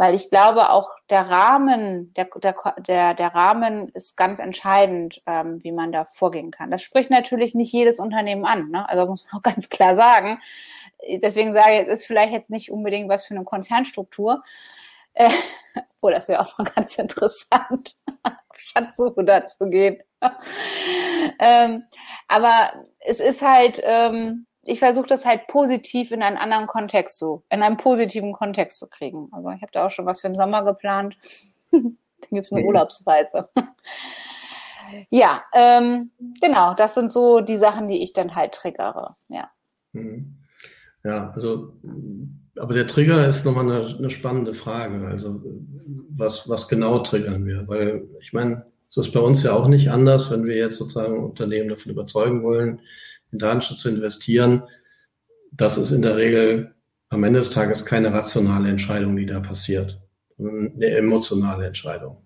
weil 0.00 0.14
ich 0.14 0.30
glaube, 0.30 0.70
auch 0.70 0.88
der 1.10 1.28
Rahmen, 1.28 2.14
der, 2.14 2.26
der, 2.36 2.54
der, 2.78 3.12
der 3.12 3.34
Rahmen 3.34 3.90
ist 3.90 4.16
ganz 4.16 4.38
entscheidend, 4.38 5.20
ähm, 5.26 5.62
wie 5.62 5.72
man 5.72 5.92
da 5.92 6.06
vorgehen 6.06 6.50
kann. 6.50 6.70
Das 6.70 6.80
spricht 6.80 7.10
natürlich 7.10 7.54
nicht 7.54 7.70
jedes 7.70 8.00
Unternehmen 8.00 8.46
an, 8.46 8.70
ne? 8.70 8.88
also 8.88 9.04
muss 9.06 9.26
man 9.30 9.32
auch 9.38 9.42
ganz 9.42 9.68
klar 9.68 9.94
sagen. 9.94 10.40
Deswegen 11.22 11.52
sage 11.52 11.82
ich, 11.82 11.86
es 11.86 12.00
ist 12.00 12.06
vielleicht 12.06 12.32
jetzt 12.32 12.48
nicht 12.48 12.70
unbedingt 12.70 13.10
was 13.10 13.26
für 13.26 13.34
eine 13.34 13.44
Konzernstruktur. 13.44 14.42
Äh, 15.12 15.28
oh, 16.00 16.08
das 16.08 16.28
wäre 16.28 16.40
auch 16.40 16.56
mal 16.56 16.64
ganz 16.64 16.96
interessant, 16.96 17.94
Schatzsuche 18.54 19.22
dazu 19.22 19.68
gehen. 19.68 20.02
ähm, 21.38 21.84
aber 22.26 22.86
es 23.00 23.20
ist 23.20 23.42
halt, 23.42 23.82
ähm, 23.84 24.46
ich 24.70 24.78
versuche 24.78 25.06
das 25.06 25.26
halt 25.26 25.48
positiv 25.48 26.12
in 26.12 26.22
einen 26.22 26.36
anderen 26.36 26.66
Kontext 26.66 27.18
so, 27.18 27.42
in 27.50 27.62
einen 27.62 27.76
positiven 27.76 28.32
Kontext 28.32 28.78
zu 28.78 28.88
kriegen. 28.88 29.28
Also 29.32 29.50
ich 29.50 29.62
habe 29.62 29.72
da 29.72 29.86
auch 29.86 29.90
schon 29.90 30.06
was 30.06 30.20
für 30.20 30.28
den 30.28 30.34
Sommer 30.34 30.64
geplant. 30.64 31.16
Dann 31.72 31.96
gibt 32.30 32.46
es 32.46 32.52
eine 32.52 32.62
mhm. 32.62 32.68
Urlaubsreise. 32.68 33.48
ja, 35.10 35.42
ähm, 35.54 36.10
genau, 36.40 36.74
das 36.74 36.94
sind 36.94 37.10
so 37.10 37.40
die 37.40 37.56
Sachen, 37.56 37.88
die 37.88 38.02
ich 38.02 38.12
dann 38.12 38.34
halt 38.34 38.52
triggere, 38.52 39.16
ja. 39.28 39.50
Mhm. 39.92 40.36
Ja, 41.02 41.30
also, 41.30 41.72
aber 42.56 42.74
der 42.74 42.86
Trigger 42.86 43.26
ist 43.26 43.46
nochmal 43.46 43.64
eine, 43.64 43.96
eine 43.96 44.10
spannende 44.10 44.52
Frage. 44.52 45.06
Also, 45.08 45.42
was, 46.10 46.46
was 46.46 46.68
genau 46.68 46.98
triggern 46.98 47.46
wir? 47.46 47.66
Weil, 47.66 48.06
ich 48.20 48.34
meine, 48.34 48.66
es 48.90 48.98
ist 48.98 49.12
bei 49.12 49.20
uns 49.20 49.42
ja 49.42 49.54
auch 49.54 49.66
nicht 49.66 49.90
anders, 49.90 50.30
wenn 50.30 50.44
wir 50.44 50.56
jetzt 50.56 50.76
sozusagen 50.76 51.24
Unternehmen 51.24 51.70
davon 51.70 51.92
überzeugen 51.92 52.42
wollen, 52.42 52.82
in 53.32 53.38
Datenschutz 53.38 53.80
zu 53.80 53.88
investieren, 53.88 54.62
das 55.52 55.78
ist 55.78 55.90
in 55.90 56.02
der 56.02 56.16
Regel 56.16 56.74
am 57.08 57.24
Ende 57.24 57.40
des 57.40 57.50
Tages 57.50 57.84
keine 57.84 58.12
rationale 58.12 58.68
Entscheidung, 58.68 59.16
die 59.16 59.26
da 59.26 59.40
passiert, 59.40 60.00
sondern 60.36 60.72
eine 60.74 60.86
emotionale 60.86 61.66
Entscheidung. 61.66 62.18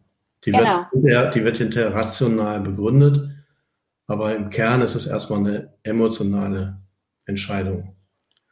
Die, 0.44 0.50
genau. 0.50 0.86
wird, 0.90 0.90
hinterher, 0.92 1.30
die 1.30 1.44
wird 1.44 1.56
hinterher 1.56 1.94
rational 1.94 2.60
begründet, 2.60 3.30
aber 4.06 4.34
im 4.36 4.50
Kern 4.50 4.82
ist 4.82 4.94
es 4.94 5.06
erstmal 5.06 5.38
eine 5.38 5.72
emotionale 5.82 6.82
Entscheidung. 7.24 7.96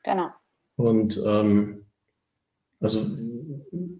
Genau. 0.02 0.30
Und 0.76 1.20
ähm, 1.24 1.84
also 2.80 3.06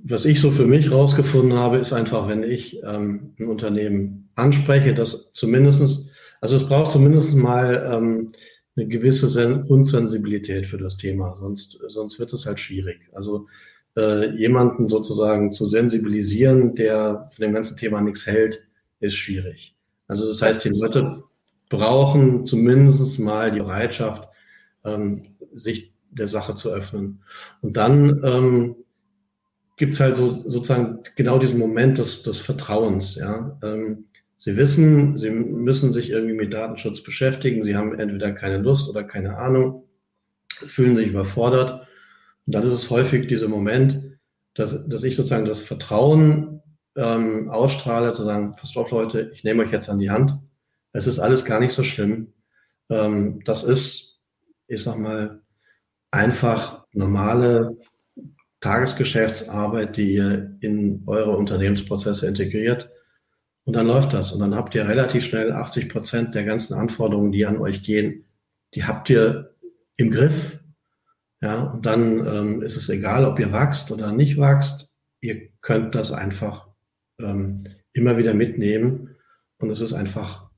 was 0.05 0.25
ich 0.25 0.41
so 0.41 0.51
für 0.51 0.67
mich 0.67 0.91
rausgefunden 0.91 1.57
habe, 1.59 1.79
ist 1.79 1.93
einfach, 1.93 2.29
wenn 2.29 2.43
ich 2.43 2.83
ähm, 2.83 3.35
ein 3.39 3.47
Unternehmen 3.47 4.31
anspreche, 4.35 4.95
dass 4.95 5.33
zumindestens 5.33 6.07
also 6.43 6.57
es 6.57 6.67
braucht 6.67 6.91
zumindest 6.91 7.35
mal 7.37 7.89
ähm, 7.91 8.33
eine 8.75 8.89
gewisse 8.89 9.29
Sen 9.29 9.65
Grundsensibilität 9.65 10.67
für 10.67 10.77
das 10.77 10.97
Thema, 10.97 11.37
sonst, 11.37 11.79
sonst 11.87 12.19
wird 12.19 12.33
es 12.33 12.47
halt 12.47 12.59
schwierig. 12.59 13.09
Also 13.13 13.47
äh, 13.97 14.35
jemanden 14.35 14.89
sozusagen 14.89 15.53
zu 15.53 15.67
sensibilisieren, 15.67 16.75
der 16.75 17.29
von 17.33 17.43
dem 17.45 17.55
ganzen 17.55 17.77
Thema 17.77 18.01
nichts 18.01 18.27
hält, 18.27 18.67
ist 18.99 19.15
schwierig. 19.15 19.77
Also 20.09 20.27
das 20.27 20.43
heißt, 20.43 20.65
die 20.65 20.71
Leute 20.71 21.23
brauchen 21.71 22.45
zumindest 22.45 23.21
mal 23.21 23.53
die 23.53 23.61
Bereitschaft, 23.61 24.29
ähm, 24.85 25.37
sich 25.53 25.93
der 26.11 26.27
Sache 26.27 26.57
zu 26.57 26.71
öffnen. 26.71 27.23
Und 27.61 27.77
dann 27.77 28.21
ähm, 28.25 28.77
gibt 29.77 29.95
es 29.95 30.01
halt 30.01 30.17
so, 30.17 30.43
sozusagen 30.49 31.05
genau 31.15 31.39
diesen 31.39 31.61
Moment 31.61 31.99
des, 31.99 32.25
des 32.25 32.39
Vertrauens. 32.39 33.15
Ja? 33.15 33.57
Ähm, 33.63 34.07
Sie 34.45 34.57
wissen, 34.57 35.17
Sie 35.17 35.31
müssen 35.31 35.93
sich 35.93 36.11
irgendwie 36.11 36.35
mit 36.35 36.53
Datenschutz 36.53 37.01
beschäftigen. 37.01 37.63
Sie 37.63 37.77
haben 37.77 37.97
entweder 37.97 38.33
keine 38.33 38.59
Lust 38.59 38.91
oder 38.91 39.05
keine 39.05 39.39
Ahnung, 39.39 39.85
fühlen 40.49 40.97
sich 40.97 41.07
überfordert. 41.07 41.87
Und 42.45 42.53
dann 42.53 42.67
ist 42.67 42.75
es 42.75 42.91
häufig 42.91 43.29
dieser 43.29 43.47
Moment, 43.47 44.19
dass, 44.55 44.89
dass 44.89 45.05
ich 45.05 45.15
sozusagen 45.15 45.45
das 45.45 45.61
Vertrauen 45.61 46.61
ähm, 46.97 47.51
ausstrahle, 47.51 48.11
zu 48.15 48.25
sagen, 48.25 48.57
passt 48.57 48.77
auf 48.77 48.91
Leute, 48.91 49.31
ich 49.33 49.45
nehme 49.45 49.63
euch 49.63 49.71
jetzt 49.71 49.89
an 49.89 50.01
die 50.01 50.11
Hand. 50.11 50.37
Es 50.93 51.07
ist 51.07 51.21
alles 51.21 51.45
gar 51.45 51.61
nicht 51.61 51.73
so 51.73 51.85
schlimm. 51.85 52.33
Ähm, 52.91 53.45
das 53.45 53.63
ist, 53.63 54.19
ich 54.67 54.83
sag 54.83 54.99
mal, 54.99 55.41
einfach 56.11 56.85
normale 56.91 57.79
Tagesgeschäftsarbeit, 58.59 59.97
die 59.97 60.15
ihr 60.15 60.57
in 60.59 61.05
eure 61.07 61.37
Unternehmensprozesse 61.37 62.27
integriert. 62.27 62.91
Und 63.65 63.77
dann 63.77 63.87
läuft 63.87 64.13
das. 64.13 64.33
Und 64.33 64.41
dann 64.41 64.55
habt 64.55 64.75
ihr 64.75 64.87
relativ 64.87 65.25
schnell 65.25 65.53
80 65.53 65.89
Prozent 65.89 66.35
der 66.35 66.45
ganzen 66.45 66.75
Anforderungen, 66.75 67.33
die 67.33 67.47
an 67.47 67.59
euch 67.59 67.83
gehen, 67.83 68.25
die 68.75 68.85
habt 68.85 69.09
ihr 69.11 69.55
im 69.97 70.11
Griff. 70.11 70.59
Ja, 71.41 71.63
und 71.65 71.87
dann 71.87 72.27
ähm, 72.27 72.63
ist 72.63 72.77
es 72.77 72.89
egal, 72.89 73.25
ob 73.25 73.39
ihr 73.39 73.53
wachst 73.53 73.91
oder 73.91 74.13
nicht 74.13 74.39
wachst. 74.39 74.93
Ihr 75.21 75.49
könnt 75.61 75.95
das 75.95 76.13
einfach 76.13 76.69
ähm, 77.21 77.65
immer 77.93 78.17
wieder 78.17 78.35
mitnehmen. 78.35 79.17
Und 79.59 79.71
es 79.71 79.81
ist 79.81 79.93
einfach, 79.93 80.51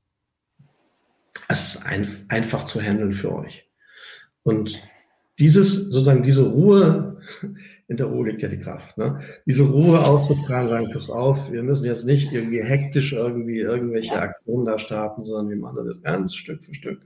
es 1.47 1.75
ist 1.75 1.85
ein, 1.85 2.07
einfach 2.29 2.65
zu 2.65 2.81
handeln 2.81 3.13
für 3.13 3.33
euch. 3.35 3.67
Und 4.43 4.77
dieses, 5.39 5.75
sozusagen 5.75 6.23
diese 6.23 6.43
Ruhe, 6.43 7.19
in 7.87 7.97
der 7.97 8.07
Ruhe 8.07 8.29
liegt 8.29 8.41
ja 8.41 8.49
die 8.49 8.59
Kraft, 8.59 8.97
ne? 8.97 9.21
diese 9.45 9.63
Ruhe 9.63 9.99
aufzutragen, 9.99 10.69
sagen, 10.69 10.89
pass 10.91 11.09
auf, 11.09 11.51
wir 11.51 11.61
müssen 11.61 11.85
jetzt 11.85 12.05
nicht 12.05 12.31
irgendwie 12.31 12.63
hektisch 12.63 13.13
irgendwie 13.13 13.59
irgendwelche 13.59 14.19
Aktionen 14.19 14.65
da 14.65 14.79
starten, 14.79 15.23
sondern 15.23 15.49
wir 15.49 15.57
machen 15.57 15.85
das 15.85 16.01
ganz 16.01 16.35
Stück 16.35 16.63
für 16.63 16.73
Stück. 16.73 17.05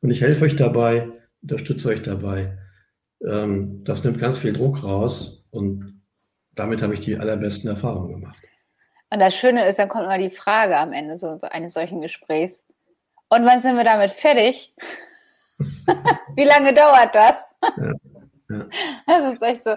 Und 0.00 0.10
ich 0.10 0.22
helfe 0.22 0.44
euch 0.44 0.56
dabei, 0.56 1.10
unterstütze 1.42 1.88
euch 1.88 2.02
dabei. 2.02 2.56
Ähm, 3.26 3.82
das 3.84 4.04
nimmt 4.04 4.18
ganz 4.18 4.38
viel 4.38 4.52
Druck 4.52 4.82
raus 4.82 5.44
und 5.50 6.02
damit 6.54 6.82
habe 6.82 6.94
ich 6.94 7.00
die 7.00 7.18
allerbesten 7.18 7.68
Erfahrungen 7.68 8.20
gemacht. 8.20 8.42
Und 9.10 9.20
das 9.20 9.34
Schöne 9.34 9.66
ist, 9.66 9.78
dann 9.78 9.88
kommt 9.88 10.04
immer 10.04 10.18
die 10.18 10.30
Frage 10.30 10.76
am 10.76 10.92
Ende 10.92 11.16
so, 11.16 11.38
eines 11.42 11.74
solchen 11.74 12.00
Gesprächs. 12.00 12.64
Und 13.28 13.44
wann 13.44 13.60
sind 13.60 13.76
wir 13.76 13.84
damit 13.84 14.10
fertig? 14.10 14.74
Wie 16.36 16.44
lange 16.44 16.72
dauert 16.72 17.14
das? 17.14 17.46
Ja, 17.62 17.92
ja. 18.48 18.66
Das 19.06 19.34
ist 19.34 19.42
echt 19.42 19.64
so. 19.64 19.76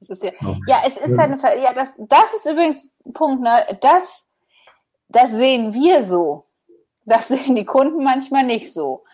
Ist 0.00 0.22
ja, 0.22 0.32
ja, 0.66 0.82
es 0.86 0.96
ist 0.96 1.18
eine, 1.18 1.36
ja, 1.60 1.72
das, 1.72 1.94
das 1.98 2.34
ist 2.34 2.46
übrigens 2.46 2.90
ein 3.04 3.12
Punkt, 3.12 3.42
ne? 3.42 3.66
Das, 3.80 4.24
das 5.08 5.30
sehen 5.30 5.72
wir 5.72 6.02
so. 6.02 6.44
Das 7.04 7.28
sehen 7.28 7.56
die 7.56 7.64
Kunden 7.64 8.04
manchmal 8.04 8.44
nicht 8.44 8.72
so. 8.72 9.04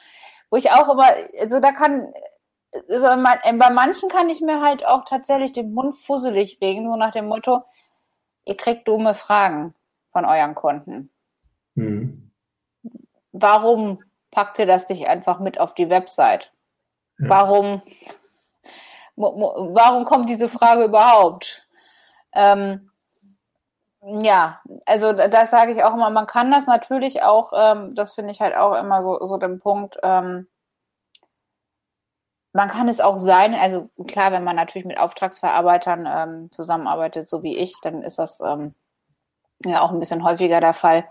Wo 0.50 0.56
ich 0.56 0.70
auch 0.70 0.88
immer, 0.88 1.08
also 1.40 1.60
da 1.60 1.72
kann, 1.72 2.12
also 2.88 3.06
bei 3.06 3.70
manchen 3.70 4.08
kann 4.08 4.28
ich 4.28 4.40
mir 4.40 4.60
halt 4.60 4.84
auch 4.84 5.04
tatsächlich 5.04 5.52
den 5.52 5.72
Mund 5.72 5.94
fusselig 5.94 6.58
regen, 6.60 6.90
so 6.90 6.96
nach 6.96 7.12
dem 7.12 7.26
Motto, 7.26 7.62
ihr 8.44 8.56
kriegt 8.56 8.88
dumme 8.88 9.14
Fragen 9.14 9.74
von 10.12 10.24
euren 10.24 10.54
Kunden. 10.54 11.10
Mhm. 11.74 12.30
Warum 13.32 14.02
packt 14.30 14.58
ihr 14.58 14.66
das 14.66 14.88
nicht 14.88 15.06
einfach 15.06 15.40
mit 15.40 15.58
auf 15.58 15.74
die 15.74 15.88
Website? 15.88 16.52
Ja. 17.18 17.28
Warum, 17.28 17.82
warum 19.16 20.04
kommt 20.04 20.28
diese 20.28 20.48
Frage 20.48 20.84
überhaupt? 20.84 21.66
Ähm, 22.32 22.90
ja, 24.00 24.60
also 24.84 25.12
das 25.12 25.50
sage 25.50 25.72
ich 25.72 25.84
auch 25.84 25.94
immer, 25.94 26.10
man 26.10 26.26
kann 26.26 26.50
das 26.50 26.66
natürlich 26.66 27.22
auch, 27.22 27.52
ähm, 27.54 27.94
das 27.94 28.12
finde 28.12 28.32
ich 28.32 28.40
halt 28.40 28.56
auch 28.56 28.74
immer 28.74 29.00
so, 29.02 29.24
so 29.24 29.36
den 29.36 29.60
Punkt, 29.60 29.98
ähm, 30.02 30.48
man 32.52 32.68
kann 32.68 32.88
es 32.88 33.00
auch 33.00 33.18
sein, 33.18 33.54
also 33.54 33.88
klar, 34.08 34.32
wenn 34.32 34.44
man 34.44 34.56
natürlich 34.56 34.86
mit 34.86 34.98
Auftragsverarbeitern 34.98 36.06
ähm, 36.06 36.52
zusammenarbeitet, 36.52 37.28
so 37.28 37.42
wie 37.42 37.56
ich, 37.56 37.74
dann 37.80 38.02
ist 38.02 38.18
das 38.18 38.40
ähm, 38.40 38.74
ja 39.64 39.80
auch 39.80 39.90
ein 39.90 39.98
bisschen 39.98 40.24
häufiger 40.24 40.60
der 40.60 40.74
Fall. 40.74 41.04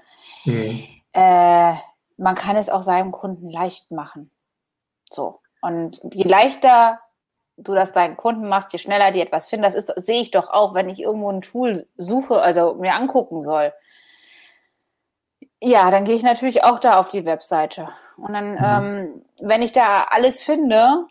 Mhm. 0.45 0.83
Äh, 1.13 1.73
man 2.17 2.35
kann 2.35 2.57
es 2.57 2.69
auch 2.69 2.83
seinem 2.83 3.11
Kunden 3.11 3.49
leicht 3.49 3.89
machen. 3.89 4.29
So. 5.09 5.41
Und 5.61 5.99
je 6.13 6.23
leichter 6.23 6.99
du 7.57 7.73
das 7.73 7.91
deinen 7.91 8.17
Kunden 8.17 8.47
machst, 8.47 8.73
je 8.73 8.79
schneller 8.79 9.11
die 9.11 9.21
etwas 9.21 9.47
finden. 9.47 9.63
Das 9.63 9.75
ist, 9.75 9.87
sehe 9.97 10.21
ich 10.21 10.31
doch 10.31 10.49
auch, 10.49 10.73
wenn 10.73 10.89
ich 10.89 10.99
irgendwo 10.99 11.31
ein 11.31 11.41
Tool 11.41 11.87
suche, 11.97 12.41
also 12.41 12.75
mir 12.75 12.95
angucken 12.95 13.41
soll. 13.41 13.73
Ja, 15.63 15.91
dann 15.91 16.05
gehe 16.05 16.15
ich 16.15 16.23
natürlich 16.23 16.63
auch 16.63 16.79
da 16.79 16.99
auf 16.99 17.09
die 17.09 17.25
Webseite. 17.25 17.89
Und 18.17 18.33
dann, 18.33 18.53
mhm. 18.53 18.59
ähm, 18.63 19.25
wenn 19.41 19.61
ich 19.61 19.71
da 19.71 20.05
alles 20.05 20.41
finde, 20.41 21.05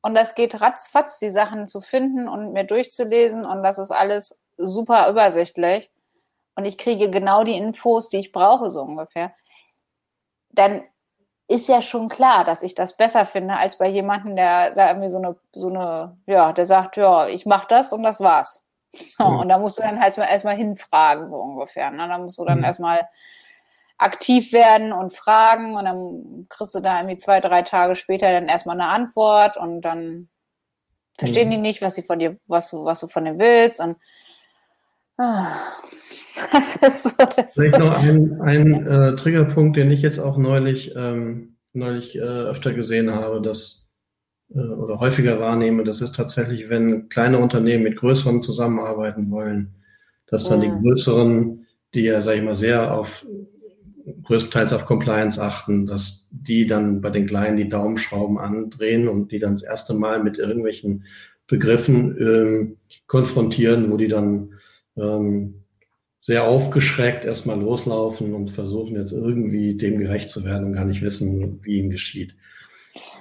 und 0.00 0.14
das 0.14 0.34
geht 0.34 0.60
ratzfatz, 0.60 1.18
die 1.18 1.30
Sachen 1.30 1.66
zu 1.66 1.80
finden 1.80 2.28
und 2.28 2.52
mir 2.52 2.64
durchzulesen, 2.64 3.44
und 3.44 3.62
das 3.62 3.78
ist 3.78 3.90
alles 3.90 4.42
super 4.56 5.10
übersichtlich. 5.10 5.90
Und 6.54 6.64
ich 6.64 6.78
kriege 6.78 7.10
genau 7.10 7.44
die 7.44 7.56
Infos, 7.56 8.08
die 8.08 8.18
ich 8.18 8.32
brauche, 8.32 8.70
so 8.70 8.80
ungefähr. 8.80 9.34
Dann 10.50 10.84
ist 11.48 11.68
ja 11.68 11.80
schon 11.80 12.08
klar, 12.08 12.44
dass 12.44 12.62
ich 12.62 12.74
das 12.74 12.96
besser 12.96 13.24
finde, 13.24 13.56
als 13.56 13.78
bei 13.78 13.88
jemandem, 13.88 14.36
der 14.36 14.74
da 14.74 14.88
irgendwie 14.88 15.08
so 15.08 15.18
eine, 15.18 15.36
so 15.52 15.68
eine, 15.68 16.16
ja, 16.26 16.52
der 16.52 16.66
sagt, 16.66 16.96
ja, 16.96 17.28
ich 17.28 17.46
mach 17.46 17.66
das 17.66 17.92
und 17.92 18.02
das 18.02 18.20
war's. 18.20 18.64
So, 18.90 19.24
mhm. 19.24 19.40
Und 19.40 19.48
da 19.48 19.58
musst 19.58 19.78
du 19.78 19.82
dann 19.82 20.00
halt 20.00 20.16
erstmal 20.16 20.56
hinfragen, 20.56 21.30
so 21.30 21.36
ungefähr. 21.36 21.90
Ne? 21.90 22.08
Da 22.08 22.18
musst 22.18 22.38
du 22.38 22.44
dann 22.44 22.58
mhm. 22.58 22.64
erstmal 22.64 23.08
aktiv 23.98 24.52
werden 24.52 24.92
und 24.92 25.14
fragen 25.14 25.74
und 25.76 25.84
dann 25.84 26.46
kriegst 26.48 26.74
du 26.74 26.80
da 26.80 26.98
irgendwie 26.98 27.16
zwei, 27.16 27.40
drei 27.40 27.62
Tage 27.62 27.94
später 27.94 28.30
dann 28.30 28.48
erstmal 28.48 28.78
eine 28.78 28.90
Antwort 28.90 29.56
und 29.56 29.80
dann 29.80 30.28
verstehen 31.18 31.48
mhm. 31.48 31.52
die 31.52 31.58
nicht, 31.58 31.82
was 31.82 31.94
sie 31.94 32.02
von 32.02 32.18
dir, 32.18 32.38
was 32.46 32.70
du, 32.70 32.84
was 32.84 33.00
du 33.00 33.08
von 33.08 33.24
denen 33.24 33.38
willst 33.38 33.80
und 33.80 33.96
ah, 35.16 35.46
das 36.52 36.76
ist 36.76 37.02
so 37.04 37.10
das. 37.18 37.54
Vielleicht 37.54 37.78
noch 37.78 37.96
ein, 37.96 38.40
ein 38.40 38.86
äh, 38.86 39.16
Triggerpunkt, 39.16 39.76
den 39.76 39.90
ich 39.90 40.02
jetzt 40.02 40.18
auch 40.18 40.36
neulich, 40.36 40.92
ähm, 40.96 41.56
neulich 41.72 42.16
äh, 42.16 42.20
öfter 42.20 42.72
gesehen 42.72 43.14
habe, 43.14 43.40
dass 43.40 43.88
äh, 44.54 44.58
oder 44.58 45.00
häufiger 45.00 45.40
wahrnehme, 45.40 45.84
das 45.84 46.00
ist 46.00 46.14
tatsächlich, 46.14 46.68
wenn 46.68 47.08
kleine 47.08 47.38
Unternehmen 47.38 47.84
mit 47.84 47.96
größeren 47.96 48.42
zusammenarbeiten 48.42 49.30
wollen, 49.30 49.74
dass 50.26 50.48
dann 50.48 50.60
die 50.60 50.70
größeren, 50.70 51.66
die 51.94 52.02
ja, 52.02 52.20
sag 52.20 52.36
ich 52.36 52.42
mal, 52.42 52.54
sehr 52.54 52.92
auf 52.94 53.24
größtenteils 54.24 54.72
auf 54.72 54.86
Compliance 54.86 55.40
achten, 55.40 55.86
dass 55.86 56.28
die 56.30 56.66
dann 56.66 57.00
bei 57.00 57.10
den 57.10 57.26
Kleinen 57.26 57.56
die 57.56 57.68
Daumenschrauben 57.68 58.38
andrehen 58.38 59.08
und 59.08 59.32
die 59.32 59.38
dann 59.38 59.54
das 59.54 59.62
erste 59.62 59.94
Mal 59.94 60.22
mit 60.22 60.38
irgendwelchen 60.38 61.04
Begriffen 61.46 62.16
ähm, 62.20 62.76
konfrontieren, 63.06 63.90
wo 63.90 63.96
die 63.96 64.08
dann 64.08 64.54
ähm, 64.96 65.62
sehr 66.26 66.48
aufgeschreckt 66.48 67.24
erstmal 67.24 67.60
loslaufen 67.60 68.34
und 68.34 68.50
versuchen 68.50 68.96
jetzt 68.96 69.12
irgendwie 69.12 69.76
dem 69.76 70.00
gerecht 70.00 70.28
zu 70.28 70.44
werden 70.44 70.66
und 70.66 70.72
gar 70.72 70.84
nicht 70.84 71.00
wissen, 71.00 71.60
wie 71.62 71.78
ihnen 71.78 71.90
geschieht. 71.90 72.34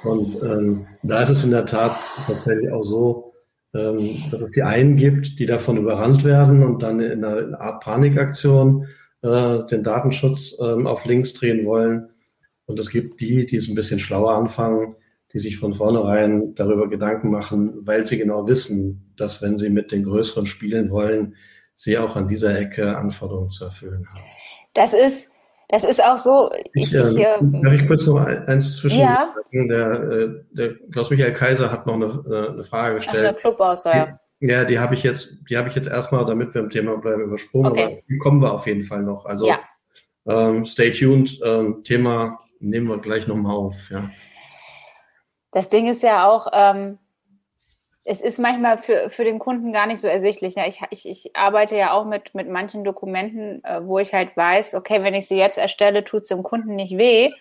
Und 0.03 0.41
ähm, 0.41 0.87
da 1.03 1.21
ist 1.21 1.29
es 1.29 1.43
in 1.43 1.51
der 1.51 1.67
Tat 1.67 1.95
tatsächlich 2.25 2.71
auch 2.71 2.81
so, 2.81 3.33
ähm, 3.75 3.99
dass 4.31 4.41
es 4.41 4.51
die 4.53 4.63
einen 4.63 4.95
gibt, 4.95 5.37
die 5.37 5.45
davon 5.45 5.77
überrannt 5.77 6.23
werden 6.23 6.63
und 6.63 6.81
dann 6.81 6.99
in 6.99 7.23
einer, 7.23 7.37
in 7.37 7.45
einer 7.49 7.61
Art 7.61 7.83
Panikaktion 7.83 8.87
äh, 9.21 9.63
den 9.65 9.83
Datenschutz 9.83 10.57
ähm, 10.59 10.87
auf 10.87 11.05
links 11.05 11.35
drehen 11.35 11.63
wollen. 11.67 12.09
Und 12.65 12.79
es 12.79 12.89
gibt 12.89 13.21
die, 13.21 13.45
die 13.45 13.57
es 13.57 13.67
ein 13.67 13.75
bisschen 13.75 13.99
schlauer 13.99 14.33
anfangen, 14.33 14.95
die 15.31 15.37
sich 15.37 15.57
von 15.57 15.73
vornherein 15.73 16.55
darüber 16.55 16.89
Gedanken 16.89 17.29
machen, 17.29 17.81
weil 17.81 18.07
sie 18.07 18.17
genau 18.17 18.47
wissen, 18.47 19.13
dass 19.15 19.43
wenn 19.43 19.57
sie 19.57 19.69
mit 19.69 19.91
den 19.91 20.05
Größeren 20.05 20.47
spielen 20.47 20.89
wollen, 20.89 21.35
sie 21.75 21.97
auch 21.97 22.15
an 22.15 22.27
dieser 22.27 22.57
Ecke 22.57 22.97
Anforderungen 22.97 23.49
zu 23.49 23.65
erfüllen 23.65 24.07
haben. 24.09 24.23
Das 24.73 24.93
ist, 24.93 25.29
das 25.69 25.83
ist 25.83 26.03
auch 26.03 26.17
so. 26.17 26.51
Ich, 26.73 26.93
ich, 26.93 26.95
ich, 26.95 27.17
äh, 27.17 27.37
darf 27.41 27.73
ich 27.73 27.87
kurz 27.87 28.05
noch 28.05 28.17
eins 28.17 28.77
zwischen? 28.77 28.99
Ja. 28.99 29.33
Der, 29.51 29.91
äh, 29.91 30.43
der 30.51 30.75
Klaus-Michael 30.91 31.33
Kaiser 31.33 31.71
hat 31.71 31.85
noch 31.85 31.95
eine, 31.95 32.05
äh, 32.05 32.49
eine 32.53 32.63
Frage 32.63 32.95
gestellt. 32.95 33.25
Ach, 33.25 33.29
eine 33.29 33.37
Clubauswahl. 33.37 34.19
Ja, 34.41 34.63
die 34.63 34.79
habe 34.79 34.95
ich 34.95 35.03
jetzt, 35.03 35.39
die 35.49 35.57
habe 35.57 35.69
ich 35.69 35.75
jetzt 35.75 35.87
erstmal, 35.87 36.25
damit 36.25 36.53
wir 36.53 36.61
im 36.61 36.69
Thema 36.69 36.97
bleiben, 36.97 37.23
übersprungen, 37.23 37.71
okay. 37.71 37.83
aber 37.83 37.95
die 38.09 38.17
kommen 38.17 38.41
wir 38.41 38.53
auf 38.53 38.67
jeden 38.67 38.81
Fall 38.81 39.01
noch. 39.01 39.25
Also 39.25 39.47
ja. 39.47 39.59
ähm, 40.27 40.65
stay 40.65 40.91
tuned. 40.91 41.39
Ähm, 41.43 41.83
Thema 41.83 42.39
nehmen 42.59 42.87
wir 42.87 42.97
gleich 42.99 43.27
nochmal 43.27 43.55
auf. 43.55 43.89
Ja. 43.89 44.09
Das 45.51 45.69
Ding 45.69 45.87
ist 45.87 46.03
ja 46.03 46.27
auch, 46.27 46.47
ähm, 46.53 46.99
es 48.07 48.21
ist 48.21 48.37
manchmal 48.37 48.77
für, 48.77 49.09
für 49.09 49.23
den 49.23 49.39
Kunden 49.39 49.73
gar 49.73 49.87
nicht 49.87 49.99
so 49.99 50.07
ersichtlich. 50.07 50.55
Ja, 50.55 50.67
ich, 50.67 50.79
ich, 50.91 51.09
ich 51.09 51.35
arbeite 51.35 51.75
ja 51.75 51.91
auch 51.91 52.05
mit, 52.05 52.35
mit 52.35 52.47
manchen 52.47 52.83
Dokumenten, 52.83 53.63
äh, 53.63 53.83
wo 53.83 53.97
ich 53.97 54.13
halt 54.13 54.37
weiß, 54.37 54.75
okay, 54.75 55.01
wenn 55.01 55.15
ich 55.15 55.27
sie 55.27 55.37
jetzt 55.37 55.57
erstelle, 55.57 56.03
tut 56.03 56.21
es 56.21 56.27
dem 56.27 56.43
Kunden 56.43 56.75
nicht 56.75 56.97
weh. 56.97 57.33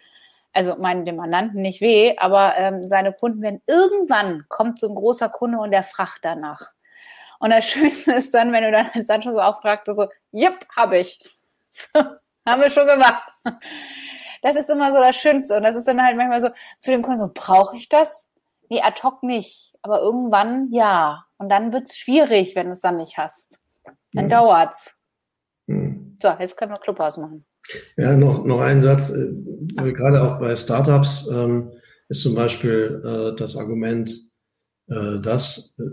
Also 0.55 0.77
meinen 0.77 1.05
dem 1.05 1.17
Mandanten 1.17 1.61
nicht 1.61 1.81
weh, 1.81 2.17
aber 2.17 2.55
ähm, 2.57 2.87
seine 2.87 3.13
Kunden 3.13 3.43
werden 3.43 3.61
irgendwann 3.67 4.47
kommt 4.49 4.81
so 4.81 4.89
ein 4.89 4.95
großer 4.95 5.29
Kunde 5.29 5.59
und 5.59 5.71
der 5.71 5.83
fragt 5.83 6.21
danach. 6.23 6.73
Und 7.41 7.51
das 7.51 7.65
Schönste 7.69 8.13
ist 8.13 8.33
dann, 8.33 8.53
wenn 8.53 8.65
du 8.65 8.73
dann 8.73 8.89
als 8.95 9.25
schon 9.25 9.35
so 9.35 10.09
jipp, 10.33 10.67
habe 10.77 10.99
ich. 10.99 11.21
So, 11.77 12.01
haben 12.47 12.63
wir 12.63 12.71
schon 12.71 12.87
gemacht. 12.87 13.33
Das 14.43 14.55
ist 14.55 14.71
immer 14.71 14.93
so 14.93 14.99
das 14.99 15.17
Schönste. 15.17 15.57
Und 15.57 15.65
das 15.65 15.75
ist 15.75 15.89
dann 15.89 16.01
halt 16.01 16.17
manchmal 16.17 16.41
so, 16.41 16.51
für 16.79 16.93
den 16.93 17.03
Kunden 17.03 17.19
so, 17.19 17.31
brauche 17.35 17.77
ich 17.77 17.89
das? 17.89 18.29
Nee, 18.69 18.81
ad 18.81 19.03
hoc 19.03 19.25
nicht 19.25 19.74
aber 19.85 20.01
irgendwann 20.01 20.73
ja. 20.73 21.25
Und 21.37 21.51
dann 21.51 21.73
wird 21.73 21.89
es 21.89 21.97
schwierig, 21.97 22.57
wenn 22.57 22.67
du 22.67 22.73
es 22.73 22.81
dann 22.81 22.97
nicht 22.97 23.19
hast. 23.19 23.61
Dann 24.13 24.27
mhm. 24.27 24.31
dauert's. 24.31 24.99
Mhm. 25.67 26.17
So, 26.21 26.31
jetzt 26.39 26.57
können 26.57 26.73
wir 26.73 26.79
Clubhaus 26.79 27.19
machen. 27.19 27.45
Ja, 27.97 28.17
noch, 28.17 28.45
noch 28.45 28.61
ein 28.61 28.83
Satz. 28.83 29.11
Äh, 29.11 29.93
gerade 29.93 30.23
auch 30.23 30.41
bei 30.41 30.57
Startups 30.57 31.29
ähm, 31.31 31.71
ist 32.09 32.23
zum 32.23 32.35
Beispiel 32.35 33.03
äh, 33.05 33.39
das 33.39 33.57
Argument, 33.57 34.11
äh, 34.89 35.21
dass 35.21 35.75
äh, 35.79 35.85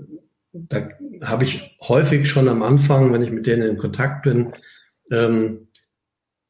da 0.54 0.88
habe 1.24 1.44
ich 1.44 1.78
häufig 1.82 2.30
schon 2.30 2.48
am 2.48 2.64
Anfang, 2.64 3.12
wenn 3.14 3.24
ich 3.24 3.32
mit 3.32 3.46
denen 3.46 3.64
in 3.64 3.78
Kontakt 3.78 4.24
bin, 4.24 4.54
ähm, 5.12 5.68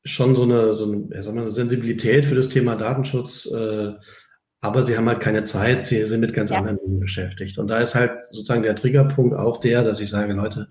schon 0.03 0.35
so 0.35 0.43
eine, 0.43 0.73
so 0.73 0.91
eine, 0.91 1.07
ja, 1.11 1.27
eine 1.29 1.49
Sensibilität 1.49 2.25
für 2.25 2.35
das 2.35 2.49
Thema 2.49 2.75
Datenschutz, 2.75 3.45
äh, 3.45 3.93
aber 4.61 4.83
sie 4.83 4.95
haben 4.95 5.09
halt 5.09 5.19
keine 5.19 5.43
Zeit, 5.43 5.83
sie 5.83 6.05
sind 6.05 6.21
mit 6.21 6.35
ganz 6.35 6.51
ja. 6.51 6.59
anderen 6.59 6.77
Dingen 6.77 6.99
beschäftigt. 6.99 7.57
Und 7.57 7.67
da 7.67 7.79
ist 7.79 7.95
halt 7.95 8.11
sozusagen 8.29 8.61
der 8.61 8.75
Triggerpunkt 8.75 9.35
auch 9.35 9.59
der, 9.59 9.83
dass 9.83 9.99
ich 9.99 10.09
sage, 10.09 10.33
Leute, 10.33 10.69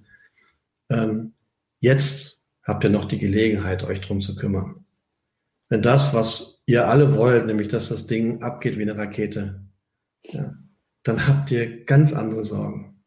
ähm, 0.90 1.34
jetzt 1.80 2.44
habt 2.62 2.84
ihr 2.84 2.90
noch 2.90 3.06
die 3.06 3.18
Gelegenheit, 3.18 3.82
euch 3.82 4.00
drum 4.00 4.20
zu 4.20 4.36
kümmern. 4.36 4.84
Wenn 5.68 5.82
das, 5.82 6.14
was 6.14 6.62
ihr 6.66 6.88
alle 6.88 7.14
wollt, 7.16 7.46
nämlich 7.46 7.68
dass 7.68 7.88
das 7.88 8.06
Ding 8.06 8.42
abgeht 8.42 8.78
wie 8.78 8.82
eine 8.82 8.96
Rakete, 8.96 9.60
ja, 10.22 10.54
dann 11.02 11.26
habt 11.26 11.50
ihr 11.50 11.84
ganz 11.84 12.12
andere 12.12 12.44
Sorgen. 12.44 13.02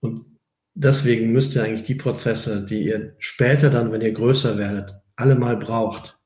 Und 0.00 0.38
deswegen 0.74 1.32
müsst 1.32 1.54
ihr 1.54 1.62
eigentlich 1.62 1.84
die 1.84 1.94
Prozesse, 1.94 2.64
die 2.64 2.84
ihr 2.84 3.14
später 3.18 3.70
dann, 3.70 3.92
wenn 3.92 4.00
ihr 4.00 4.12
größer 4.12 4.58
werdet, 4.58 4.96
alle 5.14 5.36
mal 5.36 5.56
braucht, 5.56 6.18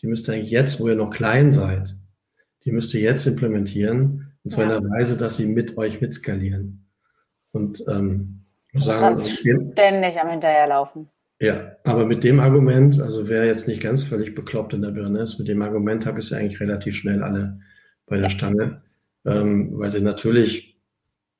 die 0.00 0.06
müsst 0.06 0.28
ihr 0.28 0.34
eigentlich 0.34 0.50
jetzt, 0.50 0.80
wo 0.80 0.88
ihr 0.88 0.96
noch 0.96 1.10
klein 1.10 1.52
seid, 1.52 1.94
die 2.66 2.72
müsst 2.72 2.92
ihr 2.92 3.00
jetzt 3.00 3.26
implementieren. 3.26 4.32
Und 4.44 4.50
zwar 4.50 4.66
ja. 4.66 4.76
in 4.76 4.82
der 4.82 4.90
Weise, 4.90 5.16
dass 5.16 5.36
sie 5.36 5.46
mit 5.46 5.78
euch 5.78 6.00
mitskalieren. 6.00 6.86
Und 7.52 7.82
ähm, 7.88 8.42
sagen, 8.74 9.16
ständig 9.16 10.20
am 10.20 10.28
Hinterherlaufen. 10.28 11.08
Ja, 11.40 11.76
aber 11.84 12.06
mit 12.06 12.24
dem 12.24 12.40
Argument, 12.40 13.00
also 13.00 13.28
wer 13.28 13.44
jetzt 13.44 13.68
nicht 13.68 13.82
ganz 13.82 14.04
völlig 14.04 14.34
bekloppt 14.34 14.74
in 14.74 14.82
der 14.82 14.90
Birne 14.90 15.20
ist, 15.20 15.38
mit 15.38 15.48
dem 15.48 15.62
Argument 15.62 16.06
habe 16.06 16.20
ich 16.20 16.26
sie 16.26 16.36
eigentlich 16.36 16.60
relativ 16.60 16.96
schnell 16.96 17.22
alle 17.22 17.60
bei 18.06 18.18
der 18.18 18.30
Stange, 18.30 18.82
ähm, 19.24 19.78
weil 19.78 19.92
sie 19.92 20.00
natürlich 20.00 20.78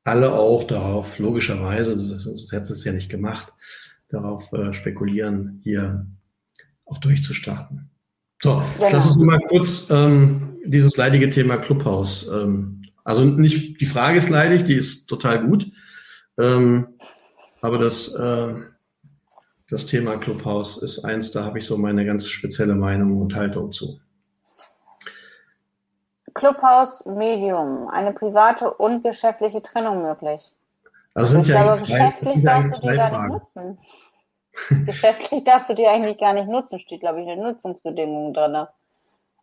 alle 0.04 0.32
auch 0.32 0.64
darauf, 0.64 1.18
logischerweise, 1.18 1.96
das, 1.96 2.52
hätte 2.52 2.72
es 2.72 2.84
ja 2.84 2.92
nicht 2.92 3.10
gemacht, 3.10 3.52
darauf 4.08 4.52
äh, 4.52 4.72
spekulieren, 4.72 5.60
hier 5.64 6.06
auch 6.84 6.98
durchzustarten. 6.98 7.90
So, 8.42 8.62
genau. 8.76 8.88
lass 8.92 9.06
uns 9.06 9.16
mal 9.18 9.40
kurz 9.48 9.88
ähm, 9.90 10.58
dieses 10.64 10.96
leidige 10.96 11.30
Thema 11.30 11.56
Clubhaus. 11.56 12.28
Ähm, 12.28 12.82
also 13.04 13.24
nicht, 13.24 13.80
die 13.80 13.86
Frage 13.86 14.18
ist 14.18 14.28
leidig, 14.28 14.64
die 14.64 14.74
ist 14.74 15.06
total 15.06 15.46
gut. 15.46 15.70
Ähm, 16.38 16.88
aber 17.62 17.78
das, 17.78 18.12
äh, 18.14 18.54
das 19.70 19.86
Thema 19.86 20.16
Clubhaus 20.18 20.82
ist 20.82 21.04
eins, 21.04 21.30
da 21.30 21.44
habe 21.44 21.58
ich 21.58 21.66
so 21.66 21.76
meine 21.78 22.04
ganz 22.04 22.28
spezielle 22.28 22.74
Meinung 22.74 23.20
und 23.20 23.34
Haltung 23.34 23.72
zu. 23.72 23.98
Clubhaus 26.34 27.06
Medium, 27.06 27.88
eine 27.88 28.12
private 28.12 28.72
und 28.74 29.02
geschäftliche 29.02 29.62
Trennung 29.62 30.02
möglich. 30.02 30.52
Also 31.14 31.32
sind 31.32 31.42
ich 31.42 31.48
ja 31.48 31.62
glaube, 31.62 31.78
zwei, 31.78 32.10
geschäftlich 32.10 32.44
darfst 32.44 32.82
du 32.82 32.88
die 32.90 32.96
gar 32.96 33.10
nicht 33.10 33.32
nutzen. 33.32 33.78
Geschäftlich 34.86 35.44
darfst 35.44 35.70
du 35.70 35.74
die 35.74 35.86
eigentlich 35.86 36.18
gar 36.18 36.32
nicht 36.32 36.48
nutzen, 36.48 36.80
steht, 36.80 37.00
glaube 37.00 37.20
ich, 37.20 37.26
in 37.28 37.38
den 37.38 37.48
Nutzungsbedingungen 37.48 38.34
drin. 38.34 38.66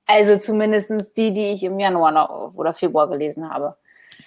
Also 0.08 0.38
zumindest 0.38 0.92
die, 1.18 1.32
die 1.34 1.52
ich 1.52 1.64
im 1.64 1.80
Januar 1.80 2.12
noch, 2.12 2.54
oder 2.56 2.74
Februar 2.74 3.10
gelesen 3.10 3.50
habe. 3.50 3.76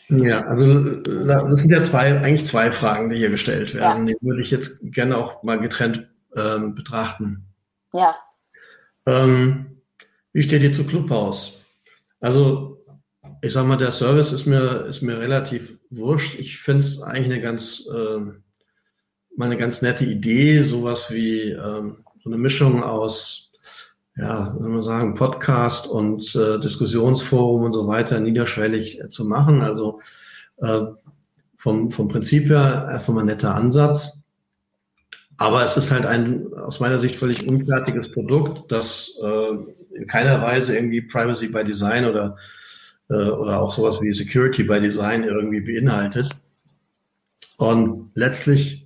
Ja, 0.08 0.46
also 0.46 1.02
das 1.04 1.60
sind 1.60 1.70
ja 1.70 1.82
zwei, 1.82 2.20
eigentlich 2.20 2.46
zwei 2.46 2.70
Fragen, 2.70 3.10
die 3.10 3.16
hier 3.16 3.30
gestellt 3.30 3.74
werden. 3.74 4.06
Ja. 4.06 4.14
Die 4.14 4.26
würde 4.26 4.42
ich 4.42 4.50
jetzt 4.50 4.78
gerne 4.82 5.16
auch 5.16 5.42
mal 5.42 5.58
getrennt 5.58 6.08
ähm, 6.36 6.74
betrachten. 6.74 7.44
Ja. 7.92 8.10
Ähm, 9.06 9.80
wie 10.32 10.42
steht 10.42 10.62
ihr 10.62 10.72
zu 10.72 10.86
Clubhaus? 10.86 11.64
Also, 12.20 12.84
ich 13.42 13.52
sag 13.52 13.66
mal, 13.66 13.76
der 13.76 13.90
Service 13.90 14.32
ist 14.32 14.46
mir, 14.46 14.86
ist 14.86 15.02
mir 15.02 15.18
relativ 15.18 15.78
wurscht. 15.90 16.38
Ich 16.38 16.58
finde 16.58 16.80
es 16.80 17.02
eigentlich 17.02 17.32
eine 17.32 17.40
ganz, 17.40 17.86
äh, 17.92 18.32
mal 19.36 19.46
eine 19.46 19.56
ganz 19.56 19.82
nette 19.82 20.04
Idee, 20.04 20.62
sowas 20.62 21.10
wie 21.10 21.50
ähm, 21.50 21.98
so 22.22 22.30
eine 22.30 22.38
Mischung 22.38 22.82
aus 22.82 23.46
ja, 24.16 24.56
wenn 24.58 24.72
man 24.72 24.82
sagen, 24.82 25.14
Podcast 25.14 25.86
und 25.86 26.34
äh, 26.34 26.58
Diskussionsforum 26.58 27.64
und 27.64 27.72
so 27.74 27.86
weiter 27.86 28.18
niederschwellig 28.18 29.00
äh, 29.00 29.10
zu 29.10 29.26
machen. 29.26 29.60
Also 29.60 30.00
äh, 30.56 30.80
vom, 31.58 31.90
vom 31.90 32.08
Prinzip 32.08 32.48
her 32.48 32.88
einfach 32.88 33.12
mal 33.12 33.20
ein 33.20 33.26
netter 33.26 33.54
Ansatz. 33.54 34.18
Aber 35.36 35.64
es 35.64 35.76
ist 35.76 35.90
halt 35.90 36.06
ein 36.06 36.46
aus 36.54 36.80
meiner 36.80 36.98
Sicht 36.98 37.16
völlig 37.16 37.46
unfertiges 37.46 38.10
Produkt, 38.10 38.72
das 38.72 39.12
äh, 39.22 39.96
in 39.96 40.06
keiner 40.06 40.40
Weise 40.40 40.74
irgendwie 40.74 41.02
Privacy 41.02 41.48
by 41.48 41.62
Design 41.62 42.06
oder, 42.06 42.36
äh, 43.10 43.28
oder 43.28 43.60
auch 43.60 43.74
sowas 43.74 44.00
wie 44.00 44.14
Security 44.14 44.62
by 44.62 44.80
Design 44.80 45.24
irgendwie 45.24 45.60
beinhaltet. 45.60 46.30
Und 47.58 48.12
letztlich 48.14 48.85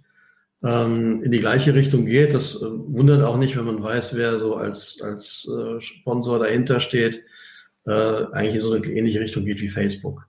ähm, 0.65 1.23
in 1.23 1.31
die 1.31 1.41
gleiche 1.41 1.75
Richtung 1.75 2.07
geht. 2.07 2.35
Das 2.35 2.57
äh, 2.57 2.67
wundert 2.67 3.23
auch 3.23 3.39
nicht, 3.39 3.57
wenn 3.57 3.65
man 3.65 3.83
weiß, 3.83 4.15
wer 4.15 4.39
so 4.39 4.57
als, 4.57 4.99
als 5.03 5.49
äh, 5.49 5.81
Sponsor 5.81 6.39
dahinter 6.39 6.81
steht, 6.81 7.23
äh, 7.87 8.25
eigentlich 8.33 8.57
in 8.57 8.61
so 8.61 8.73
eine 8.73 8.87
ähnliche 8.87 9.21
Richtung 9.21 9.45
geht 9.45 9.61
wie 9.61 9.71
Facebook. 9.71 10.27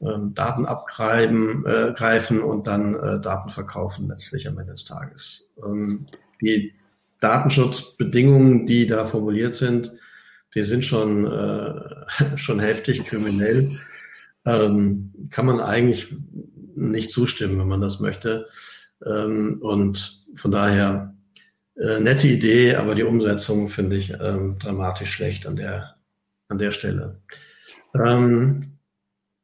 Ähm, 0.00 0.32
Daten 0.34 0.64
abgreifen 0.64 1.64
äh, 1.66 1.92
greifen 1.94 2.40
und 2.40 2.66
dann 2.66 2.94
äh, 2.94 3.20
Daten 3.20 3.50
verkaufen 3.50 4.08
letztlich 4.08 4.48
am 4.48 4.58
Ende 4.58 4.72
des 4.72 4.84
Tages. 4.84 5.50
Ähm, 5.62 6.06
die 6.40 6.72
Datenschutzbedingungen, 7.20 8.66
die 8.66 8.86
da 8.86 9.04
formuliert 9.04 9.54
sind, 9.54 9.92
die 10.54 10.62
sind 10.62 10.84
schon, 10.84 11.26
äh, 11.26 12.36
schon 12.36 12.60
heftig 12.60 13.04
kriminell. 13.04 13.70
Ähm, 14.46 15.12
kann 15.30 15.46
man 15.46 15.60
eigentlich 15.60 16.14
nicht 16.74 17.10
zustimmen, 17.10 17.58
wenn 17.58 17.68
man 17.68 17.82
das 17.82 18.00
möchte. 18.00 18.46
Ähm, 19.06 19.58
und 19.62 20.24
von 20.34 20.50
daher 20.50 21.14
äh, 21.76 22.00
nette 22.00 22.28
Idee, 22.28 22.76
aber 22.76 22.94
die 22.94 23.04
Umsetzung 23.04 23.68
finde 23.68 23.96
ich 23.96 24.10
ähm, 24.10 24.58
dramatisch 24.58 25.12
schlecht 25.12 25.46
an 25.46 25.56
der, 25.56 25.96
an 26.48 26.58
der 26.58 26.72
Stelle. 26.72 27.20
Ähm, 27.94 28.78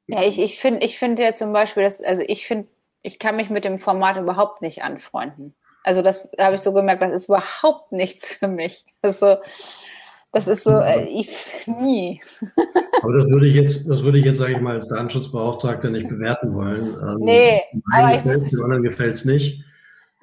ja, 0.07 0.23
ich, 0.23 0.39
ich 0.39 0.59
finde 0.59 0.85
ich 0.85 0.99
finde 0.99 1.23
ja 1.23 1.33
zum 1.33 1.53
Beispiel, 1.53 1.83
dass, 1.83 2.03
also 2.03 2.23
ich 2.27 2.47
finde, 2.47 2.69
ich 3.03 3.19
kann 3.19 3.37
mich 3.37 3.51
mit 3.51 3.65
dem 3.65 3.79
Format 3.79 4.17
überhaupt 4.17 4.63
nicht 4.63 4.83
anfreunden. 4.83 5.55
Also 5.83 6.03
das 6.03 6.29
habe 6.39 6.57
ich 6.57 6.61
so 6.61 6.73
gemerkt, 6.73 7.03
das 7.03 7.13
ist 7.13 7.29
überhaupt 7.29 7.93
nichts 7.93 8.35
für 8.35 8.49
mich. 8.49 8.85
Also, 9.03 9.37
das 10.33 10.49
ist 10.49 10.65
so, 10.65 10.71
äh, 10.71 11.05
ich, 11.09 11.31
nie. 11.67 12.21
Aber 13.03 13.13
das 13.15 13.31
würde 13.31 13.47
ich 13.47 13.55
jetzt, 13.55 13.89
das 13.89 14.03
würde 14.03 14.19
ich 14.19 14.25
jetzt, 14.25 14.39
sage 14.39 14.55
ich 14.55 14.61
mal, 14.61 14.75
als 14.75 14.89
Datenschutzbeauftragter 14.89 15.91
nicht 15.91 16.09
bewerten 16.09 16.55
wollen. 16.55 16.95
Ähm, 17.03 17.17
nee, 17.21 17.63
aber 17.93 18.13
gefällt, 18.13 18.53
dem 18.53 18.63
anderen 18.63 18.83
gefällt 18.83 19.17
es 19.17 19.25
nicht. 19.25 19.65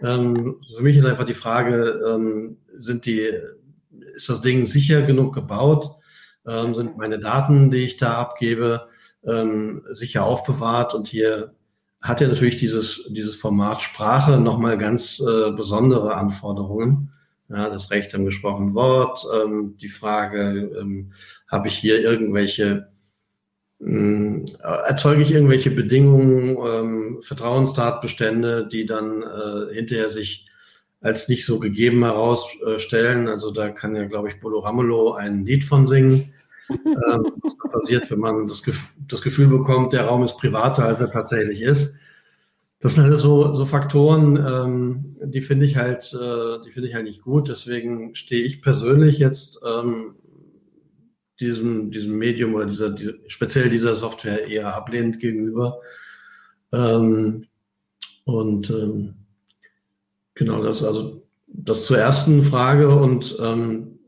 Ähm, 0.01 0.58
für 0.76 0.84
mich 0.84 0.97
ist 0.97 1.06
einfach 1.06 1.24
die 1.24 1.34
Frage, 1.34 1.99
ähm, 2.08 2.58
sind 2.76 3.06
die, 3.06 3.32
ist 4.16 4.30
das 4.30 4.41
Ding 4.41 4.66
sicher 4.66 5.04
genug 5.04 5.34
gebaut? 5.34 5.91
Ähm, 6.45 6.76
sind 6.76 6.97
meine 6.97 7.20
Daten, 7.20 7.72
die 7.72 7.86
ich 7.86 7.97
da 7.97 8.16
abgebe, 8.16 8.88
ähm, 9.26 9.84
sicher 9.91 10.26
aufbewahrt? 10.26 10.93
Und 10.93 11.08
hier 11.08 11.54
hat 12.01 12.22
ja 12.22 12.28
natürlich 12.28 12.58
dieses, 12.58 13.08
dieses 13.10 13.36
Format 13.36 13.82
Sprache 13.82 14.39
nochmal 14.39 14.78
ganz 14.78 15.22
äh, 15.22 15.51
besondere 15.51 16.16
Anforderungen 16.16 17.12
ja, 17.50 17.70
das 17.70 17.91
Recht 17.91 18.14
am 18.16 18.26
gesprochenen 18.26 18.74
Wort, 18.74 19.26
ähm, 19.44 19.78
die 19.82 19.89
Frage, 19.89 20.72
ähm, 20.80 21.14
habe 21.48 21.68
ich 21.68 21.78
hier 21.78 22.02
irgendwelche, 22.02 22.89
ähm, 23.82 24.46
erzeuge 24.60 25.22
ich 25.22 25.32
irgendwelche 25.32 25.72
Bedingungen, 25.72 26.58
ähm, 26.58 27.22
Vertrauenstatbestände, 27.22 28.68
die 28.68 28.86
dann 28.86 29.24
äh, 29.24 29.74
hinterher 29.74 30.10
sich 30.10 30.48
als 31.02 31.28
nicht 31.28 31.46
so 31.46 31.60
gegeben 31.60 32.04
herausstellen. 32.04 33.28
Also 33.28 33.52
da 33.52 33.70
kann 33.70 33.96
ja, 33.96 34.06
glaube 34.06 34.30
ich, 34.30 34.39
Bolo 34.39 34.60
Ramelow 34.60 35.14
ein 35.14 35.46
Lied 35.46 35.66
von 35.66 35.86
singen. 35.86 36.34
ähm, 36.70 37.34
was 37.41 37.58
passiert, 37.72 38.10
wenn 38.10 38.20
man 38.20 38.48
das, 38.48 38.64
Gef 38.64 38.88
das 39.08 39.22
Gefühl 39.22 39.48
bekommt, 39.48 39.91
der 39.91 40.06
Raum 40.06 40.24
ist 40.24 40.38
privater, 40.38 40.86
als 40.86 41.02
er 41.02 41.12
tatsächlich 41.12 41.62
ist. 41.62 41.94
Das 42.84 42.95
sind 42.95 43.05
halt 43.05 43.17
so, 43.17 43.53
so 43.53 43.63
Faktoren, 43.63 44.36
ähm, 44.36 45.15
die 45.23 45.41
finde 45.41 45.65
ich 45.65 45.77
halt, 45.77 46.13
äh, 46.13 46.61
die 46.65 46.71
finde 46.71 46.89
ich 46.89 46.93
halt 46.93 47.05
nicht 47.05 47.21
gut. 47.21 47.47
Deswegen 47.47 48.13
stehe 48.13 48.43
ich 48.43 48.61
persönlich 48.61 49.19
jetzt 49.19 49.61
ähm, 49.65 50.15
diesem, 51.39 51.91
diesem 51.91 52.17
Medium 52.17 52.55
oder 52.55 52.65
dieser, 52.65 52.89
dieser, 52.89 53.13
speziell 53.27 53.69
dieser 53.69 53.95
Software 53.95 54.49
eher 54.49 54.75
ablehnend 54.75 55.21
gegenüber. 55.21 55.79
Ähm, 56.73 57.45
und 58.25 58.69
ähm, 58.69 59.13
genau 60.36 60.61
das, 60.61 60.84
also 60.84 61.25
das 61.47 61.86
zur 61.86 61.99
ersten 61.99 62.43
Frage 62.43 62.89
und 62.89 63.38
ähm, 63.39 63.99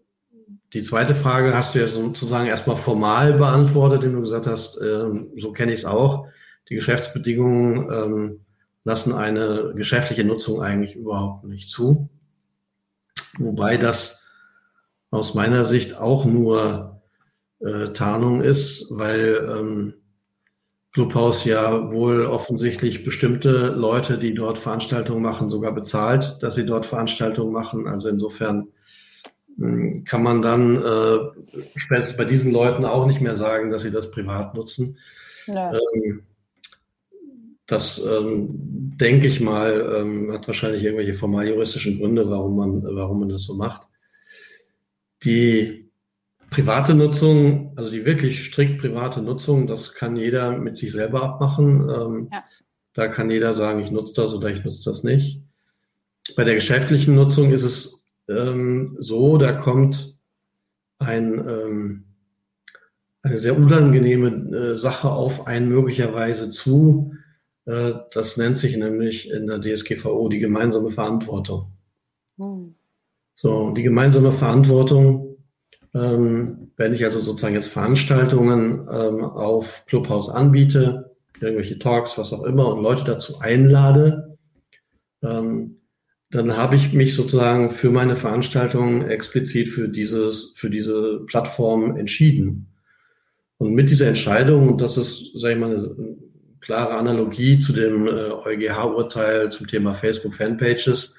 die 0.74 0.84
zweite 0.84 1.16
Frage 1.16 1.56
hast 1.56 1.76
du 1.76 1.80
ja 1.80 1.88
sozusagen 1.88 2.48
erstmal 2.48 2.76
formal 2.76 3.36
beantwortet, 3.36 4.04
indem 4.04 4.18
du 4.18 4.22
gesagt 4.24 4.48
hast, 4.48 4.76
äh, 4.82 5.06
so 5.38 5.54
kenne 5.54 5.72
ich 5.72 5.80
es 5.80 5.86
auch. 5.86 6.28
Die 6.68 6.76
Geschäftsbedingungen 6.76 7.90
ähm, 7.90 8.45
lassen 8.86 9.14
eine 9.14 9.74
geschäftliche 9.76 10.24
Nutzung 10.24 10.62
eigentlich 10.62 10.96
überhaupt 10.96 11.44
nicht 11.44 11.70
zu. 11.70 12.10
Wobei 13.38 13.78
das 13.78 14.24
aus 15.10 15.34
meiner 15.34 15.66
Sicht 15.66 15.98
auch 15.98 16.24
nur 16.26 17.02
äh, 17.60 17.90
Tarnung 17.90 18.42
ist, 18.42 18.88
weil 18.92 19.58
ähm, 19.58 19.94
Clubhouse 20.94 21.44
ja 21.44 21.92
wohl 21.92 22.26
offensichtlich 22.26 23.04
bestimmte 23.04 23.70
Leute, 23.70 24.18
die 24.18 24.34
dort 24.34 24.58
Veranstaltungen 24.58 25.22
machen, 25.22 25.50
sogar 25.50 25.74
bezahlt, 25.74 26.38
dass 26.42 26.56
sie 26.56 26.66
dort 26.66 26.86
Veranstaltungen 26.86 27.52
machen. 27.52 27.88
Also 27.88 28.08
insofern 28.08 28.68
hm, 29.58 30.04
kann 30.06 30.24
man 30.24 30.42
dann 30.42 30.76
äh, 30.76 31.18
spätestens 31.76 32.18
bei 32.18 32.26
diesen 32.26 32.52
Leuten 32.52 32.86
auch 32.86 33.08
nicht 33.08 33.20
mehr 33.20 33.36
sagen, 33.36 33.72
dass 33.72 33.82
sie 33.82 33.92
das 33.92 34.12
privat 34.12 34.54
nutzen. 34.54 34.98
Ja. 35.48 35.74
Ähm, 35.74 36.24
das 37.68 38.00
ähm, 38.00 38.50
denke 38.98 39.28
ich 39.28 39.42
mal, 39.42 39.96
ähm, 40.00 40.32
hat 40.32 40.48
wahrscheinlich 40.48 40.84
irgendwelche 40.84 41.14
formal 41.14 41.48
juristischen 41.48 42.00
Gründe, 42.00 42.30
warum 42.30 42.56
man, 42.56 42.84
warum 42.84 43.22
man 43.22 43.30
das 43.30 43.44
so 43.44 43.56
macht. 43.56 43.88
Die 45.24 45.90
private 46.50 46.94
Nutzung, 46.94 47.74
also 47.76 47.90
die 47.90 48.06
wirklich 48.06 48.46
strikt 48.46 48.80
private 48.80 49.22
Nutzung, 49.22 49.68
das 49.68 49.94
kann 49.94 50.16
jeder 50.16 50.58
mit 50.58 50.78
sich 50.78 50.92
selber 50.92 51.24
abmachen. 51.24 51.90
Ähm, 51.90 52.30
ja. 52.32 52.44
Da 52.94 53.08
kann 53.08 53.30
jeder 53.30 53.54
sagen, 53.54 53.84
ich 53.84 53.92
nutze 53.92 54.14
das 54.16 54.34
oder 54.34 54.50
ich 54.50 54.64
nutze 54.64 54.90
das 54.90 55.04
nicht. 55.04 55.42
Bei 56.36 56.44
der 56.44 56.56
geschäftlichen 56.56 57.16
Nutzung 57.16 57.52
ist 57.52 57.64
es 57.64 58.08
ähm, 58.30 58.96
so, 59.00 59.38
da 59.38 59.52
kommt 59.52 60.16
ein, 61.00 61.46
ähm, 61.48 62.06
eine 63.22 63.38
sehr 63.38 63.58
unangenehme 63.58 64.30
äh, 64.56 64.78
Sache 64.78 65.10
auf 65.10 65.48
einen 65.48 65.68
möglicherweise 65.68 66.50
zu. 66.52 67.14
Äh, 67.66 67.94
das 68.12 68.38
nennt 68.38 68.58
sich 68.58 68.78
nämlich 68.78 69.30
in 69.30 69.48
der 69.48 69.62
DSGVO 69.62 70.30
die 70.30 70.40
gemeinsame 70.40 70.92
Verantwortung. 70.92 71.72
Hm. 72.38 72.76
So, 73.36 73.72
die 73.72 73.84
gemeinsame 73.84 74.32
Verantwortung, 74.32 75.38
ähm, 75.94 76.72
wenn 76.78 76.94
ich 76.94 77.04
also 77.04 77.20
sozusagen 77.20 77.56
jetzt 77.56 77.68
Veranstaltungen 77.68 78.88
ähm, 78.92 79.24
auf 79.24 79.86
Clubhouse 79.88 80.30
anbiete, 80.30 81.16
irgendwelche 81.42 81.80
Talks, 81.80 82.18
was 82.18 82.32
auch 82.32 82.44
immer, 82.44 82.74
und 82.74 82.82
Leute 82.82 83.04
dazu 83.04 83.40
einlade, 83.40 84.38
ähm, 85.22 85.82
dann 86.32 86.58
habe 86.58 86.76
ich 86.76 86.94
mich 86.94 87.14
sozusagen 87.14 87.70
für 87.70 87.92
meine 87.92 88.16
Veranstaltung 88.16 89.08
explizit 89.08 89.70
für 89.70 89.88
dieses, 89.88 90.52
für 90.56 90.70
diese 90.70 91.22
Plattform 91.28 91.98
entschieden. 91.98 92.68
Und 93.58 93.74
mit 93.74 93.90
dieser 93.90 94.08
Entscheidung, 94.08 94.70
und 94.70 94.82
das 94.82 94.98
ist, 94.98 95.32
sage 95.40 95.54
ich 95.54 95.60
mal, 95.60 95.70
eine 95.70 96.18
klare 96.66 96.96
Analogie 96.96 97.60
zu 97.60 97.74
dem 97.74 98.08
äh, 98.08 98.32
EuGH-Urteil 98.32 99.52
zum 99.52 99.68
Thema 99.68 99.94
Facebook-Fanpages, 99.94 101.16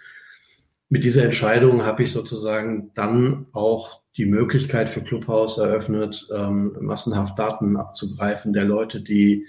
mit 0.89 1.05
dieser 1.05 1.25
Entscheidung 1.25 1.85
habe 1.85 2.05
ich 2.05 2.13
sozusagen 2.13 2.93
dann 2.95 3.47
auch 3.53 4.03
die 4.17 4.27
Möglichkeit 4.27 4.89
für 4.89 5.03
Clubhouse 5.03 5.59
eröffnet, 5.59 6.27
ähm, 6.35 6.77
massenhaft 6.81 7.39
Daten 7.39 7.77
abzugreifen 7.77 8.53
der 8.53 8.65
Leute, 8.65 9.01
die 9.01 9.47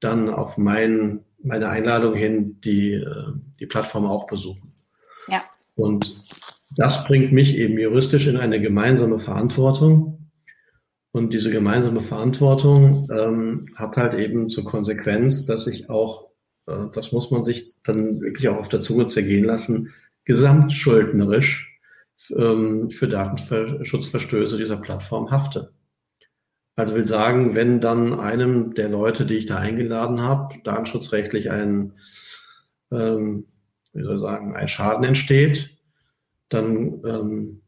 dann 0.00 0.28
auf 0.28 0.58
mein, 0.58 1.20
meine 1.42 1.68
Einladung 1.68 2.14
hin 2.14 2.60
die, 2.62 2.94
äh, 2.94 3.32
die 3.60 3.66
Plattform 3.66 4.06
auch 4.06 4.26
besuchen. 4.26 4.72
Ja. 5.28 5.42
Und 5.76 6.12
das 6.76 7.04
bringt 7.04 7.32
mich 7.32 7.54
eben 7.54 7.78
juristisch 7.78 8.26
in 8.26 8.36
eine 8.36 8.60
gemeinsame 8.60 9.18
Verantwortung. 9.18 10.19
Und 11.12 11.32
diese 11.32 11.50
gemeinsame 11.50 12.02
Verantwortung 12.02 13.08
ähm, 13.10 13.66
hat 13.76 13.96
halt 13.96 14.18
eben 14.18 14.48
zur 14.48 14.64
Konsequenz, 14.64 15.44
dass 15.44 15.66
ich 15.66 15.90
auch, 15.90 16.30
äh, 16.66 16.84
das 16.94 17.12
muss 17.12 17.30
man 17.30 17.44
sich 17.44 17.74
dann 17.82 17.96
wirklich 17.96 18.48
auch 18.48 18.58
auf 18.58 18.68
der 18.68 18.82
Zunge 18.82 19.06
zergehen 19.08 19.44
lassen, 19.44 19.92
gesamtschuldnerisch 20.24 21.78
ähm, 22.36 22.90
für 22.90 23.08
Datenschutzverstöße 23.08 24.56
dieser 24.56 24.76
Plattform 24.76 25.30
hafte. 25.30 25.72
Also 26.76 26.94
will 26.94 27.06
sagen, 27.06 27.54
wenn 27.54 27.80
dann 27.80 28.18
einem 28.18 28.74
der 28.74 28.88
Leute, 28.88 29.26
die 29.26 29.34
ich 29.34 29.46
da 29.46 29.56
eingeladen 29.56 30.20
habe, 30.20 30.54
datenschutzrechtlich 30.62 31.50
ein 31.50 31.94
ähm, 32.92 33.46
wie 33.92 34.04
soll 34.04 34.14
ich 34.14 34.20
sagen, 34.20 34.54
ein 34.56 34.68
Schaden 34.68 35.04
entsteht, 35.04 35.76
dann 36.48 37.02
ähm, 37.04 37.62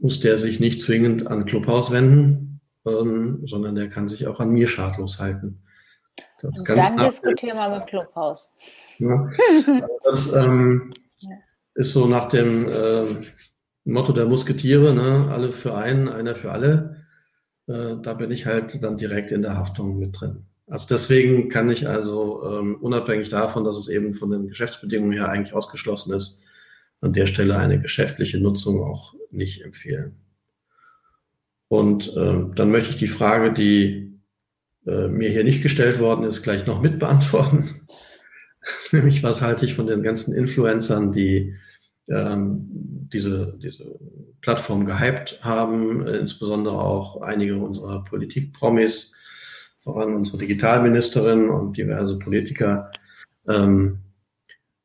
muss 0.00 0.20
der 0.20 0.38
sich 0.38 0.60
nicht 0.60 0.80
zwingend 0.80 1.26
an 1.26 1.44
Clubhouse 1.44 1.90
wenden, 1.90 2.49
ähm, 2.86 3.42
sondern 3.46 3.74
der 3.74 3.88
kann 3.88 4.08
sich 4.08 4.26
auch 4.26 4.40
an 4.40 4.50
mir 4.50 4.68
schadlos 4.68 5.18
halten. 5.18 5.62
Das 6.42 6.62
dann 6.64 6.96
diskutieren 6.96 7.56
wir 7.56 7.78
mit 7.78 7.86
Clubhouse. 7.86 8.48
Ja, 8.98 9.30
das 10.04 10.32
ähm, 10.32 10.90
ja. 11.20 11.36
ist 11.74 11.92
so 11.92 12.06
nach 12.06 12.28
dem 12.28 12.68
äh, 12.68 13.04
Motto 13.84 14.12
der 14.12 14.26
Musketiere, 14.26 14.94
ne? 14.94 15.28
alle 15.30 15.50
für 15.50 15.74
einen, 15.74 16.08
einer 16.08 16.34
für 16.34 16.52
alle. 16.52 17.06
Äh, 17.66 17.96
da 18.02 18.14
bin 18.14 18.30
ich 18.30 18.46
halt 18.46 18.82
dann 18.82 18.96
direkt 18.96 19.32
in 19.32 19.42
der 19.42 19.56
Haftung 19.56 19.98
mit 19.98 20.18
drin. 20.18 20.46
Also 20.66 20.86
deswegen 20.88 21.48
kann 21.48 21.68
ich 21.68 21.88
also 21.88 22.44
ähm, 22.44 22.76
unabhängig 22.76 23.28
davon, 23.28 23.64
dass 23.64 23.76
es 23.76 23.88
eben 23.88 24.14
von 24.14 24.30
den 24.30 24.48
Geschäftsbedingungen 24.48 25.12
her 25.12 25.28
eigentlich 25.28 25.52
ausgeschlossen 25.52 26.14
ist, 26.14 26.40
an 27.00 27.12
der 27.12 27.26
Stelle 27.26 27.56
eine 27.56 27.80
geschäftliche 27.80 28.38
Nutzung 28.38 28.82
auch 28.82 29.14
nicht 29.30 29.62
empfehlen. 29.62 30.16
Und 31.70 32.12
ähm, 32.16 32.52
dann 32.56 32.72
möchte 32.72 32.90
ich 32.90 32.96
die 32.96 33.06
Frage, 33.06 33.52
die 33.52 34.20
äh, 34.88 35.06
mir 35.06 35.30
hier 35.30 35.44
nicht 35.44 35.62
gestellt 35.62 36.00
worden 36.00 36.24
ist, 36.24 36.42
gleich 36.42 36.66
noch 36.66 36.82
mit 36.82 36.98
beantworten. 36.98 37.86
Nämlich, 38.90 39.22
was 39.22 39.40
halte 39.40 39.66
ich 39.66 39.74
von 39.74 39.86
den 39.86 40.02
ganzen 40.02 40.34
Influencern, 40.34 41.12
die 41.12 41.54
ähm, 42.08 42.66
diese, 43.12 43.56
diese 43.62 43.84
Plattform 44.40 44.84
gehypt 44.84 45.38
haben, 45.42 46.04
insbesondere 46.08 46.76
auch 46.76 47.22
einige 47.22 47.56
unserer 47.56 48.02
Politikpromis, 48.02 49.12
voran 49.78 50.12
unsere 50.12 50.38
Digitalministerin 50.38 51.50
und 51.50 51.76
diverse 51.76 52.18
Politiker, 52.18 52.90
ähm, 53.48 54.00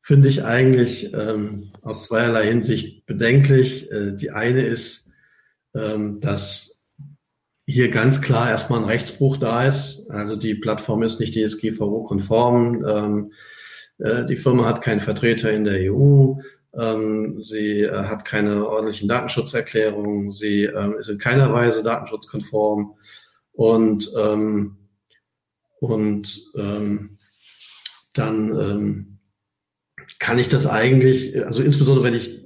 finde 0.03 0.29
ich 0.29 0.43
eigentlich 0.43 1.11
ähm, 1.15 1.63
aus 1.81 2.05
zweierlei 2.05 2.45
Hinsicht 2.45 3.07
bedenklich. 3.07 3.91
Äh, 3.91 4.15
die 4.15 4.29
eine 4.29 4.61
ist, 4.61 5.09
ähm, 5.73 6.19
dass 6.19 6.74
hier 7.67 7.89
ganz 7.89 8.21
klar 8.21 8.49
erstmal 8.49 8.79
ein 8.79 8.85
Rechtsbruch 8.85 9.37
da 9.37 9.65
ist. 9.65 10.09
Also 10.09 10.35
die 10.35 10.55
Plattform 10.55 11.03
ist 11.03 11.19
nicht 11.19 11.35
DSGVO-konform. 11.35 12.85
Ähm, 12.85 13.31
äh, 13.97 14.25
die 14.25 14.37
Firma 14.37 14.65
hat 14.65 14.81
keinen 14.81 15.01
Vertreter 15.01 15.51
in 15.51 15.63
der 15.63 15.91
EU. 15.91 16.35
Ähm, 16.77 17.41
sie 17.41 17.81
äh, 17.81 17.91
hat 17.91 18.25
keine 18.25 18.67
ordentlichen 18.67 19.07
Datenschutzerklärungen. 19.07 20.31
Sie 20.31 20.63
ähm, 20.63 20.95
ist 20.99 21.09
in 21.09 21.17
keiner 21.17 21.51
Weise 21.53 21.83
datenschutzkonform. 21.83 22.95
Und 23.53 24.11
ähm, 24.17 24.77
und 25.79 26.41
ähm, 26.55 27.17
dann 28.13 28.49
ähm, 28.57 29.17
kann 30.19 30.39
ich 30.39 30.49
das 30.49 30.67
eigentlich, 30.67 31.45
also 31.45 31.61
insbesondere 31.61 32.05
wenn 32.05 32.13
ich 32.13 32.43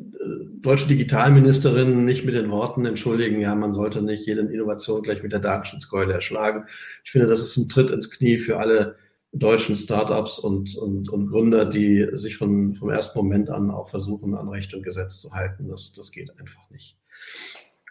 deutsche 0.61 0.87
Digitalministerin 0.87 2.05
nicht 2.05 2.25
mit 2.25 2.35
den 2.35 2.51
Worten 2.51 2.85
entschuldigen, 2.85 3.39
ja, 3.41 3.55
man 3.55 3.73
sollte 3.73 4.01
nicht 4.01 4.25
jede 4.25 4.41
Innovation 4.41 5.01
gleich 5.01 5.23
mit 5.23 5.31
der 5.31 5.39
Datenschutzkeule 5.39 6.13
erschlagen. 6.13 6.65
Ich 7.03 7.11
finde, 7.11 7.27
das 7.27 7.41
ist 7.41 7.57
ein 7.57 7.69
Tritt 7.69 7.91
ins 7.91 8.09
Knie 8.09 8.37
für 8.37 8.57
alle 8.57 8.95
deutschen 9.31 9.75
Startups 9.75 10.39
und, 10.39 10.75
und, 10.77 11.09
und 11.09 11.27
Gründer, 11.27 11.65
die 11.65 12.07
sich 12.13 12.37
von, 12.37 12.75
vom 12.75 12.89
ersten 12.89 13.17
Moment 13.17 13.49
an 13.49 13.69
auch 13.69 13.89
versuchen, 13.89 14.35
an 14.35 14.49
Recht 14.49 14.73
und 14.73 14.83
Gesetz 14.83 15.19
zu 15.19 15.31
halten. 15.31 15.67
Das, 15.69 15.93
das 15.93 16.11
geht 16.11 16.31
einfach 16.39 16.69
nicht. 16.71 16.97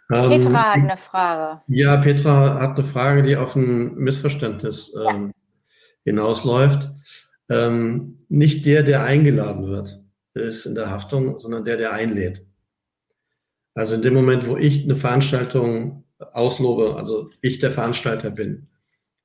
Petra 0.09 0.33
ähm, 0.33 0.57
hat 0.57 0.75
eine 0.75 0.97
Frage. 0.97 1.61
Ja, 1.67 1.97
Petra 1.97 2.59
hat 2.59 2.75
eine 2.75 2.83
Frage, 2.83 3.23
die 3.23 3.37
auf 3.37 3.55
ein 3.55 3.95
Missverständnis 3.95 4.91
ja. 4.93 5.11
ähm, 5.11 5.31
hinausläuft. 6.03 6.89
Ähm, 7.49 8.25
nicht 8.27 8.65
der, 8.65 8.83
der 8.83 9.03
eingeladen 9.03 9.67
wird, 9.67 10.01
ist 10.33 10.65
in 10.65 10.75
der 10.75 10.91
Haftung, 10.91 11.39
sondern 11.39 11.63
der, 11.63 11.77
der 11.77 11.93
einlädt. 11.93 12.45
Also 13.73 13.95
in 13.95 14.01
dem 14.01 14.13
Moment, 14.13 14.47
wo 14.47 14.57
ich 14.57 14.83
eine 14.83 14.95
Veranstaltung 14.95 16.03
auslobe, 16.17 16.95
also 16.95 17.29
ich 17.41 17.59
der 17.59 17.71
Veranstalter 17.71 18.29
bin, 18.29 18.67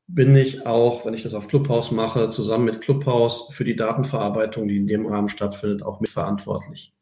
bin 0.07 0.37
ich 0.37 0.67
auch, 0.67 1.07
wenn 1.07 1.15
ich 1.15 1.23
das 1.23 1.35
auf 1.35 1.49
Clubhouse 1.49 1.91
mache, 1.91 2.31
zusammen 2.31 2.67
mit 2.67 2.81
Clubhouse 2.83 3.49
für 3.51 3.65
die 3.65 3.77
Datenverarbeitung, 3.77 4.69
die 4.69 4.77
in 4.77 4.87
dem 4.87 5.07
Rahmen 5.07 5.29
stattfindet, 5.29 5.83
auch 5.83 6.01
mitverantwortlich. 6.01 6.93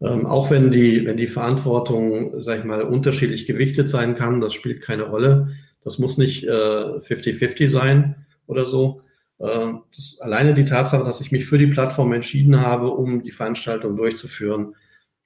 Ähm, 0.00 0.26
auch 0.26 0.50
wenn 0.50 0.70
die, 0.70 1.06
wenn 1.06 1.16
die 1.16 1.26
Verantwortung, 1.26 2.40
sag 2.40 2.60
ich 2.60 2.64
mal, 2.64 2.82
unterschiedlich 2.82 3.46
gewichtet 3.46 3.88
sein 3.88 4.14
kann, 4.14 4.40
das 4.40 4.52
spielt 4.52 4.82
keine 4.82 5.04
Rolle. 5.04 5.48
Das 5.82 5.98
muss 5.98 6.18
nicht 6.18 6.48
50-50 6.48 7.60
äh, 7.64 7.68
sein 7.68 8.26
oder 8.46 8.64
so. 8.64 9.02
Äh, 9.38 9.72
alleine 10.20 10.54
die 10.54 10.64
Tatsache, 10.64 11.04
dass 11.04 11.20
ich 11.20 11.32
mich 11.32 11.46
für 11.46 11.58
die 11.58 11.66
Plattform 11.66 12.12
entschieden 12.12 12.60
habe, 12.60 12.90
um 12.90 13.22
die 13.22 13.30
Veranstaltung 13.30 13.96
durchzuführen, 13.96 14.74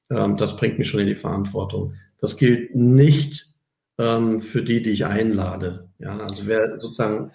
das 0.09 0.57
bringt 0.57 0.79
mich 0.79 0.89
schon 0.89 1.01
in 1.01 1.07
die 1.07 1.15
Verantwortung. 1.15 1.95
Das 2.19 2.37
gilt 2.37 2.75
nicht 2.75 3.55
ähm, 3.99 4.41
für 4.41 4.63
die, 4.63 4.83
die 4.83 4.91
ich 4.91 5.05
einlade. 5.05 5.89
Ja, 5.99 6.17
also 6.19 6.47
wer 6.47 6.81
sozusagen 6.81 7.31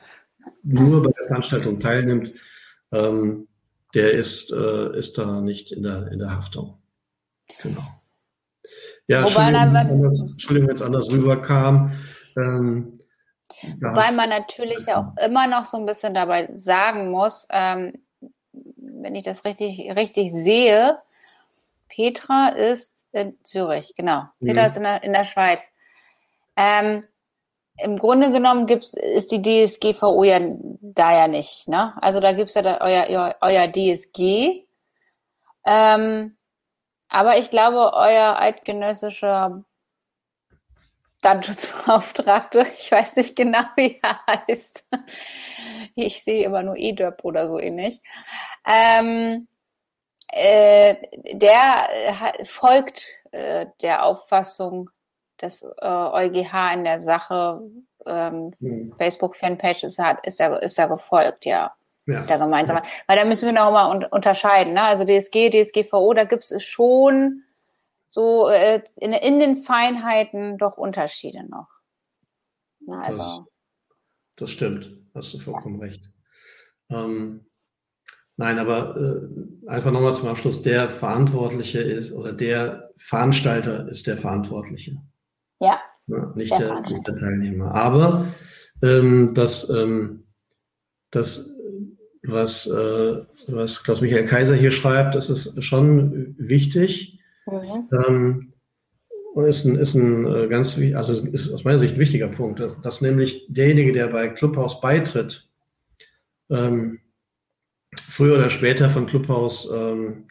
nur 0.64 1.04
bei 1.04 1.12
der 1.12 1.28
Veranstaltung 1.28 1.80
teilnimmt, 1.80 2.34
ähm, 2.92 3.48
der 3.94 4.12
ist, 4.12 4.52
äh, 4.52 4.98
ist 4.98 5.18
da 5.18 5.42
nicht 5.42 5.72
in 5.72 5.84
der, 5.84 6.12
in 6.12 6.20
der 6.20 6.36
Haftung. 6.36 6.80
Genau. 7.62 7.84
Ja, 9.08 9.24
Wobei 9.24 9.50
Entschuldigung, 9.50 10.70
wenn 10.70 10.76
es 10.76 10.82
anders 10.82 11.12
rüberkam. 11.12 11.92
Ähm, 12.38 13.00
Wobei 13.80 14.12
man 14.12 14.30
natürlich 14.30 14.88
auch 14.94 15.16
immer 15.24 15.48
noch 15.48 15.66
so 15.66 15.78
ein 15.78 15.86
bisschen 15.86 16.14
dabei 16.14 16.50
sagen 16.56 17.12
muss, 17.12 17.48
ähm, 17.50 17.94
wenn 18.52 19.16
ich 19.16 19.24
das 19.24 19.46
richtig, 19.46 19.80
richtig 19.96 20.32
sehe, 20.32 20.98
Petra 21.94 22.50
ist 22.50 23.06
in 23.12 23.38
Zürich, 23.44 23.94
genau. 23.96 24.24
Petra 24.44 24.64
mhm. 24.64 24.68
ist 24.68 24.78
in 24.78 24.84
der, 24.84 25.04
in 25.04 25.14
der 25.14 25.26
Schweiz. 25.26 25.72
Ähm, 26.56 27.04
Im 27.78 27.98
Grunde 27.98 28.32
genommen 28.32 28.66
gibt's, 28.66 28.94
ist 28.94 29.32
die 29.32 29.42
DSGVO 29.42 30.24
ja 30.24 30.40
da 30.82 31.16
ja 31.16 31.28
nicht. 31.28 31.68
Ne? 31.68 31.94
Also 32.02 32.20
da 32.20 32.34
gibt 32.34 32.50
es 32.50 32.56
ja 32.56 32.64
da 32.64 32.82
euer, 32.82 33.06
euer, 33.10 33.36
euer 33.42 33.68
DSG. 33.68 34.66
Ähm, 35.66 36.36
aber 37.10 37.38
ich 37.38 37.52
glaube, 37.52 37.94
euer 37.94 38.40
eidgenössischer 38.40 39.64
Datenschutzbeauftragte, 41.22 42.66
ich 42.80 42.92
weiß 42.92 43.18
nicht 43.18 43.36
genau, 43.36 43.64
wie 43.76 44.00
er 44.02 44.20
heißt. 44.26 44.84
Ich 45.96 46.24
sehe 46.24 46.44
immer 46.44 46.64
nur 46.64 46.76
EDOP 46.76 47.24
oder 47.24 47.48
so 47.48 47.60
ähnlich. 47.60 48.02
Ähm, 48.66 49.48
äh, 50.28 50.96
der 51.34 51.88
äh, 52.40 52.46
folgt 52.46 53.06
äh, 53.32 53.68
der 53.82 54.06
Auffassung 54.06 54.90
des 55.42 55.64
äh, 55.64 55.88
EuGH 55.88 56.74
in 56.74 56.84
der 56.84 57.00
Sache. 57.00 57.62
Ähm, 58.06 58.52
mhm. 58.60 58.94
Facebook-Fanpage 58.98 59.84
ist, 59.84 60.00
ist, 60.24 60.40
da, 60.40 60.56
ist 60.58 60.78
da 60.78 60.88
gefolgt, 60.88 61.46
ja. 61.46 61.74
Ja. 62.06 62.26
Der 62.26 62.38
gemeinsame. 62.38 62.80
Ja. 62.80 62.86
Weil 63.08 63.18
da 63.18 63.26
müssen 63.26 63.46
wir 63.46 63.54
noch 63.54 63.72
mal 63.72 63.90
un 63.90 64.04
unterscheiden. 64.04 64.74
Ne? 64.74 64.82
Also 64.82 65.06
DSG, 65.06 65.50
DSGVO, 65.52 66.14
da 66.14 66.26
gibt 66.26 66.44
es 66.44 66.64
schon 66.64 67.44
so 68.10 68.50
äh, 68.50 68.84
in, 68.98 69.14
in, 69.14 69.40
den 69.40 69.56
Feinheiten 69.56 70.58
doch 70.58 70.78
Unterschiede 70.78 71.50
noch. 71.50 71.70
Na, 72.82 73.02
also. 73.02 73.18
das, 73.18 73.42
das 74.36 74.52
stimmt, 74.52 74.92
hast 75.16 75.34
du 75.34 75.40
vollkommen 75.40 75.80
recht. 75.80 76.12
Ähm, 76.90 77.46
nein, 78.38 78.60
aber 78.60 78.98
äh, 78.98 79.70
einfach 79.70 79.92
nochmal 79.92 80.16
zum 80.16 80.28
Abschluss, 80.28 80.62
der 80.62 80.90
Verantwortliche 80.90 81.80
ist 81.80 82.12
oder 82.12 82.34
der 82.34 82.92
Veranstalter 82.98 83.88
ist 83.88 84.08
der 84.08 84.18
Verantwortliche. 84.18 84.98
Ja. 85.60 85.80
ja 86.08 86.34
nicht, 86.36 86.52
der, 86.52 86.60
der 86.60 86.82
nicht, 86.82 87.08
der, 87.08 87.16
Teilnehmer. 87.16 87.74
Aber 87.74 88.28
ähm, 88.82 89.34
das, 89.34 89.70
ähm, 89.70 90.24
das 91.12 91.50
was, 92.26 92.68
äh, 92.68 93.22
was 93.48 93.84
Klaus-Michael 93.84 94.26
Kaiser 94.26 94.56
hier 94.56 94.72
schreibt, 94.72 95.16
das 95.16 95.30
ist 95.30 95.62
schon 95.64 96.36
wichtig. 96.38 97.20
Mhm. 97.46 97.90
Ähm, 98.08 98.54
ist 99.36 99.66
ein, 99.66 99.76
ist 99.76 99.96
ein 99.96 100.26
äh, 100.26 100.48
ganz, 100.48 100.80
also 100.96 101.14
ist 101.26 101.52
aus 101.52 101.64
meiner 101.64 101.80
Sicht 101.80 101.96
ein 101.96 102.00
wichtiger 102.00 102.28
Punkt, 102.28 102.62
dass 102.84 103.02
nämlich 103.02 103.46
derjenige, 103.50 103.92
der 103.92 104.08
bei 104.08 104.30
Clubhouse 104.30 104.80
beitritt, 104.80 105.50
ähm, 106.50 107.00
früher 108.08 108.36
oder 108.38 108.50
später 108.50 108.90
von 108.90 109.06
Clubhouse 109.06 109.70
ähm, 109.74 110.28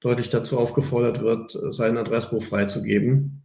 deutlich 0.00 0.28
dazu 0.28 0.58
aufgefordert 0.58 1.22
wird, 1.22 1.56
sein 1.70 1.96
Adressbuch 1.96 2.42
freizugeben. 2.42 3.42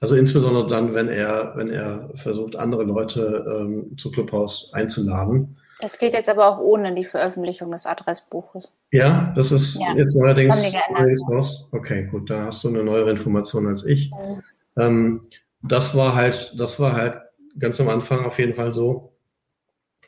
Also 0.00 0.14
insbesondere 0.14 0.68
dann, 0.68 0.94
wenn 0.94 1.08
er, 1.08 1.54
wenn 1.56 1.68
er 1.68 2.10
versucht, 2.14 2.56
andere 2.56 2.84
Leute 2.84 3.44
ähm, 3.48 3.98
zu 3.98 4.10
Clubhouse 4.12 4.70
einzuladen. 4.72 5.54
Das 5.80 5.98
geht 5.98 6.12
jetzt 6.12 6.28
aber 6.28 6.46
auch 6.46 6.58
ohne 6.58 6.94
die 6.94 7.04
Veröffentlichung 7.04 7.72
des 7.72 7.86
Adressbuches. 7.86 8.72
Ja, 8.92 9.32
das 9.34 9.50
ist 9.50 9.80
ja. 9.80 9.94
jetzt 9.96 10.14
neuerdings, 10.14 10.56
neuerdings 10.92 11.28
raus. 11.28 11.68
Okay, 11.72 12.06
gut, 12.06 12.30
da 12.30 12.46
hast 12.46 12.62
du 12.62 12.68
eine 12.68 12.84
neuere 12.84 13.10
Information 13.10 13.66
als 13.66 13.84
ich. 13.84 14.10
Mhm. 14.10 14.42
Ähm, 14.78 15.20
das 15.62 15.96
war 15.96 16.14
halt, 16.14 16.54
das 16.56 16.78
war 16.78 16.94
halt 16.94 17.16
ganz 17.58 17.80
am 17.80 17.88
Anfang 17.88 18.24
auf 18.24 18.38
jeden 18.38 18.54
Fall 18.54 18.72
so. 18.72 19.11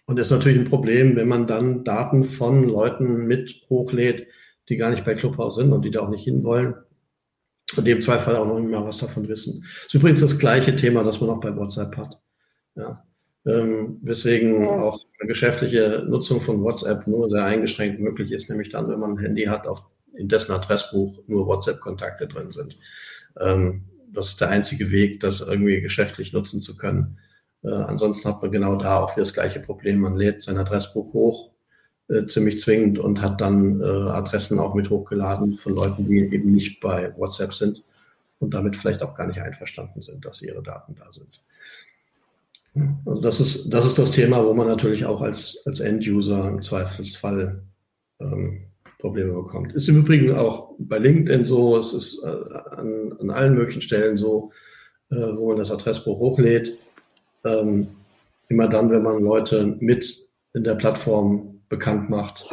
Und 0.06 0.18
ist 0.18 0.30
natürlich 0.30 0.58
ein 0.58 0.68
Problem, 0.68 1.16
wenn 1.16 1.28
man 1.28 1.46
dann 1.46 1.84
Daten 1.84 2.24
von 2.24 2.64
Leuten 2.64 3.26
mit 3.26 3.62
hochlädt, 3.70 4.26
die 4.68 4.76
gar 4.76 4.90
nicht 4.90 5.04
bei 5.04 5.14
Clubhouse 5.14 5.56
sind 5.56 5.72
und 5.72 5.82
die 5.82 5.90
da 5.90 6.00
auch 6.00 6.10
nicht 6.10 6.24
hinwollen. 6.24 6.74
Und 7.76 7.86
dem 7.86 8.02
Zweifel 8.02 8.36
auch 8.36 8.46
noch 8.46 8.58
nicht 8.58 8.70
mehr 8.70 8.84
was 8.84 8.98
davon 8.98 9.26
wissen. 9.28 9.62
Das 9.62 9.86
ist 9.86 9.94
übrigens 9.94 10.20
das 10.20 10.38
gleiche 10.38 10.76
Thema, 10.76 11.02
das 11.02 11.20
man 11.20 11.30
auch 11.30 11.40
bei 11.40 11.56
WhatsApp 11.56 11.96
hat. 11.96 12.20
Ja 12.76 13.02
ähm, 13.46 13.98
weswegen 14.02 14.66
auch 14.66 15.00
eine 15.20 15.28
geschäftliche 15.28 16.04
Nutzung 16.08 16.40
von 16.40 16.62
WhatsApp 16.62 17.06
nur 17.06 17.28
sehr 17.28 17.44
eingeschränkt 17.44 18.00
möglich 18.00 18.32
ist, 18.32 18.48
nämlich 18.48 18.70
dann, 18.70 18.88
wenn 18.88 19.00
man 19.00 19.12
ein 19.12 19.18
Handy 19.18 19.44
hat, 19.44 19.66
auf, 19.66 19.82
in 20.14 20.28
dessen 20.28 20.52
Adressbuch 20.52 21.22
nur 21.26 21.46
WhatsApp-Kontakte 21.46 22.26
drin 22.26 22.50
sind. 22.50 22.78
Ähm, 23.38 23.84
das 24.12 24.28
ist 24.28 24.40
der 24.40 24.48
einzige 24.48 24.90
Weg, 24.90 25.20
das 25.20 25.40
irgendwie 25.40 25.80
geschäftlich 25.80 26.32
nutzen 26.32 26.60
zu 26.60 26.76
können. 26.76 27.18
Äh, 27.64 27.70
ansonsten 27.70 28.28
hat 28.28 28.42
man 28.42 28.52
genau 28.52 28.76
da 28.76 29.00
auch 29.00 29.16
wieder 29.16 29.24
das 29.24 29.32
gleiche 29.32 29.60
Problem. 29.60 30.00
Man 30.00 30.16
lädt 30.16 30.42
sein 30.42 30.58
Adressbuch 30.58 31.12
hoch, 31.12 31.50
äh, 32.08 32.26
ziemlich 32.26 32.60
zwingend 32.60 32.98
und 32.98 33.22
hat 33.22 33.40
dann 33.40 33.80
äh, 33.80 33.84
Adressen 33.84 34.58
auch 34.58 34.74
mit 34.74 34.90
hochgeladen 34.90 35.54
von 35.54 35.74
Leuten, 35.74 36.04
die 36.04 36.18
eben 36.18 36.52
nicht 36.52 36.80
bei 36.80 37.14
WhatsApp 37.16 37.54
sind 37.54 37.82
und 38.38 38.52
damit 38.52 38.76
vielleicht 38.76 39.02
auch 39.02 39.16
gar 39.16 39.26
nicht 39.26 39.40
einverstanden 39.40 40.02
sind, 40.02 40.24
dass 40.24 40.42
ihre 40.42 40.62
Daten 40.62 40.94
da 40.94 41.10
sind. 41.10 41.28
Also 43.06 43.20
das 43.20 43.40
ist, 43.40 43.72
das 43.72 43.86
ist 43.86 43.98
das 43.98 44.10
Thema, 44.10 44.44
wo 44.44 44.52
man 44.52 44.66
natürlich 44.66 45.06
auch 45.06 45.20
als, 45.20 45.62
als 45.64 45.80
End-User 45.80 46.48
im 46.48 46.60
Zweifelsfall 46.60 47.62
ähm, 48.20 48.64
Probleme 48.98 49.32
bekommt. 49.32 49.72
Ist 49.74 49.88
im 49.88 49.98
Übrigen 49.98 50.34
auch 50.34 50.74
bei 50.78 50.98
LinkedIn 50.98 51.44
so, 51.44 51.78
es 51.78 51.92
ist 51.92 52.22
äh, 52.24 52.26
an, 52.26 53.14
an 53.20 53.30
allen 53.30 53.54
möglichen 53.54 53.80
Stellen 53.80 54.16
so, 54.16 54.50
äh, 55.10 55.16
wo 55.36 55.48
man 55.48 55.58
das 55.58 55.70
Adressbuch 55.70 56.18
hochlädt. 56.18 56.72
Ähm, 57.44 57.88
immer 58.48 58.68
dann, 58.68 58.90
wenn 58.90 59.02
man 59.02 59.22
Leute 59.22 59.76
mit 59.80 60.28
in 60.54 60.64
der 60.64 60.74
Plattform 60.74 61.60
bekannt 61.68 62.10
macht, 62.10 62.48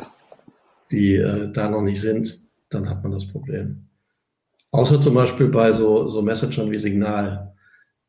die 0.92 1.16
äh, 1.16 1.52
da 1.52 1.70
noch 1.70 1.82
nicht 1.82 2.02
sind, 2.02 2.42
dann 2.70 2.89
hat 2.89 3.04
man 3.04 3.12
das 3.12 3.28
Problem. 3.28 3.88
Außer 4.72 5.00
zum 5.00 5.14
Beispiel 5.14 5.48
bei 5.48 5.72
so, 5.72 6.10
so 6.10 6.22
Messagern 6.22 6.72
wie 6.72 6.78
Signal 6.78 7.52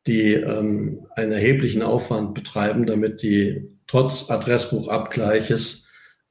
die 0.07 0.35
ähm, 0.35 1.07
einen 1.15 1.33
erheblichen 1.33 1.83
Aufwand 1.83 2.35
betreiben, 2.35 2.87
damit 2.87 3.23
die 3.23 3.69
trotz 3.87 4.31
Adressbuchabgleiches 4.31 5.85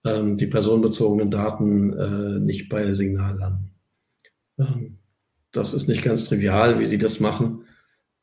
ähm, 0.05 0.37
die 0.37 0.47
personenbezogenen 0.47 1.31
Daten 1.31 1.93
äh, 1.93 2.39
nicht 2.39 2.69
bei 2.69 2.93
Signal 2.93 3.37
landen. 3.37 3.75
Ähm, 4.59 4.97
das 5.51 5.73
ist 5.73 5.87
nicht 5.87 6.03
ganz 6.03 6.25
trivial, 6.25 6.79
wie 6.79 6.87
sie 6.87 6.97
das 6.97 7.19
machen, 7.19 7.65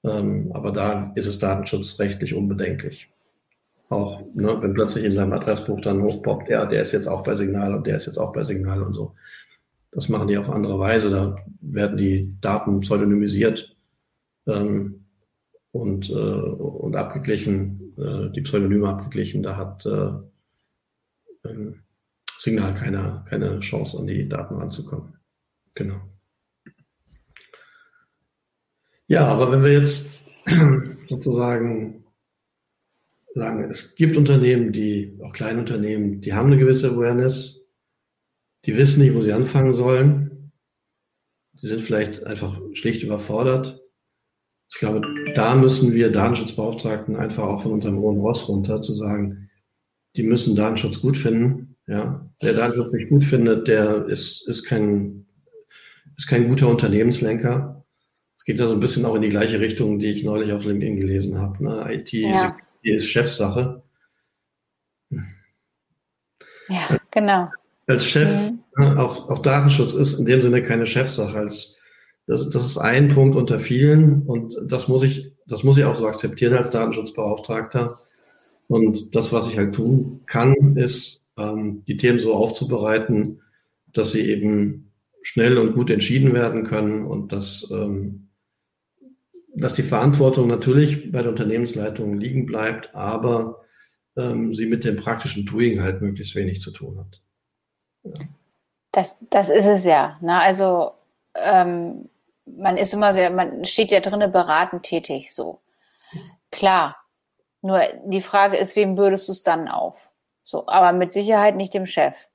ähm, 0.04 0.50
aber 0.52 0.72
da 0.72 1.12
ist 1.14 1.26
es 1.26 1.38
datenschutzrechtlich 1.38 2.34
unbedenklich. 2.34 3.10
Auch 3.90 4.20
ne, 4.34 4.60
wenn 4.60 4.74
plötzlich 4.74 5.04
in 5.04 5.12
seinem 5.12 5.32
Adressbuch 5.32 5.80
dann 5.80 6.02
hochpoppt, 6.02 6.50
ja, 6.50 6.66
der 6.66 6.82
ist 6.82 6.92
jetzt 6.92 7.06
auch 7.06 7.22
bei 7.22 7.34
Signal 7.34 7.74
und 7.74 7.86
der 7.86 7.96
ist 7.96 8.06
jetzt 8.06 8.18
auch 8.18 8.32
bei 8.32 8.42
Signal 8.42 8.82
und 8.82 8.94
so. 8.94 9.14
Das 9.90 10.08
machen 10.08 10.28
die 10.28 10.36
auf 10.36 10.50
andere 10.50 10.78
Weise. 10.78 11.10
Da 11.10 11.36
werden 11.60 11.96
die 11.96 12.34
Daten 12.40 12.80
pseudonymisiert. 12.80 13.74
Ähm, 14.46 15.06
und, 15.72 16.10
äh, 16.10 16.12
und 16.12 16.96
abgeglichen, 16.96 17.94
äh, 17.98 18.30
die 18.32 18.40
Pseudonyme 18.42 18.88
abgeglichen. 18.88 19.42
Da 19.42 19.56
hat 19.56 19.86
äh, 19.86 20.10
ähm, 21.48 21.82
Signal 22.38 22.74
keine, 22.74 23.24
keine 23.28 23.60
Chance, 23.60 23.98
an 23.98 24.06
die 24.06 24.28
Daten 24.28 24.56
ranzukommen. 24.56 25.14
Genau. 25.74 26.00
Ja, 29.08 29.26
aber 29.26 29.50
wenn 29.50 29.64
wir 29.64 29.72
jetzt 29.72 30.10
sozusagen 31.08 32.04
sagen, 33.34 33.70
es 33.70 33.94
gibt 33.94 34.16
Unternehmen, 34.16 34.72
die, 34.72 35.18
auch 35.22 35.32
kleine 35.32 35.60
Unternehmen, 35.60 36.20
die 36.20 36.34
haben 36.34 36.46
eine 36.46 36.58
gewisse 36.58 36.90
Awareness, 36.90 37.60
die 38.64 38.76
wissen 38.76 39.02
nicht, 39.02 39.14
wo 39.14 39.20
sie 39.20 39.32
anfangen 39.32 39.72
sollen, 39.72 40.52
die 41.60 41.68
sind 41.68 41.80
vielleicht 41.80 42.24
einfach 42.24 42.60
schlicht 42.74 43.02
überfordert 43.02 43.80
ich 44.70 44.78
glaube, 44.78 45.00
da 45.34 45.54
müssen 45.54 45.94
wir 45.94 46.12
Datenschutzbeauftragten 46.12 47.16
einfach 47.16 47.44
auch 47.44 47.62
von 47.62 47.72
unserem 47.72 47.96
hohen 47.98 48.18
Ross 48.18 48.48
runter 48.48 48.82
zu 48.82 48.92
sagen, 48.92 49.50
die 50.16 50.22
müssen 50.22 50.56
Datenschutz 50.56 51.00
gut 51.00 51.16
finden. 51.16 51.76
Ja, 51.86 52.30
wer 52.40 52.52
Datenschutz 52.52 52.92
nicht 52.92 53.08
gut 53.08 53.24
findet, 53.24 53.66
der 53.66 54.04
ist, 54.06 54.46
ist 54.46 54.64
kein, 54.64 55.26
ist 56.16 56.26
kein 56.26 56.48
guter 56.48 56.68
Unternehmenslenker. 56.68 57.77
Geht 58.48 58.60
ja 58.60 58.66
so 58.66 58.72
ein 58.72 58.80
bisschen 58.80 59.04
auch 59.04 59.14
in 59.14 59.20
die 59.20 59.28
gleiche 59.28 59.60
Richtung, 59.60 59.98
die 59.98 60.06
ich 60.06 60.24
neulich 60.24 60.52
auf 60.52 60.64
LinkedIn 60.64 60.98
gelesen 60.98 61.38
habe. 61.38 61.62
Ne? 61.62 61.86
IT 61.92 62.10
ja. 62.14 62.56
ist 62.80 63.06
Chefsache. 63.06 63.82
Ja, 65.10 66.96
genau. 67.10 67.50
Als 67.86 68.06
Chef, 68.06 68.50
mhm. 68.50 68.60
Ne, 68.78 68.98
auch, 68.98 69.28
auch 69.28 69.40
Datenschutz 69.40 69.92
ist 69.92 70.14
in 70.14 70.24
dem 70.24 70.40
Sinne 70.40 70.62
keine 70.62 70.86
Chefsache. 70.86 71.36
Als 71.36 71.76
das, 72.26 72.48
das 72.48 72.64
ist 72.64 72.78
ein 72.78 73.08
Punkt 73.08 73.36
unter 73.36 73.58
vielen 73.58 74.22
und 74.22 74.56
das 74.66 74.88
muss 74.88 75.02
ich, 75.02 75.30
das 75.46 75.62
muss 75.62 75.76
ich 75.76 75.84
auch 75.84 75.96
so 75.96 76.08
akzeptieren 76.08 76.54
als 76.54 76.70
Datenschutzbeauftragter. 76.70 78.00
Und 78.66 79.14
das, 79.14 79.30
was 79.30 79.46
ich 79.46 79.58
halt 79.58 79.74
tun 79.74 80.22
kann, 80.26 80.74
ist, 80.78 81.22
ähm, 81.36 81.84
die 81.86 81.98
Themen 81.98 82.18
so 82.18 82.32
aufzubereiten, 82.32 83.42
dass 83.92 84.12
sie 84.12 84.22
eben 84.22 84.90
schnell 85.20 85.58
und 85.58 85.74
gut 85.74 85.90
entschieden 85.90 86.32
werden 86.32 86.64
können 86.64 87.04
und 87.04 87.30
dass, 87.32 87.68
ähm, 87.70 88.27
dass 89.60 89.74
die 89.74 89.82
Verantwortung 89.82 90.46
natürlich 90.46 91.10
bei 91.10 91.22
der 91.22 91.30
Unternehmensleitung 91.30 92.18
liegen 92.18 92.46
bleibt, 92.46 92.94
aber 92.94 93.64
ähm, 94.16 94.54
sie 94.54 94.66
mit 94.66 94.84
dem 94.84 94.96
praktischen 94.96 95.46
Doing 95.46 95.82
halt 95.82 96.00
möglichst 96.00 96.34
wenig 96.34 96.60
zu 96.60 96.70
tun 96.70 96.98
hat. 96.98 97.20
Ja. 98.04 98.26
Das, 98.92 99.18
das 99.30 99.50
ist 99.50 99.66
es 99.66 99.84
ja. 99.84 100.16
Ne? 100.20 100.40
Also 100.40 100.92
ähm, 101.34 102.08
man 102.46 102.76
ist 102.76 102.94
immer 102.94 103.12
so, 103.12 103.20
man 103.30 103.64
steht 103.64 103.90
ja 103.90 104.00
drinnen 104.00 104.32
beratend 104.32 104.82
tätig, 104.82 105.34
so. 105.34 105.60
Klar. 106.50 106.96
Nur 107.60 107.82
die 108.04 108.22
Frage 108.22 108.56
ist, 108.56 108.76
wem 108.76 108.94
bürdest 108.94 109.28
du 109.28 109.32
es 109.32 109.42
dann 109.42 109.68
auf? 109.68 110.10
So, 110.44 110.66
aber 110.68 110.96
mit 110.96 111.12
Sicherheit 111.12 111.56
nicht 111.56 111.74
dem 111.74 111.86
Chef. 111.86 112.27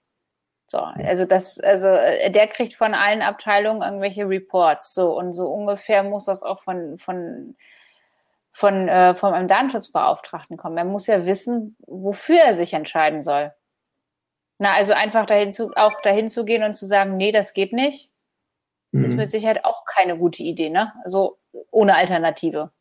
So, 0.74 0.80
also 0.80 1.26
das, 1.26 1.60
also 1.60 1.88
äh, 1.88 2.32
der 2.32 2.48
kriegt 2.48 2.74
von 2.74 2.96
allen 2.96 3.22
Abteilungen 3.22 3.84
irgendwelche 3.84 4.28
Reports. 4.28 4.96
So, 4.96 5.16
und 5.16 5.36
so 5.36 5.46
ungefähr 5.46 6.02
muss 6.02 6.26
das 6.26 6.42
auch 6.42 6.64
von, 6.64 6.98
von, 6.98 7.56
von, 8.50 8.88
äh, 8.88 9.14
von 9.14 9.36
einem 9.36 9.48
Datenschutzbeauftragten 9.48 10.58
kommen. 10.58 10.76
Er 10.76 10.86
muss 10.86 11.06
ja 11.06 11.28
wissen, 11.28 11.78
wofür 11.86 12.40
er 12.40 12.56
sich 12.56 12.74
entscheiden 12.74 13.22
soll. 13.22 13.54
Na, 14.58 14.74
also 14.74 14.94
einfach 14.94 15.28
dahin 15.28 15.54
zu, 15.54 15.74
auch 15.76 16.02
dahin 16.02 16.28
zu 16.28 16.44
gehen 16.44 16.64
und 16.64 16.74
zu 16.74 16.88
sagen, 16.88 17.18
nee, 17.18 17.32
das 17.32 17.54
geht 17.54 17.72
nicht, 17.72 18.10
mhm. 18.94 19.06
ist 19.06 19.14
mit 19.14 19.30
Sicherheit 19.30 19.66
auch 19.66 19.86
keine 19.86 20.18
gute 20.18 20.42
Idee, 20.42 20.72
ne? 20.72 20.92
Also 21.04 21.38
ohne 21.70 21.96
Alternative. 21.96 22.72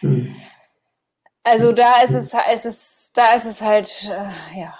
Mhm. 0.00 0.34
Also 1.44 1.72
da 1.72 2.00
ist 2.00 2.14
es, 2.14 2.32
ist 2.32 2.64
es, 2.64 3.10
da 3.12 3.34
ist 3.34 3.44
es 3.44 3.60
halt, 3.60 4.10
äh, 4.10 4.58
ja. 4.58 4.74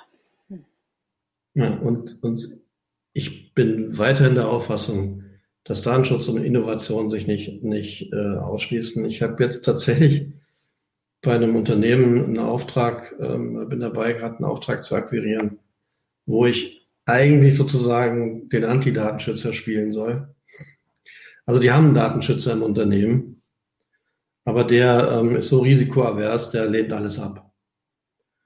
Ja, 1.57 1.71
und, 1.71 2.23
und 2.23 2.55
ich 3.15 3.55
bin 3.55 3.97
weiterhin 3.97 4.35
der 4.35 4.51
Auffassung, 4.51 5.25
dass 5.65 5.81
Datenschutz 5.81 6.29
und 6.29 6.45
Innovation 6.45 7.09
sich 7.09 7.27
nicht, 7.27 7.65
nicht 7.65 8.13
äh, 8.13 8.37
ausschließen. 8.37 9.07
Ich 9.07 9.23
habe 9.23 9.43
jetzt 9.43 9.65
tatsächlich 9.65 10.29
bei 11.23 11.35
einem 11.35 11.57
Unternehmen 11.57 12.23
einen 12.25 12.39
Auftrag, 12.39 13.15
ähm, 13.19 13.71
bin 13.71 13.81
dabei, 13.81 14.13
gerade 14.13 14.37
einen 14.37 14.45
Auftrag 14.45 14.85
zu 14.85 14.95
akquirieren, 14.95 15.59
wo 16.27 16.45
ich 16.45 16.87
eigentlich 17.07 17.55
sozusagen 17.55 18.51
den 18.51 18.65
Anti-Datenschützer 18.65 19.55
spielen 19.55 19.93
soll. 19.93 20.29
Also 21.47 21.59
die 21.59 21.73
haben 21.73 21.87
einen 21.87 21.95
Datenschützer 21.95 22.53
im 22.53 22.63
Unternehmen, 22.63 23.41
aber 24.45 24.63
der 24.63 25.11
ähm, 25.11 25.37
ist 25.37 25.49
so 25.49 25.61
risikoavers, 25.61 26.51
der 26.51 26.69
lehnt 26.69 26.93
alles 26.93 27.19
ab. 27.19 27.51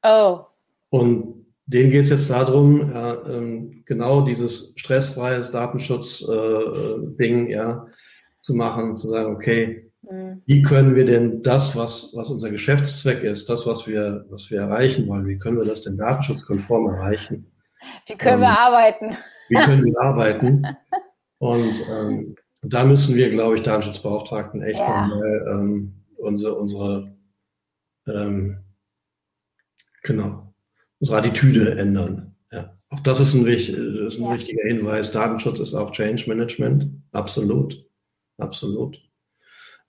Oh. 0.05 0.45
Und 0.91 1.40
denen 1.73 1.91
geht 1.91 2.05
es 2.05 2.11
jetzt 2.11 2.31
darum, 2.31 2.91
ja, 2.93 3.17
ähm, 3.27 3.83
genau 3.87 4.23
dieses 4.23 4.73
stressfreies 4.77 5.53
Datenschutz-Ding 5.53 7.47
äh, 7.47 7.53
ja, 7.53 7.87
zu 8.41 8.55
machen, 8.55 8.97
zu 8.97 9.09
sagen, 9.09 9.35
okay, 9.35 9.89
mhm. 10.03 10.43
wie 10.47 10.63
können 10.63 10.97
wir 10.97 11.05
denn 11.05 11.45
das, 11.45 11.77
was, 11.77 12.11
was 12.15 12.29
unser 12.29 12.51
Geschäftszweck 12.51 13.23
ist, 13.23 13.49
das, 13.49 13.67
was 13.67 13.87
wir, 13.87 14.27
was 14.31 14.51
wir 14.51 14.61
erreichen 14.61 15.07
wollen, 15.07 15.29
wie 15.29 15.39
können 15.39 15.59
wir 15.59 15.65
das 15.65 15.83
denn 15.83 15.97
datenschutzkonform 15.97 16.89
erreichen? 16.89 17.47
Wie 18.07 18.17
können 18.17 18.43
ähm, 18.43 18.49
wir 18.49 18.59
arbeiten? 18.59 19.17
Wie 19.49 19.57
können 19.57 19.85
wir 19.85 20.01
arbeiten? 20.01 20.67
Und 21.39 21.85
ähm, 21.89 22.35
da 22.63 22.85
müssen 22.85 23.15
wir, 23.15 23.31
glaube 23.31 23.57
ich, 23.57 23.63
Datenschutzbeauftragten 23.63 24.61
echt 24.63 24.81
ja. 24.81 25.07
nochmal 25.07 25.47
ähm, 25.53 25.95
unsere, 26.19 26.57
unsere 26.57 27.17
ähm, 28.09 28.59
genau, 30.03 30.50
unsere 31.01 31.19
Attitüde 31.19 31.77
ändern. 31.77 32.37
Ja. 32.53 32.79
Auch 32.91 33.01
das 33.01 33.21
ist 33.21 33.35
ein, 33.35 33.47
ist 33.47 33.69
ein 33.71 34.23
ja. 34.23 34.35
wichtiger 34.35 34.63
Hinweis. 34.67 35.13
Datenschutz 35.13 35.61
ist 35.61 35.75
auch 35.75 35.91
Change 35.93 36.25
Management. 36.29 36.87
Absolut. 37.13 37.85
Absolut. 38.39 39.01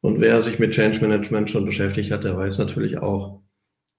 Und 0.02 0.20
wer 0.20 0.42
sich 0.42 0.58
mit 0.60 0.72
Change 0.72 1.00
Management 1.02 1.50
schon 1.50 1.66
beschäftigt 1.66 2.12
hat, 2.12 2.24
der 2.24 2.36
weiß 2.36 2.58
natürlich 2.58 2.98
auch, 2.98 3.42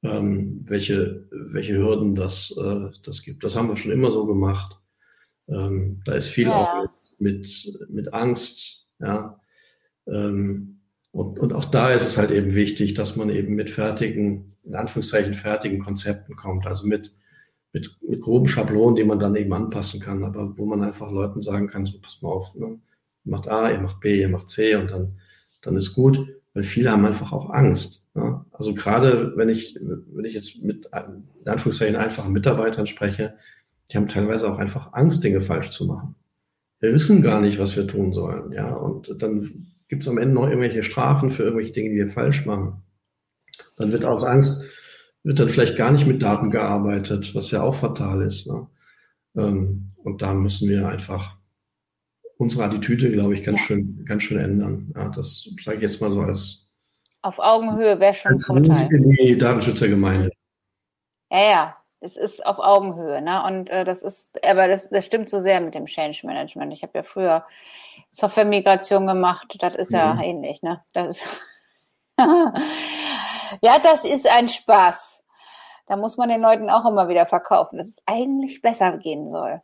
ähm, 0.02 0.62
welche, 0.64 1.28
welche 1.30 1.76
Hürden 1.76 2.16
das, 2.16 2.52
äh, 2.58 2.90
das 3.04 3.22
gibt. 3.22 3.44
Das 3.44 3.54
haben 3.54 3.68
wir 3.68 3.76
schon 3.76 3.92
immer 3.92 4.10
so 4.10 4.26
gemacht. 4.26 4.78
Ähm, 5.48 6.00
da 6.04 6.14
ist 6.14 6.28
viel 6.28 6.48
ja. 6.48 6.54
auch 6.54 6.88
mit, 7.18 7.46
mit, 7.46 7.90
mit 7.90 8.14
Angst, 8.14 8.88
ja. 8.98 9.40
Ähm, 10.08 10.80
und, 11.12 11.38
und 11.38 11.52
auch 11.52 11.66
da 11.66 11.92
ist 11.92 12.06
es 12.06 12.18
halt 12.18 12.30
eben 12.30 12.54
wichtig, 12.54 12.94
dass 12.94 13.16
man 13.16 13.28
eben 13.30 13.54
mit 13.54 13.70
fertigen, 13.70 14.51
in 14.64 14.74
Anführungszeichen 14.74 15.34
fertigen 15.34 15.80
Konzepten 15.80 16.36
kommt, 16.36 16.66
also 16.66 16.86
mit, 16.86 17.14
mit, 17.72 17.90
mit 18.06 18.20
groben 18.20 18.48
Schablonen, 18.48 18.96
die 18.96 19.04
man 19.04 19.18
dann 19.18 19.36
eben 19.36 19.52
anpassen 19.52 20.00
kann, 20.00 20.24
aber 20.24 20.56
wo 20.56 20.66
man 20.66 20.82
einfach 20.82 21.10
Leuten 21.10 21.42
sagen 21.42 21.68
kann, 21.68 21.86
so 21.86 21.98
pass 22.00 22.22
mal 22.22 22.30
auf, 22.30 22.54
ne? 22.54 22.78
ihr 23.24 23.30
macht 23.30 23.48
A, 23.48 23.70
ihr 23.70 23.80
macht 23.80 24.00
B, 24.00 24.20
ihr 24.20 24.28
macht 24.28 24.50
C 24.50 24.74
und 24.76 24.90
dann, 24.90 25.18
dann 25.62 25.76
ist 25.76 25.94
gut, 25.94 26.18
weil 26.54 26.64
viele 26.64 26.90
haben 26.90 27.06
einfach 27.06 27.32
auch 27.32 27.50
Angst. 27.50 28.08
Ne? 28.14 28.44
Also 28.52 28.74
gerade 28.74 29.36
wenn 29.36 29.48
ich, 29.48 29.78
wenn 29.80 30.24
ich 30.24 30.34
jetzt 30.34 30.62
mit 30.62 30.86
in 30.86 31.48
Anführungszeichen 31.48 31.96
einfachen 31.96 32.32
Mitarbeitern 32.32 32.86
spreche, 32.86 33.34
die 33.90 33.96
haben 33.96 34.08
teilweise 34.08 34.50
auch 34.50 34.58
einfach 34.58 34.92
Angst, 34.92 35.22
Dinge 35.24 35.40
falsch 35.40 35.70
zu 35.70 35.86
machen. 35.86 36.14
Wir 36.80 36.92
wissen 36.92 37.22
gar 37.22 37.40
nicht, 37.40 37.58
was 37.58 37.76
wir 37.76 37.86
tun 37.86 38.12
sollen, 38.12 38.52
ja, 38.52 38.74
und 38.74 39.14
dann 39.22 39.66
gibt 39.88 40.02
es 40.02 40.08
am 40.08 40.18
Ende 40.18 40.34
noch 40.34 40.48
irgendwelche 40.48 40.82
Strafen 40.82 41.30
für 41.30 41.44
irgendwelche 41.44 41.72
Dinge, 41.72 41.90
die 41.90 41.96
wir 41.96 42.08
falsch 42.08 42.44
machen. 42.46 42.82
Dann 43.76 43.92
wird 43.92 44.05
aus 44.05 44.24
Angst, 44.24 44.62
wird 45.22 45.38
dann 45.38 45.48
vielleicht 45.48 45.76
gar 45.76 45.92
nicht 45.92 46.07
mit 46.07 46.22
Daten 46.22 46.50
gearbeitet, 46.50 47.34
was 47.34 47.50
ja 47.50 47.62
auch 47.62 47.74
fatal 47.74 48.22
ist. 48.22 48.46
Ne? 48.46 48.66
Ähm, 49.36 49.92
und 50.03 50.22
da 50.22 50.34
müssen 50.34 50.68
wir 50.68 50.88
einfach 50.88 51.36
unsere 52.38 52.64
Attitüde, 52.64 53.11
glaube 53.11 53.34
ich, 53.34 53.44
ganz 53.44 53.61
schön, 53.61 54.05
ganz 54.05 54.24
schön 54.24 54.38
ändern. 54.38 54.92
Ja, 54.96 55.09
das 55.11 55.48
sage 55.62 55.76
ich 55.76 55.82
jetzt 55.82 56.00
mal 56.00 56.11
so 56.11 56.22
als 56.22 56.62
auf 57.22 57.38
Augenhöhe 57.38 58.00
wäre 58.00 58.14
schon 58.14 58.40
Vorteil. 58.40 58.92
In 58.92 59.11
die 59.11 59.38
Datenschutzergemeinde. 59.38 60.30
Ja, 61.30 61.50
ja, 61.50 61.76
es 62.00 62.16
ist 62.16 62.44
auf 62.44 62.59
Augenhöhe, 62.59 63.22
ne? 63.22 63.44
Und 63.44 63.70
äh, 63.70 63.84
das 63.84 64.03
ist, 64.03 64.44
aber 64.44 64.66
das, 64.66 64.90
das 64.90 65.07
stimmt 65.07 65.30
so 65.30 65.38
sehr 65.38 65.61
mit 65.61 65.76
dem 65.76 65.86
Change 65.86 66.26
Management. 66.26 66.72
Ich 66.72 66.82
habe 66.82 66.92
ja 66.96 67.03
früher 67.05 67.46
Software-Migration 68.11 69.07
gemacht. 69.07 69.57
Das 69.61 69.76
ist 69.76 69.92
ja 69.92 70.14
mhm. 70.14 70.20
ähnlich, 70.20 70.62
ne? 70.62 70.82
Das 70.92 71.16
ist 71.16 71.40
ja, 73.61 73.78
das 73.78 74.05
ist 74.05 74.26
ein 74.26 74.48
Spaß. 74.48 75.22
Da 75.86 75.96
muss 75.96 76.16
man 76.16 76.28
den 76.28 76.40
Leuten 76.40 76.70
auch 76.70 76.88
immer 76.88 77.09
wieder 77.09 77.26
verkaufen, 77.26 77.78
dass 77.78 77.88
es 77.88 78.03
eigentlich 78.07 78.62
besser 78.62 78.96
gehen 78.98 79.26
soll. 79.26 79.61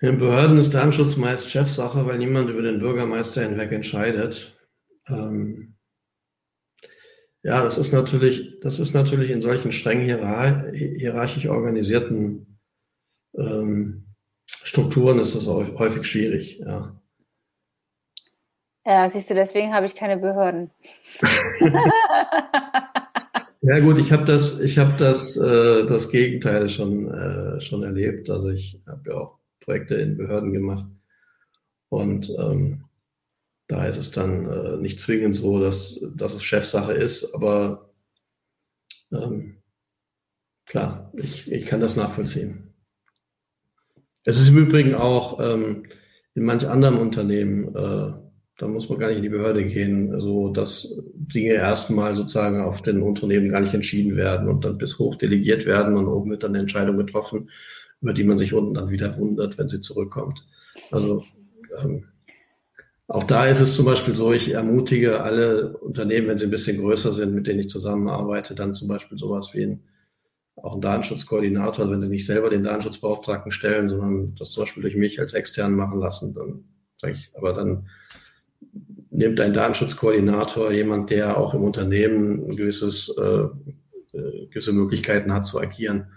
In 0.00 0.18
Behörden 0.18 0.58
ist 0.58 0.74
Datenschutz 0.74 1.16
meist 1.16 1.50
Chefsache, 1.50 2.06
weil 2.06 2.18
niemand 2.18 2.50
über 2.50 2.62
den 2.62 2.78
Bürgermeister 2.78 3.42
hinweg 3.42 3.72
entscheidet. 3.72 4.56
Ähm, 5.08 5.76
ja, 7.42 7.62
das 7.62 7.78
ist 7.78 7.92
natürlich, 7.92 8.60
das 8.60 8.78
ist 8.78 8.94
natürlich 8.94 9.30
in 9.30 9.42
solchen 9.42 9.72
streng 9.72 10.00
hierar 10.00 10.70
hierarchisch 10.72 11.46
organisierten 11.46 12.60
ähm, 13.34 14.04
Strukturen 14.46 15.18
ist 15.18 15.34
das 15.34 15.46
häufig 15.46 16.04
schwierig, 16.04 16.58
ja. 16.58 16.97
Ja, 18.88 19.06
siehst 19.06 19.28
du, 19.28 19.34
deswegen 19.34 19.74
habe 19.74 19.84
ich 19.84 19.94
keine 19.94 20.16
Behörden. 20.16 20.70
ja 23.60 23.80
gut, 23.80 23.98
ich 23.98 24.10
habe 24.12 24.24
das, 24.24 24.58
ich 24.60 24.78
habe 24.78 24.94
das, 24.98 25.36
äh, 25.36 25.84
das 25.84 26.08
Gegenteil 26.08 26.70
schon, 26.70 27.12
äh, 27.12 27.60
schon 27.60 27.82
erlebt. 27.82 28.30
Also 28.30 28.48
ich 28.48 28.80
habe 28.86 29.10
ja 29.10 29.16
auch 29.18 29.40
Projekte 29.60 29.96
in 29.96 30.16
Behörden 30.16 30.54
gemacht 30.54 30.86
und 31.90 32.30
ähm, 32.30 32.84
da 33.66 33.84
ist 33.84 33.98
es 33.98 34.10
dann 34.10 34.48
äh, 34.48 34.78
nicht 34.78 35.00
zwingend 35.00 35.36
so, 35.36 35.60
dass, 35.60 36.00
dass 36.16 36.32
es 36.32 36.42
Chefsache 36.42 36.94
ist, 36.94 37.34
aber 37.34 37.90
ähm, 39.12 39.58
klar, 40.64 41.12
ich, 41.14 41.52
ich 41.52 41.66
kann 41.66 41.82
das 41.82 41.94
nachvollziehen. 41.94 42.72
Es 44.24 44.40
ist 44.40 44.48
im 44.48 44.56
Übrigen 44.56 44.94
auch 44.94 45.40
ähm, 45.40 45.84
in 46.34 46.44
manch 46.44 46.66
anderen 46.66 46.96
Unternehmen, 46.96 47.76
äh, 47.76 48.27
da 48.58 48.66
muss 48.66 48.88
man 48.88 48.98
gar 48.98 49.08
nicht 49.08 49.18
in 49.18 49.22
die 49.22 49.28
Behörde 49.28 49.64
gehen, 49.64 50.20
so 50.20 50.48
dass 50.48 51.00
Dinge 51.14 51.52
erstmal 51.52 52.16
sozusagen 52.16 52.60
auf 52.60 52.82
den 52.82 53.02
Unternehmen 53.02 53.50
gar 53.50 53.60
nicht 53.60 53.72
entschieden 53.72 54.16
werden 54.16 54.48
und 54.48 54.64
dann 54.64 54.78
bis 54.78 54.98
hoch 54.98 55.14
delegiert 55.14 55.64
werden 55.64 55.96
und 55.96 56.08
oben 56.08 56.30
wird 56.30 56.42
dann 56.42 56.50
eine 56.50 56.58
Entscheidung 56.58 56.96
getroffen, 56.96 57.50
über 58.00 58.12
die 58.12 58.24
man 58.24 58.36
sich 58.36 58.52
unten 58.52 58.74
dann 58.74 58.90
wieder 58.90 59.16
wundert, 59.16 59.58
wenn 59.58 59.68
sie 59.68 59.80
zurückkommt. 59.80 60.44
Also 60.90 61.22
ähm, 61.78 62.04
auch 63.06 63.22
da 63.22 63.46
ist 63.46 63.60
es 63.60 63.74
zum 63.74 63.84
Beispiel 63.84 64.16
so, 64.16 64.32
ich 64.32 64.50
ermutige 64.50 65.22
alle 65.22 65.76
Unternehmen, 65.78 66.26
wenn 66.26 66.38
sie 66.38 66.46
ein 66.46 66.50
bisschen 66.50 66.78
größer 66.80 67.12
sind, 67.12 67.34
mit 67.34 67.46
denen 67.46 67.60
ich 67.60 67.70
zusammenarbeite, 67.70 68.56
dann 68.56 68.74
zum 68.74 68.88
Beispiel 68.88 69.18
sowas 69.18 69.54
wie 69.54 69.62
ein, 69.62 69.84
auch 70.56 70.74
ein 70.74 70.80
Datenschutzkoordinator, 70.80 71.88
wenn 71.88 72.00
sie 72.00 72.08
nicht 72.08 72.26
selber 72.26 72.50
den 72.50 72.64
Datenschutzbeauftragten 72.64 73.52
stellen, 73.52 73.88
sondern 73.88 74.34
das 74.34 74.50
zum 74.50 74.64
Beispiel 74.64 74.82
durch 74.82 74.96
mich 74.96 75.20
als 75.20 75.32
extern 75.32 75.74
machen 75.74 76.00
lassen, 76.00 76.34
dann 76.34 76.64
sage 77.00 77.14
ich, 77.14 77.30
aber 77.34 77.52
dann 77.52 77.86
nimmt 79.10 79.40
ein 79.40 79.52
Datenschutzkoordinator 79.52 80.72
jemand, 80.72 81.10
der 81.10 81.38
auch 81.38 81.54
im 81.54 81.62
Unternehmen 81.62 82.50
ein 82.50 82.56
gewisses, 82.56 83.14
äh, 83.18 83.46
äh 84.16 84.46
gewisse 84.48 84.72
Möglichkeiten 84.72 85.32
hat 85.32 85.46
zu 85.46 85.60
agieren. 85.60 86.08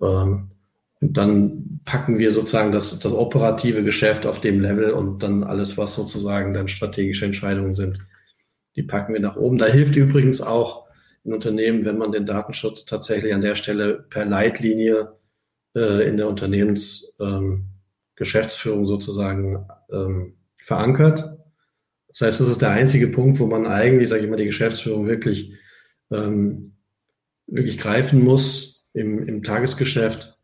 Ähm, 0.00 0.50
Und 1.00 1.16
dann 1.16 1.80
packen 1.84 2.18
wir 2.18 2.30
sozusagen 2.30 2.72
das, 2.72 2.98
das 2.98 3.12
operative 3.12 3.82
Geschäft 3.82 4.26
auf 4.26 4.40
dem 4.40 4.60
Level 4.60 4.90
und 4.92 5.22
dann 5.22 5.44
alles, 5.44 5.78
was 5.78 5.94
sozusagen 5.94 6.52
dann 6.52 6.68
strategische 6.68 7.24
Entscheidungen 7.24 7.72
sind, 7.74 7.98
die 8.76 8.82
packen 8.82 9.14
wir 9.14 9.20
nach 9.20 9.36
oben. 9.36 9.56
Da 9.58 9.66
hilft 9.66 9.96
übrigens 9.96 10.40
auch 10.42 10.86
ein 11.24 11.32
Unternehmen, 11.32 11.84
wenn 11.84 11.98
man 11.98 12.12
den 12.12 12.26
Datenschutz 12.26 12.84
tatsächlich 12.84 13.34
an 13.34 13.40
der 13.40 13.56
Stelle 13.56 14.04
per 14.10 14.26
Leitlinie 14.26 15.12
äh, 15.74 16.06
in 16.08 16.18
der 16.18 16.28
Unternehmensgeschäftsführung 16.28 18.80
ähm, 18.80 18.86
sozusagen 18.86 19.66
ähm, 19.90 20.34
verankert. 20.58 21.39
Das 22.10 22.20
heißt, 22.20 22.40
das 22.40 22.48
ist 22.48 22.62
der 22.62 22.70
einzige 22.70 23.08
Punkt, 23.08 23.38
wo 23.38 23.46
man 23.46 23.66
eigentlich, 23.66 24.08
sage 24.08 24.24
ich 24.24 24.30
mal, 24.30 24.36
die 24.36 24.44
Geschäftsführung 24.44 25.06
wirklich, 25.06 25.52
ähm, 26.10 26.72
wirklich 27.46 27.78
greifen 27.78 28.22
muss 28.22 28.86
im, 28.92 29.26
im 29.26 29.42
Tagesgeschäft. 29.42 30.36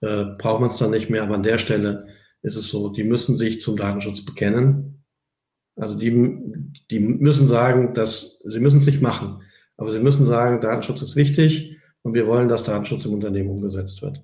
Äh, 0.00 0.24
braucht 0.38 0.60
man 0.60 0.70
es 0.70 0.78
dann 0.78 0.90
nicht 0.90 1.10
mehr, 1.10 1.22
aber 1.22 1.36
an 1.36 1.44
der 1.44 1.58
Stelle 1.58 2.08
ist 2.42 2.56
es 2.56 2.68
so, 2.68 2.88
die 2.88 3.04
müssen 3.04 3.36
sich 3.36 3.60
zum 3.60 3.76
Datenschutz 3.76 4.24
bekennen. 4.24 5.04
Also 5.76 5.96
die, 5.96 6.10
die 6.90 6.98
müssen 7.00 7.46
sagen, 7.46 7.94
dass 7.94 8.40
sie 8.44 8.60
müssen 8.60 8.80
es 8.80 8.86
nicht 8.86 9.00
machen, 9.00 9.42
aber 9.76 9.90
sie 9.90 10.00
müssen 10.00 10.24
sagen, 10.24 10.60
Datenschutz 10.60 11.02
ist 11.02 11.16
wichtig 11.16 11.78
und 12.02 12.14
wir 12.14 12.26
wollen, 12.26 12.48
dass 12.48 12.64
Datenschutz 12.64 13.04
im 13.04 13.14
Unternehmen 13.14 13.48
umgesetzt 13.48 14.02
wird. 14.02 14.22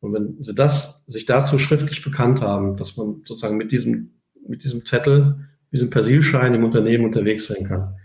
Und 0.00 0.12
wenn 0.12 0.42
sie 0.42 0.54
das 0.54 1.04
sich 1.06 1.24
dazu 1.24 1.58
schriftlich 1.58 2.02
bekannt 2.02 2.40
haben, 2.42 2.76
dass 2.76 2.96
man 2.96 3.22
sozusagen 3.24 3.56
mit 3.56 3.70
diesem, 3.70 4.20
mit 4.46 4.64
diesem 4.64 4.84
Zettel, 4.84 5.48
diesem 5.72 5.90
Persilschein 5.90 6.54
im 6.54 6.64
Unternehmen 6.64 7.06
unterwegs 7.06 7.46
sein 7.46 7.66
kann, 7.66 7.96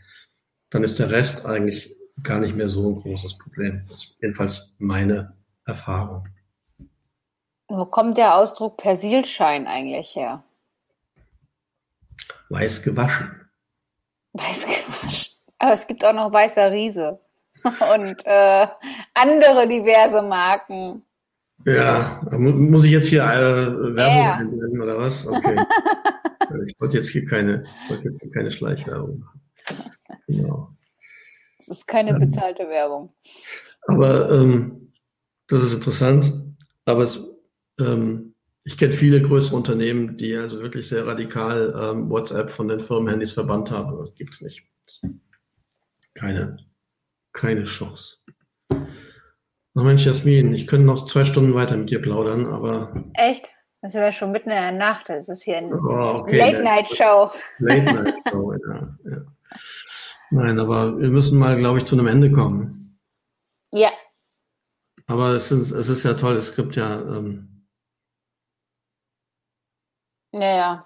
dann 0.69 0.83
ist 0.83 0.99
der 0.99 1.11
Rest 1.11 1.45
eigentlich 1.45 1.95
gar 2.23 2.39
nicht 2.39 2.55
mehr 2.55 2.69
so 2.69 2.89
ein 2.89 3.01
großes 3.01 3.37
Problem. 3.37 3.83
Das 3.89 4.03
ist 4.03 4.15
jedenfalls 4.21 4.73
meine 4.79 5.33
Erfahrung. 5.65 6.27
Wo 7.67 7.85
kommt 7.85 8.17
der 8.17 8.35
Ausdruck 8.35 8.77
Persilschein 8.77 9.67
eigentlich 9.67 10.15
her? 10.15 10.43
Weiß 12.49 12.81
gewaschen. 12.81 13.49
Weiß 14.33 14.65
gewaschen. 14.65 15.33
Aber 15.59 15.73
es 15.73 15.85
gibt 15.85 16.05
auch 16.05 16.13
noch 16.13 16.31
weißer 16.31 16.71
Riese 16.71 17.19
und 17.63 18.25
äh, 18.25 18.67
andere 19.13 19.67
diverse 19.67 20.21
Marken. 20.21 21.03
Ja, 21.65 22.21
muss 22.31 22.85
ich 22.85 22.91
jetzt 22.91 23.07
hier 23.07 23.23
äh, 23.23 23.95
Werbung 23.95 24.39
einblenden 24.39 24.81
oder 24.81 24.97
was? 24.97 25.27
Okay. 25.27 25.57
ich 26.67 26.79
wollte 26.79 26.97
jetzt 26.97 27.09
hier 27.09 27.25
keine, 27.25 27.63
wollte 27.89 28.09
jetzt 28.09 28.21
hier 28.21 28.31
keine 28.31 28.51
Schleichwerbung 28.51 29.19
machen. 29.19 29.41
Genau. 30.27 30.73
Das 31.59 31.77
ist 31.77 31.87
keine 31.87 32.17
bezahlte 32.17 32.69
Werbung. 32.69 33.13
Aber 33.87 34.31
ähm, 34.31 34.93
das 35.47 35.63
ist 35.63 35.73
interessant. 35.73 36.33
Aber 36.85 37.03
es, 37.03 37.19
ähm, 37.79 38.33
ich 38.63 38.77
kenne 38.77 38.93
viele 38.93 39.21
größere 39.21 39.55
Unternehmen, 39.55 40.17
die 40.17 40.35
also 40.35 40.61
wirklich 40.61 40.87
sehr 40.87 41.05
radikal 41.05 41.73
ähm, 41.81 42.09
WhatsApp 42.09 42.49
von 42.49 42.67
den 42.67 42.79
Firmenhandys 42.79 43.33
verbannt 43.33 43.71
haben. 43.71 43.97
Das 43.97 44.13
gibt 44.15 44.33
es 44.33 44.41
nicht. 44.41 44.63
Keine, 46.13 46.57
keine 47.33 47.65
Chance. 47.65 48.17
Oh 48.69 49.83
Mensch, 49.83 50.05
Jasmin, 50.05 50.55
ich 50.55 50.65
könnte 50.65 50.87
noch 50.87 51.05
zwei 51.05 51.23
Stunden 51.23 51.53
weiter 51.53 51.77
mit 51.77 51.91
dir 51.91 52.01
plaudern, 52.01 52.45
aber. 52.45 53.05
Echt? 53.13 53.53
Das 53.81 53.93
wäre 53.93 54.11
schon 54.11 54.31
mitten 54.31 54.49
in 54.49 54.55
der 54.55 54.71
Nacht. 54.71 55.09
Das 55.09 55.29
ist 55.29 55.43
hier 55.43 55.57
eine 55.57 55.75
oh, 55.75 56.19
okay. 56.19 56.37
Late-Night-Show. 56.37 57.29
Late-Night-Show, 57.59 58.53
ja, 58.53 58.97
ja. 59.05 59.17
Nein, 60.29 60.59
aber 60.59 60.99
wir 60.99 61.09
müssen 61.09 61.39
mal, 61.39 61.57
glaube 61.57 61.77
ich, 61.77 61.85
zu 61.85 61.95
einem 61.95 62.07
Ende 62.07 62.31
kommen. 62.31 62.99
Ja. 63.71 63.91
Aber 65.05 65.35
es, 65.35 65.49
sind, 65.49 65.71
es 65.71 65.89
ist 65.89 66.03
ja 66.03 66.15
toll, 66.15 66.35
es 66.35 66.55
gibt 66.55 66.75
ja. 66.75 66.99
Ähm, 66.99 67.65
ja, 70.33 70.85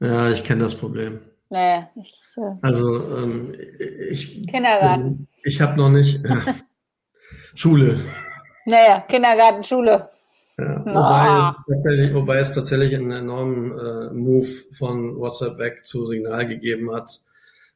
ja. 0.00 0.30
Ich 0.30 0.44
kenne 0.44 0.62
das 0.62 0.74
Problem. 0.74 1.20
Naja, 1.50 1.90
ich. 1.96 2.18
Äh, 2.36 2.56
also, 2.62 3.18
ähm, 3.18 3.54
ich. 4.10 4.46
Kindergarten. 4.46 5.28
Ich 5.42 5.60
habe 5.60 5.76
noch 5.76 5.90
nicht. 5.90 6.20
Schule. 7.54 8.00
Naja, 8.64 9.00
Kindergarten, 9.00 9.64
Schule. 9.64 10.08
Ja, 10.58 10.84
wobei, 10.84 11.48
es 11.48 11.56
tatsächlich, 11.68 12.14
wobei 12.14 12.38
es 12.38 12.52
tatsächlich 12.52 12.96
einen 12.96 13.12
enormen 13.12 13.78
äh, 13.78 14.12
Move 14.12 14.48
von 14.72 15.16
WhatsApp 15.16 15.58
weg 15.58 15.84
zu 15.84 16.04
Signal 16.04 16.48
gegeben 16.48 16.92
hat 16.92 17.20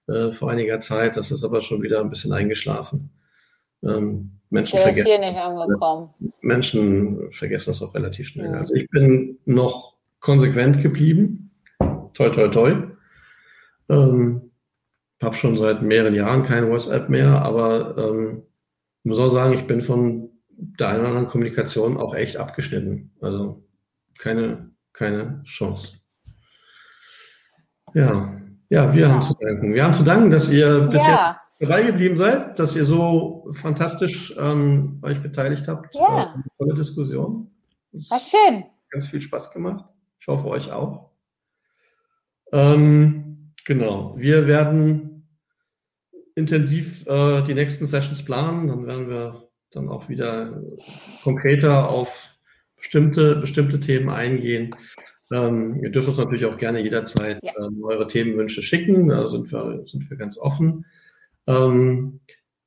äh, 0.09 0.33
vor 0.33 0.51
einiger 0.51 0.81
Zeit. 0.81 1.17
Das 1.17 1.31
ist 1.31 1.45
aber 1.45 1.61
schon 1.61 1.83
wieder 1.83 2.01
ein 2.01 2.11
bisschen 2.11 2.33
eingeschlafen. 2.33 3.11
Ähm, 3.85 4.33
Menschen 4.51 4.77
Der 4.77 4.83
vergessen, 4.87 5.07
ist 5.07 5.13
hier 5.13 5.21
nicht 5.21 5.39
angekommen. 5.39 6.11
Menschen 6.41 7.33
vergessen 7.33 7.71
das 7.71 7.83
auch 7.83 7.95
relativ 7.95 8.29
schnell. 8.29 8.51
Ja. 8.51 8.59
Also 8.59 8.75
ich 8.75 8.89
bin 8.91 9.39
noch 9.45 9.97
konsequent 10.21 10.83
geblieben. 10.83 11.53
Toi, 12.15 12.29
toi, 12.31 12.49
toi. 12.49 12.75
Ähm, 13.89 14.51
habe 15.23 15.37
schon 15.37 15.57
seit 15.57 15.83
mehreren 15.83 16.15
Jahren 16.15 16.43
kein 16.43 16.69
WhatsApp 16.69 17.09
mehr, 17.09 17.43
aber 17.43 17.97
ähm, 17.97 18.43
ich 19.05 19.09
muss 19.09 19.19
auch 19.19 19.29
sagen, 19.29 19.55
ich 19.55 19.67
bin 19.67 19.81
von 19.81 20.32
der 20.63 20.89
einen 20.89 21.01
oder 21.01 21.09
anderen 21.09 21.29
Kommunikation 21.29 21.97
auch 21.97 22.15
echt 22.15 22.37
abgeschnitten. 22.37 23.11
Also 23.21 23.65
keine, 24.19 24.71
keine 24.93 25.43
Chance. 25.45 25.97
Ja, 27.95 28.41
ja, 28.71 28.95
wir 28.95 29.03
ja. 29.03 29.11
haben 29.11 29.23
zu 29.23 29.35
danken. 29.35 29.75
Wir 29.75 29.85
haben 29.85 29.95
zu 29.95 30.05
danken, 30.05 30.31
dass 30.31 30.49
ihr 30.49 30.81
bis 30.83 31.03
ja. 31.03 31.09
jetzt 31.11 31.41
dabei 31.61 31.83
geblieben 31.83 32.17
seid, 32.17 32.59
dass 32.59 32.75
ihr 32.77 32.85
so 32.85 33.49
fantastisch 33.53 34.35
ähm, 34.39 34.99
euch 35.03 35.21
beteiligt 35.21 35.69
habt. 35.69 35.95
Ja. 35.95 36.33
Eine 36.33 36.45
tolle 36.57 36.75
Diskussion. 36.75 37.51
Das 37.93 38.11
War 38.11 38.21
schön. 38.21 38.65
Ganz 38.91 39.09
viel 39.09 39.21
Spaß 39.21 39.53
gemacht. 39.53 39.85
Ich 40.21 40.27
hoffe 40.27 40.47
euch 40.47 40.71
auch. 40.71 41.11
Ähm, 42.53 43.53
genau. 43.67 44.15
Wir 44.17 44.47
werden 44.47 45.29
intensiv 46.35 47.07
äh, 47.07 47.43
die 47.43 47.55
nächsten 47.55 47.87
Sessions 47.87 48.25
planen. 48.25 48.69
Dann 48.69 48.87
werden 48.87 49.09
wir 49.09 49.49
dann 49.73 49.89
auch 49.89 50.09
wieder 50.09 50.63
konkreter 51.23 51.89
auf 51.91 52.35
bestimmte, 52.77 53.37
bestimmte 53.37 53.81
Themen 53.81 54.11
eingehen. 54.11 54.75
Ähm, 55.31 55.83
ihr 55.83 55.91
dürft 55.91 56.09
uns 56.09 56.19
natürlich 56.19 56.47
auch 56.47 56.57
gerne 56.57 56.81
jederzeit 56.81 57.39
ja. 57.43 57.53
ähm, 57.59 57.83
eure 57.85 58.07
Themenwünsche 58.07 58.63
schicken. 58.63 59.09
Da 59.09 59.29
sind 59.29 59.51
wir, 59.51 59.83
sind 59.85 60.09
wir 60.11 60.17
ganz 60.17 60.39
offen. 60.39 60.85
Ähm, 61.47 62.21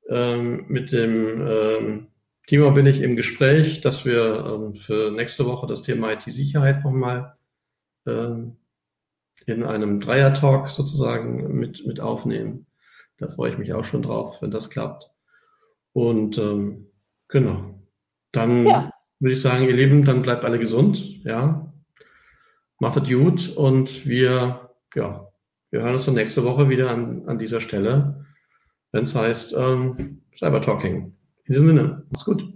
ähm 0.10 0.66
mit 0.68 0.92
dem 0.92 1.48
ähm, 1.48 2.08
Timo 2.48 2.72
bin 2.72 2.86
ich 2.86 3.02
im 3.02 3.16
Gespräch, 3.16 3.82
dass 3.82 4.06
wir 4.06 4.46
ähm, 4.46 4.76
für 4.76 5.12
nächste 5.12 5.46
Woche 5.46 5.68
das 5.68 5.84
Thema 5.84 6.12
IT-Sicherheit 6.14 6.84
nochmal 6.84 7.36
in 9.48 9.64
einem 9.64 10.00
Dreier-Talk 10.00 10.70
sozusagen 10.70 11.58
mit, 11.58 11.88
mit 11.88 12.00
aufnehmen. 12.00 12.68
Da 13.18 13.30
freue 13.30 13.52
ich 13.52 13.58
mich 13.58 13.74
auch 13.74 13.84
schon 13.84 14.04
drauf, 14.04 14.44
wenn 14.44 14.52
das 14.52 14.70
klappt. 14.70 15.12
Und 15.94 16.38
ähm, 16.38 16.88
genau. 17.36 17.86
Dann 18.32 18.66
ja. 18.66 18.92
würde 19.20 19.34
ich 19.34 19.42
sagen, 19.42 19.66
ihr 19.66 19.74
Lieben, 19.74 20.06
dann 20.06 20.22
bleibt 20.22 20.46
alle 20.46 20.58
gesund, 20.58 21.22
ja. 21.26 21.74
Macht 22.80 22.96
es 22.98 23.10
gut 23.10 23.50
und 23.56 24.06
wir, 24.06 24.70
ja, 24.96 25.28
wir 25.70 25.82
hören 25.82 25.96
uns 25.96 26.06
dann 26.06 26.16
nächste 26.16 26.46
Woche 26.46 26.70
wieder 26.70 26.92
an, 26.92 27.28
an 27.28 27.38
dieser 27.38 27.60
Stelle, 27.60 28.26
wenn 28.94 29.04
es 29.04 29.14
heißt 29.14 29.54
ähm, 29.58 30.22
Cyber 30.38 30.62
Talking. 30.62 31.14
In 31.44 31.54
diesem 31.54 31.68
Sinne, 31.68 32.06
macht's 32.10 32.26
gut. 32.26 32.55